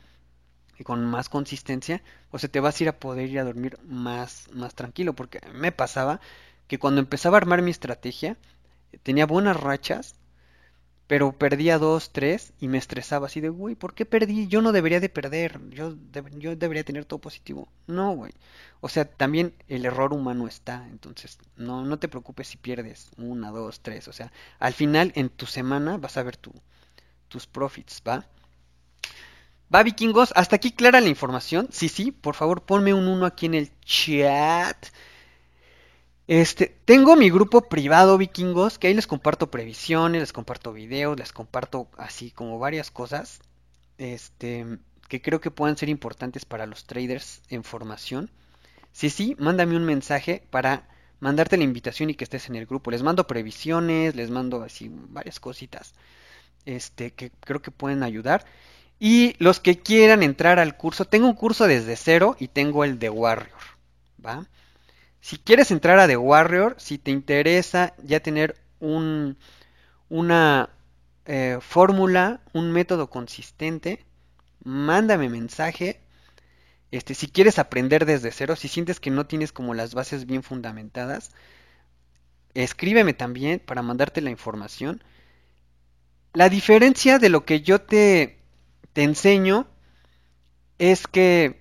y 0.77 0.83
con 0.83 1.05
más 1.05 1.29
consistencia, 1.29 2.01
o 2.31 2.39
sea, 2.39 2.49
te 2.49 2.59
vas 2.59 2.79
a 2.79 2.83
ir 2.83 2.89
a 2.89 2.99
poder 2.99 3.29
ir 3.29 3.39
a 3.39 3.43
dormir 3.43 3.77
más, 3.83 4.47
más 4.53 4.73
tranquilo, 4.75 5.13
porque 5.13 5.39
me 5.53 5.71
pasaba 5.71 6.19
que 6.67 6.79
cuando 6.79 7.01
empezaba 7.01 7.37
a 7.37 7.41
armar 7.41 7.61
mi 7.61 7.71
estrategia, 7.71 8.37
tenía 9.03 9.25
buenas 9.25 9.59
rachas, 9.59 10.15
pero 11.11 11.33
perdía 11.33 11.77
dos, 11.77 12.11
tres 12.13 12.53
y 12.61 12.69
me 12.69 12.77
estresaba 12.77 13.25
así 13.25 13.41
de, 13.41 13.49
güey, 13.49 13.75
¿por 13.75 13.93
qué 13.93 14.05
perdí? 14.05 14.47
Yo 14.47 14.61
no 14.61 14.71
debería 14.71 15.01
de 15.01 15.09
perder, 15.09 15.59
yo, 15.71 15.97
yo 16.37 16.55
debería 16.55 16.85
tener 16.85 17.03
todo 17.03 17.19
positivo. 17.19 17.67
No, 17.85 18.13
güey. 18.13 18.31
O 18.79 18.87
sea, 18.87 19.03
también 19.03 19.53
el 19.67 19.83
error 19.85 20.13
humano 20.13 20.47
está, 20.47 20.87
entonces 20.89 21.37
no, 21.57 21.83
no 21.83 21.99
te 21.99 22.07
preocupes 22.07 22.47
si 22.47 22.55
pierdes 22.55 23.11
una, 23.17 23.51
dos, 23.51 23.81
tres. 23.81 24.07
O 24.07 24.13
sea, 24.13 24.31
al 24.57 24.71
final 24.71 25.11
en 25.15 25.27
tu 25.27 25.47
semana 25.47 25.97
vas 25.97 26.15
a 26.15 26.23
ver 26.23 26.37
tu, 26.37 26.53
tus 27.27 27.45
profits, 27.45 28.01
¿va? 28.07 28.25
Va, 29.73 29.83
vikingos, 29.83 30.33
hasta 30.35 30.55
aquí 30.57 30.71
clara 30.71 31.01
la 31.01 31.07
información. 31.09 31.67
Sí, 31.71 31.87
sí, 31.89 32.11
por 32.11 32.35
favor 32.35 32.63
ponme 32.63 32.93
un 32.93 33.07
uno 33.07 33.25
aquí 33.25 33.45
en 33.47 33.55
el 33.55 33.71
chat. 33.81 34.87
Este, 36.33 36.73
tengo 36.85 37.17
mi 37.17 37.29
grupo 37.29 37.67
privado 37.67 38.17
vikingos, 38.17 38.79
que 38.79 38.87
ahí 38.87 38.93
les 38.93 39.05
comparto 39.05 39.51
previsiones, 39.51 40.21
les 40.21 40.31
comparto 40.31 40.71
videos, 40.71 41.19
les 41.19 41.33
comparto 41.33 41.89
así 41.97 42.31
como 42.31 42.57
varias 42.57 42.89
cosas, 42.89 43.41
este, 43.97 44.65
que 45.09 45.21
creo 45.21 45.41
que 45.41 45.51
puedan 45.51 45.75
ser 45.75 45.89
importantes 45.89 46.45
para 46.45 46.67
los 46.67 46.85
traders 46.85 47.41
en 47.49 47.65
formación. 47.65 48.31
Si 48.93 49.09
sí, 49.09 49.35
mándame 49.39 49.75
un 49.75 49.83
mensaje 49.83 50.41
para 50.49 50.87
mandarte 51.19 51.57
la 51.57 51.65
invitación 51.65 52.09
y 52.09 52.15
que 52.15 52.23
estés 52.23 52.47
en 52.47 52.55
el 52.55 52.65
grupo. 52.65 52.91
Les 52.91 53.03
mando 53.03 53.27
previsiones, 53.27 54.15
les 54.15 54.29
mando 54.29 54.63
así 54.63 54.89
varias 54.89 55.41
cositas, 55.41 55.95
este, 56.63 57.11
que 57.11 57.31
creo 57.41 57.61
que 57.61 57.71
pueden 57.71 58.03
ayudar. 58.03 58.45
Y 58.99 59.35
los 59.39 59.59
que 59.59 59.79
quieran 59.79 60.23
entrar 60.23 60.59
al 60.59 60.77
curso, 60.77 61.03
tengo 61.03 61.27
un 61.27 61.35
curso 61.35 61.67
desde 61.67 61.97
cero 61.97 62.37
y 62.39 62.47
tengo 62.47 62.85
el 62.85 62.99
de 62.99 63.09
Warrior, 63.09 63.59
¿va? 64.25 64.47
Si 65.21 65.37
quieres 65.37 65.71
entrar 65.71 65.99
a 65.99 66.07
The 66.07 66.17
Warrior, 66.17 66.75
si 66.79 66.97
te 66.97 67.11
interesa 67.11 67.93
ya 68.03 68.19
tener 68.19 68.59
un, 68.79 69.37
una 70.09 70.69
eh, 71.25 71.59
fórmula, 71.61 72.41
un 72.53 72.71
método 72.71 73.09
consistente, 73.09 74.03
mándame 74.63 75.29
mensaje. 75.29 76.01
Este, 76.91 77.13
si 77.13 77.27
quieres 77.27 77.59
aprender 77.59 78.05
desde 78.05 78.31
cero, 78.31 78.55
si 78.55 78.67
sientes 78.67 78.99
que 78.99 79.11
no 79.11 79.25
tienes 79.27 79.53
como 79.53 79.73
las 79.73 79.93
bases 79.93 80.25
bien 80.25 80.43
fundamentadas, 80.43 81.31
escríbeme 82.53 83.13
también 83.13 83.59
para 83.59 83.81
mandarte 83.81 84.21
la 84.21 84.31
información. 84.31 85.03
La 86.33 86.49
diferencia 86.49 87.19
de 87.19 87.29
lo 87.29 87.45
que 87.45 87.61
yo 87.61 87.79
te, 87.79 88.39
te 88.93 89.03
enseño 89.03 89.67
es 90.79 91.07
que 91.07 91.60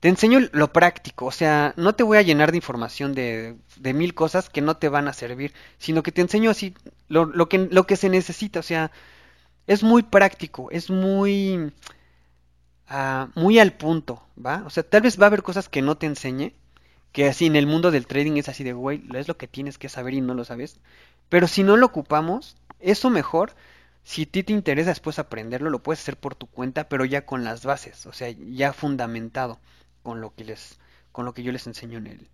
te 0.00 0.08
enseño 0.08 0.40
lo 0.52 0.72
práctico, 0.72 1.26
o 1.26 1.30
sea, 1.30 1.74
no 1.76 1.94
te 1.94 2.02
voy 2.02 2.16
a 2.18 2.22
llenar 2.22 2.50
de 2.50 2.56
información 2.56 3.14
de, 3.14 3.56
mil 3.94 4.14
cosas 4.14 4.48
que 4.48 4.62
no 4.62 4.76
te 4.78 4.88
van 4.88 5.08
a 5.08 5.12
servir, 5.12 5.52
sino 5.78 6.02
que 6.02 6.10
te 6.10 6.22
enseño 6.22 6.50
así 6.50 6.74
lo, 7.08 7.26
lo 7.26 7.48
que 7.48 7.96
se 7.96 8.08
necesita, 8.08 8.60
o 8.60 8.62
sea, 8.62 8.90
es 9.66 9.82
muy 9.82 10.02
práctico, 10.02 10.70
es 10.70 10.90
muy, 10.90 11.72
uh, 12.90 13.26
muy 13.34 13.58
al 13.58 13.72
punto, 13.74 14.22
¿va? 14.44 14.62
O 14.66 14.70
sea, 14.70 14.82
tal 14.82 15.02
vez 15.02 15.20
va 15.20 15.24
a 15.24 15.28
haber 15.28 15.42
cosas 15.42 15.68
que 15.68 15.82
no 15.82 15.96
te 15.96 16.06
enseñe, 16.06 16.54
que 17.12 17.28
así 17.28 17.46
en 17.46 17.56
el 17.56 17.66
mundo 17.66 17.90
del 17.90 18.06
trading 18.06 18.36
es 18.38 18.48
así 18.48 18.64
de, 18.64 18.72
güey, 18.72 19.04
es 19.14 19.28
lo 19.28 19.36
que 19.36 19.48
tienes 19.48 19.78
que 19.78 19.88
saber 19.88 20.14
y 20.14 20.20
no 20.22 20.34
lo 20.34 20.44
sabes, 20.44 20.80
pero 21.28 21.46
si 21.46 21.62
no 21.62 21.76
lo 21.76 21.86
ocupamos, 21.86 22.56
eso 22.80 23.10
mejor, 23.10 23.52
si 24.02 24.22
a 24.22 24.26
ti 24.26 24.42
te 24.42 24.52
interesa 24.54 24.90
después 24.90 25.18
aprenderlo, 25.18 25.70
lo 25.70 25.82
puedes 25.82 26.00
hacer 26.00 26.16
por 26.16 26.34
tu 26.34 26.46
cuenta, 26.46 26.88
pero 26.88 27.04
ya 27.04 27.26
con 27.26 27.44
las 27.44 27.64
bases, 27.66 28.06
o 28.06 28.12
sea, 28.14 28.30
ya 28.30 28.72
fundamentado 28.72 29.60
con 30.02 30.20
lo 30.20 30.34
que 30.34 30.44
les 30.44 30.78
con 31.12 31.24
lo 31.24 31.34
que 31.34 31.42
yo 31.42 31.52
les 31.52 31.66
enseño 31.66 31.98
en 31.98 32.06
el 32.06 32.28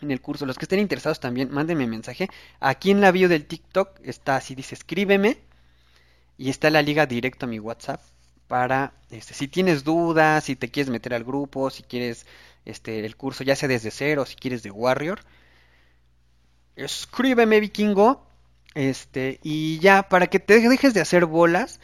en 0.00 0.10
el 0.10 0.20
curso. 0.20 0.46
Los 0.46 0.56
que 0.58 0.64
estén 0.64 0.78
interesados 0.80 1.20
también, 1.20 1.50
mándenme 1.50 1.86
mensaje. 1.86 2.28
Aquí 2.60 2.90
en 2.90 3.00
la 3.00 3.10
bio 3.10 3.28
del 3.28 3.46
TikTok 3.46 4.00
está 4.04 4.36
así 4.36 4.54
dice 4.54 4.74
escríbeme 4.74 5.38
y 6.36 6.50
está 6.50 6.70
la 6.70 6.82
liga 6.82 7.06
directo 7.06 7.46
a 7.46 7.48
mi 7.48 7.58
WhatsApp 7.58 8.00
para 8.46 8.92
este 9.10 9.34
si 9.34 9.48
tienes 9.48 9.84
dudas, 9.84 10.44
si 10.44 10.56
te 10.56 10.70
quieres 10.70 10.90
meter 10.90 11.14
al 11.14 11.24
grupo, 11.24 11.70
si 11.70 11.82
quieres 11.82 12.26
este 12.64 13.04
el 13.04 13.16
curso 13.16 13.44
ya 13.44 13.56
sea 13.56 13.68
desde 13.68 13.90
cero, 13.90 14.24
si 14.26 14.36
quieres 14.36 14.62
de 14.62 14.70
Warrior. 14.70 15.20
Escríbeme 16.76 17.60
vikingo 17.60 18.24
este 18.74 19.40
y 19.42 19.78
ya 19.80 20.08
para 20.08 20.28
que 20.28 20.38
te 20.38 20.60
dejes 20.60 20.94
de 20.94 21.00
hacer 21.00 21.26
bolas 21.26 21.80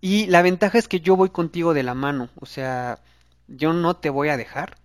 y 0.00 0.26
la 0.26 0.42
ventaja 0.42 0.78
es 0.78 0.88
que 0.88 1.00
yo 1.00 1.16
voy 1.16 1.30
contigo 1.30 1.74
de 1.74 1.82
la 1.82 1.94
mano, 1.94 2.30
o 2.36 2.46
sea, 2.46 3.00
yo 3.48 3.72
no 3.72 3.96
te 3.96 4.10
voy 4.10 4.28
a 4.28 4.36
dejar, 4.36 4.76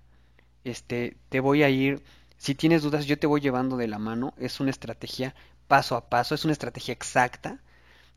este, 0.63 1.17
te 1.29 1.39
voy 1.39 1.63
a 1.63 1.69
ir, 1.69 2.01
si 2.37 2.55
tienes 2.55 2.81
dudas, 2.81 3.05
yo 3.05 3.19
te 3.19 3.27
voy 3.27 3.41
llevando 3.41 3.77
de 3.77 3.87
la 3.87 3.99
mano, 3.99 4.33
es 4.37 4.59
una 4.59 4.71
estrategia 4.71 5.35
paso 5.67 5.95
a 5.95 6.09
paso, 6.09 6.35
es 6.35 6.45
una 6.45 6.53
estrategia 6.53 6.93
exacta, 6.93 7.59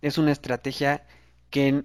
es 0.02 0.18
una 0.18 0.32
estrategia 0.32 1.04
que 1.50 1.84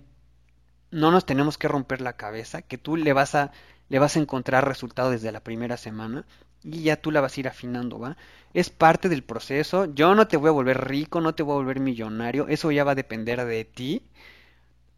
no 0.91 1.11
nos 1.11 1.25
tenemos 1.25 1.57
que 1.57 1.67
romper 1.67 2.01
la 2.01 2.13
cabeza, 2.13 2.61
que 2.61 2.77
tú 2.77 2.95
le 2.97 3.13
vas 3.13 3.35
a, 3.35 3.51
le 3.89 3.99
vas 3.99 4.15
a 4.15 4.19
encontrar 4.19 4.67
resultado 4.67 5.11
desde 5.11 5.31
la 5.31 5.43
primera 5.43 5.77
semana 5.77 6.25
y 6.63 6.83
ya 6.83 7.01
tú 7.01 7.11
la 7.11 7.21
vas 7.21 7.37
a 7.37 7.39
ir 7.39 7.47
afinando, 7.47 7.99
¿va? 7.99 8.17
Es 8.53 8.69
parte 8.69 9.09
del 9.09 9.23
proceso, 9.23 9.85
yo 9.93 10.13
no 10.15 10.27
te 10.27 10.37
voy 10.37 10.49
a 10.49 10.51
volver 10.51 10.87
rico, 10.87 11.21
no 11.21 11.33
te 11.33 11.43
voy 11.43 11.53
a 11.53 11.55
volver 11.57 11.79
millonario, 11.79 12.47
eso 12.47 12.71
ya 12.71 12.83
va 12.83 12.91
a 12.91 12.95
depender 12.95 13.43
de 13.45 13.65
ti, 13.65 14.03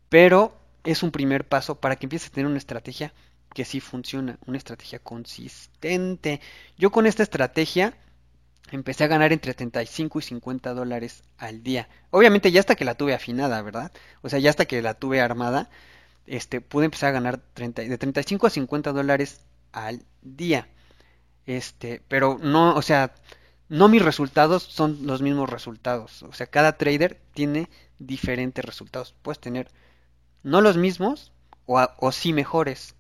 pero 0.09 0.57
es 0.83 1.03
un 1.03 1.11
primer 1.11 1.47
paso 1.47 1.75
para 1.79 1.95
que 1.95 2.05
empieces 2.05 2.29
a 2.29 2.33
tener 2.33 2.47
una 2.47 2.57
estrategia 2.57 3.13
que 3.53 3.65
sí 3.65 3.79
funciona, 3.79 4.37
una 4.45 4.57
estrategia 4.57 4.99
consistente. 4.99 6.41
Yo 6.77 6.91
con 6.91 7.05
esta 7.05 7.23
estrategia 7.23 7.93
empecé 8.71 9.03
a 9.03 9.07
ganar 9.07 9.31
entre 9.33 9.53
35 9.53 10.19
y 10.19 10.21
50 10.21 10.73
dólares 10.73 11.23
al 11.37 11.63
día. 11.63 11.89
Obviamente 12.09 12.51
ya 12.51 12.59
hasta 12.59 12.75
que 12.75 12.85
la 12.85 12.95
tuve 12.95 13.13
afinada, 13.13 13.61
¿verdad? 13.61 13.91
O 14.21 14.29
sea, 14.29 14.39
ya 14.39 14.49
hasta 14.49 14.65
que 14.65 14.81
la 14.81 14.95
tuve 14.95 15.21
armada, 15.21 15.69
este, 16.25 16.61
pude 16.61 16.85
empezar 16.85 17.09
a 17.09 17.13
ganar 17.13 17.39
30, 17.53 17.83
de 17.83 17.97
35 17.97 18.47
a 18.47 18.49
50 18.49 18.91
dólares 18.91 19.41
al 19.71 20.03
día. 20.21 20.67
Este, 21.45 22.01
pero 22.07 22.39
no, 22.41 22.75
o 22.75 22.81
sea, 22.81 23.13
no 23.69 23.89
mis 23.89 24.01
resultados 24.01 24.63
son 24.63 25.05
los 25.05 25.21
mismos 25.21 25.49
resultados. 25.49 26.23
O 26.23 26.33
sea, 26.33 26.47
cada 26.47 26.77
trader 26.77 27.21
tiene 27.33 27.69
diferentes 27.99 28.63
resultados. 28.63 29.15
Puedes 29.21 29.39
tener 29.39 29.69
no 30.43 30.61
los 30.61 30.77
mismos 30.77 31.31
o, 31.65 31.85
o 31.97 32.11
sí 32.11 32.33
mejores. 32.33 32.95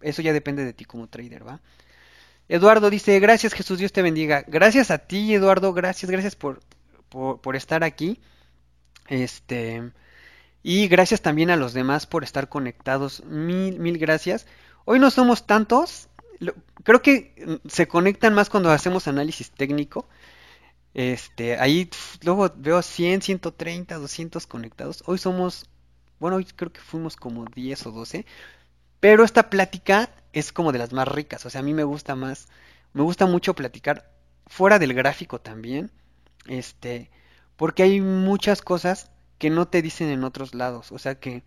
Eso 0.00 0.22
ya 0.22 0.32
depende 0.32 0.64
de 0.64 0.72
ti 0.72 0.84
como 0.84 1.08
trader, 1.08 1.46
¿va? 1.46 1.60
Eduardo 2.48 2.88
dice, 2.88 3.20
gracias 3.20 3.52
Jesús, 3.52 3.78
Dios 3.78 3.92
te 3.92 4.02
bendiga. 4.02 4.44
Gracias 4.46 4.90
a 4.90 4.98
ti, 4.98 5.34
Eduardo, 5.34 5.72
gracias, 5.74 6.10
gracias 6.10 6.34
por, 6.34 6.60
por, 7.10 7.56
estar 7.56 7.84
aquí. 7.84 8.20
Este, 9.08 9.92
Y 10.62 10.88
gracias 10.88 11.20
también 11.20 11.50
a 11.50 11.56
los 11.56 11.74
demás 11.74 12.06
por 12.06 12.24
estar 12.24 12.48
conectados. 12.48 13.24
Mil, 13.24 13.78
mil 13.78 13.98
gracias. 13.98 14.46
Hoy 14.84 14.98
no 14.98 15.10
somos 15.10 15.46
tantos. 15.46 16.08
Creo 16.84 17.02
que 17.02 17.60
mm, 17.64 17.68
se 17.68 17.88
conectan 17.88 18.34
más 18.34 18.48
cuando 18.48 18.70
hacemos 18.70 19.08
análisis 19.08 19.50
técnico. 19.50 20.08
Este, 20.94 21.58
ahí 21.58 21.90
luego 22.22 22.50
veo 22.56 22.82
100, 22.82 23.22
130, 23.22 23.96
200 23.96 24.46
conectados. 24.46 25.02
Hoy 25.06 25.18
somos, 25.18 25.66
bueno, 26.18 26.36
hoy 26.38 26.46
creo 26.46 26.72
que 26.72 26.80
fuimos 26.80 27.16
como 27.16 27.44
10 27.44 27.86
o 27.86 27.92
12. 27.92 28.26
Pero 29.00 29.24
esta 29.24 29.50
plática 29.50 30.10
es 30.32 30.52
como 30.52 30.72
de 30.72 30.78
las 30.78 30.92
más 30.92 31.08
ricas. 31.08 31.44
O 31.46 31.50
sea, 31.50 31.60
a 31.60 31.64
mí 31.64 31.74
me 31.74 31.84
gusta 31.84 32.14
más, 32.16 32.48
me 32.92 33.02
gusta 33.02 33.26
mucho 33.26 33.54
platicar 33.54 34.10
fuera 34.46 34.78
del 34.78 34.94
gráfico 34.94 35.40
también. 35.40 35.90
Este, 36.46 37.10
porque 37.56 37.82
hay 37.82 38.00
muchas 38.00 38.62
cosas 38.62 39.10
que 39.38 39.50
no 39.50 39.68
te 39.68 39.82
dicen 39.82 40.08
en 40.08 40.24
otros 40.24 40.54
lados. 40.54 40.92
O 40.92 40.98
sea, 40.98 41.16
que, 41.20 41.44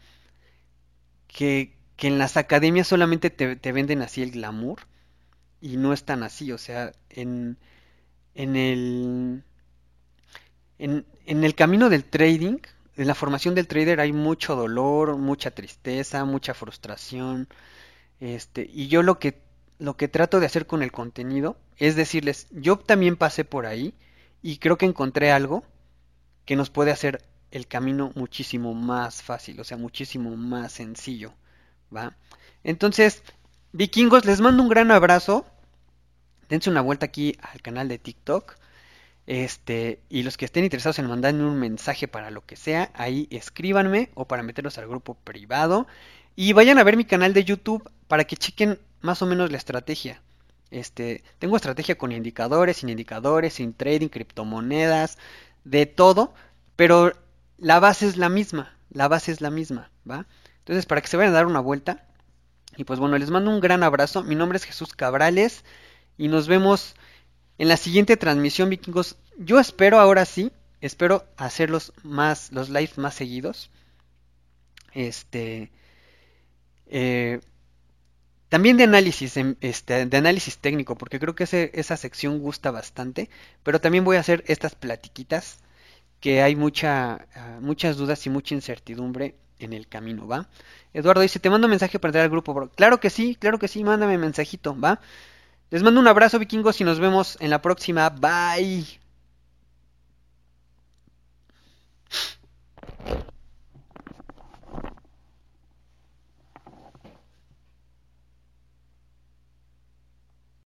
que, 1.28 1.78
que 1.98 2.08
en 2.08 2.18
las 2.20 2.38
academias 2.38 2.88
solamente 2.88 3.30
te, 3.30 3.72
venden 3.72 4.02
así 4.02 4.22
el 4.24 4.32
glamour 4.32 4.82
y 5.62 5.78
no 5.78 5.94
es 5.94 6.04
tan 6.06 6.24
así. 6.24 6.52
O 6.52 6.58
sea, 6.58 6.94
en, 7.10 7.58
en 8.36 8.56
el, 8.56 9.44
en, 10.80 11.06
en 11.26 11.44
el 11.44 11.56
camino 11.56 11.90
del 11.90 12.06
trading, 12.06 12.60
en 12.98 13.08
la 13.08 13.16
formación 13.16 13.56
del 13.56 13.68
trader 13.68 14.00
hay 14.00 14.14
mucho 14.14 14.56
dolor, 14.56 15.18
mucha 15.18 15.52
tristeza, 15.52 16.26
mucha 16.26 16.54
frustración. 16.54 17.48
Este, 18.20 18.70
y 18.72 18.88
yo 18.88 19.04
lo 19.04 19.20
que, 19.20 19.42
lo 19.80 19.98
que 19.98 20.08
trato 20.08 20.40
de 20.40 20.46
hacer 20.46 20.68
con 20.68 20.84
el 20.84 20.92
contenido 20.92 21.58
es 21.78 21.96
decirles, 21.96 22.48
yo 22.52 22.78
también 22.78 23.16
pasé 23.16 23.46
por 23.46 23.66
ahí 23.66 23.94
y 24.42 24.58
creo 24.58 24.78
que 24.78 24.86
encontré 24.86 25.32
algo 25.32 25.64
que 26.46 26.56
nos 26.56 26.70
puede 26.70 26.92
hacer 26.92 27.24
el 27.52 27.68
camino 27.68 28.12
muchísimo 28.16 28.74
más 28.74 29.22
fácil, 29.22 29.60
o 29.60 29.64
sea, 29.64 29.78
muchísimo 29.78 30.36
más 30.38 30.72
sencillo, 30.72 31.34
¿va? 31.96 32.16
Entonces, 32.64 33.24
vikingos, 33.74 34.26
les 34.26 34.42
mando 34.42 34.64
un 34.64 34.70
gran 34.70 34.92
abrazo. 34.92 35.46
Dense 36.50 36.70
una 36.70 36.82
vuelta 36.82 37.06
aquí 37.06 37.38
al 37.42 37.62
canal 37.62 37.88
de 37.88 37.98
TikTok. 37.98 38.56
Este, 39.28 40.02
y 40.10 40.24
los 40.24 40.38
que 40.38 40.46
estén 40.46 40.64
interesados 40.64 41.00
en 41.00 41.08
mandarme 41.08 41.46
un 41.46 41.60
mensaje 41.60 42.08
para 42.08 42.32
lo 42.32 42.46
que 42.46 42.56
sea, 42.56 42.92
ahí 42.96 43.28
escríbanme 43.32 44.10
o 44.14 44.26
para 44.26 44.44
meterlos 44.44 44.78
al 44.78 44.88
grupo 44.88 45.16
privado. 45.16 45.88
Y 46.36 46.54
vayan 46.54 46.80
a 46.80 46.84
ver 46.84 46.98
mi 46.98 47.06
canal 47.06 47.34
de 47.34 47.44
YouTube 47.44 47.90
para 48.08 48.24
que 48.24 48.38
chequen 48.38 48.80
más 49.02 49.22
o 49.22 49.26
menos 49.26 49.52
la 49.52 49.58
estrategia. 49.58 50.22
Este, 50.72 51.24
tengo 51.40 51.58
estrategia 51.58 51.98
con 51.98 52.12
indicadores, 52.12 52.78
sin 52.78 52.90
indicadores, 52.90 53.54
sin 53.56 53.74
trading, 53.74 54.08
criptomonedas, 54.08 55.18
de 55.64 55.86
todo, 55.86 56.34
pero 56.76 57.14
la 57.58 57.80
base 57.80 58.08
es 58.08 58.18
la 58.18 58.30
misma, 58.30 58.76
la 58.90 59.08
base 59.08 59.32
es 59.32 59.42
la 59.42 59.52
misma, 59.52 59.92
¿va? 60.10 60.26
Entonces, 60.60 60.86
para 60.86 61.02
que 61.02 61.08
se 61.08 61.18
vayan 61.18 61.34
a 61.34 61.36
dar 61.36 61.46
una 61.46 61.60
vuelta, 61.60 62.08
y 62.78 62.86
pues 62.86 63.00
bueno, 63.00 63.18
les 63.18 63.30
mando 63.30 63.52
un 63.52 63.60
gran 63.60 63.84
abrazo, 63.84 64.24
mi 64.24 64.36
nombre 64.36 64.58
es 64.58 64.64
Jesús 64.64 64.94
Cabrales, 64.94 65.66
y 66.18 66.30
nos 66.30 66.48
vemos 66.48 66.96
en 67.62 67.68
la 67.68 67.78
siguiente 67.78 68.18
transmisión, 68.18 68.72
vikingos. 68.72 69.18
Yo 69.38 69.60
espero 69.60 70.00
ahora 70.00 70.26
sí, 70.26 70.52
espero 70.82 71.26
hacerlos 71.38 71.94
más, 72.02 72.52
los 72.52 72.70
live 72.72 72.94
más 72.96 73.14
seguidos. 73.14 73.70
Este, 74.96 75.72
eh, 76.88 77.40
también 78.50 78.78
de 78.78 78.86
análisis, 78.86 79.38
em, 79.38 79.58
este, 79.62 80.08
de 80.08 80.18
análisis 80.18 80.58
técnico, 80.58 80.98
porque 80.98 81.20
creo 81.20 81.36
que 81.36 81.44
esa 81.74 81.98
sección 81.98 82.40
gusta 82.40 82.72
bastante. 82.72 83.30
Pero 83.62 83.80
también 83.80 84.06
voy 84.06 84.18
a 84.18 84.22
hacer 84.22 84.44
estas 84.48 84.74
platiquitas, 84.74 85.60
que 86.20 86.42
hay 86.42 86.56
mucha, 86.56 87.28
ah, 87.36 87.60
muchas 87.62 87.96
dudas 87.96 88.26
y 88.26 88.32
mucha 88.32 88.56
incertidumbre 88.56 89.36
en 89.60 89.74
el 89.74 89.88
camino, 89.88 90.26
¿va? 90.28 90.50
Eduardo 90.96 91.22
dice, 91.22 91.40
te 91.40 91.52
mando 91.52 91.68
mensaje 91.68 92.00
para 92.00 92.10
entrar 92.10 92.24
al 92.24 92.32
grupo. 92.32 92.70
Claro 92.70 93.00
que 93.00 93.12
sí, 93.12 93.36
claro 93.36 93.60
que 93.60 93.68
sí, 93.68 93.84
mándame 93.84 94.18
mensajito, 94.18 94.76
¿va? 94.80 95.00
Les 95.72 95.84
mando 95.84 96.02
un 96.02 96.08
abrazo 96.08 96.38
vikingos 96.38 96.82
y 96.82 96.84
nos 96.84 97.00
vemos 97.00 97.38
en 97.40 97.50
la 97.50 97.62
próxima. 97.62 98.10
Bye. 98.10 98.86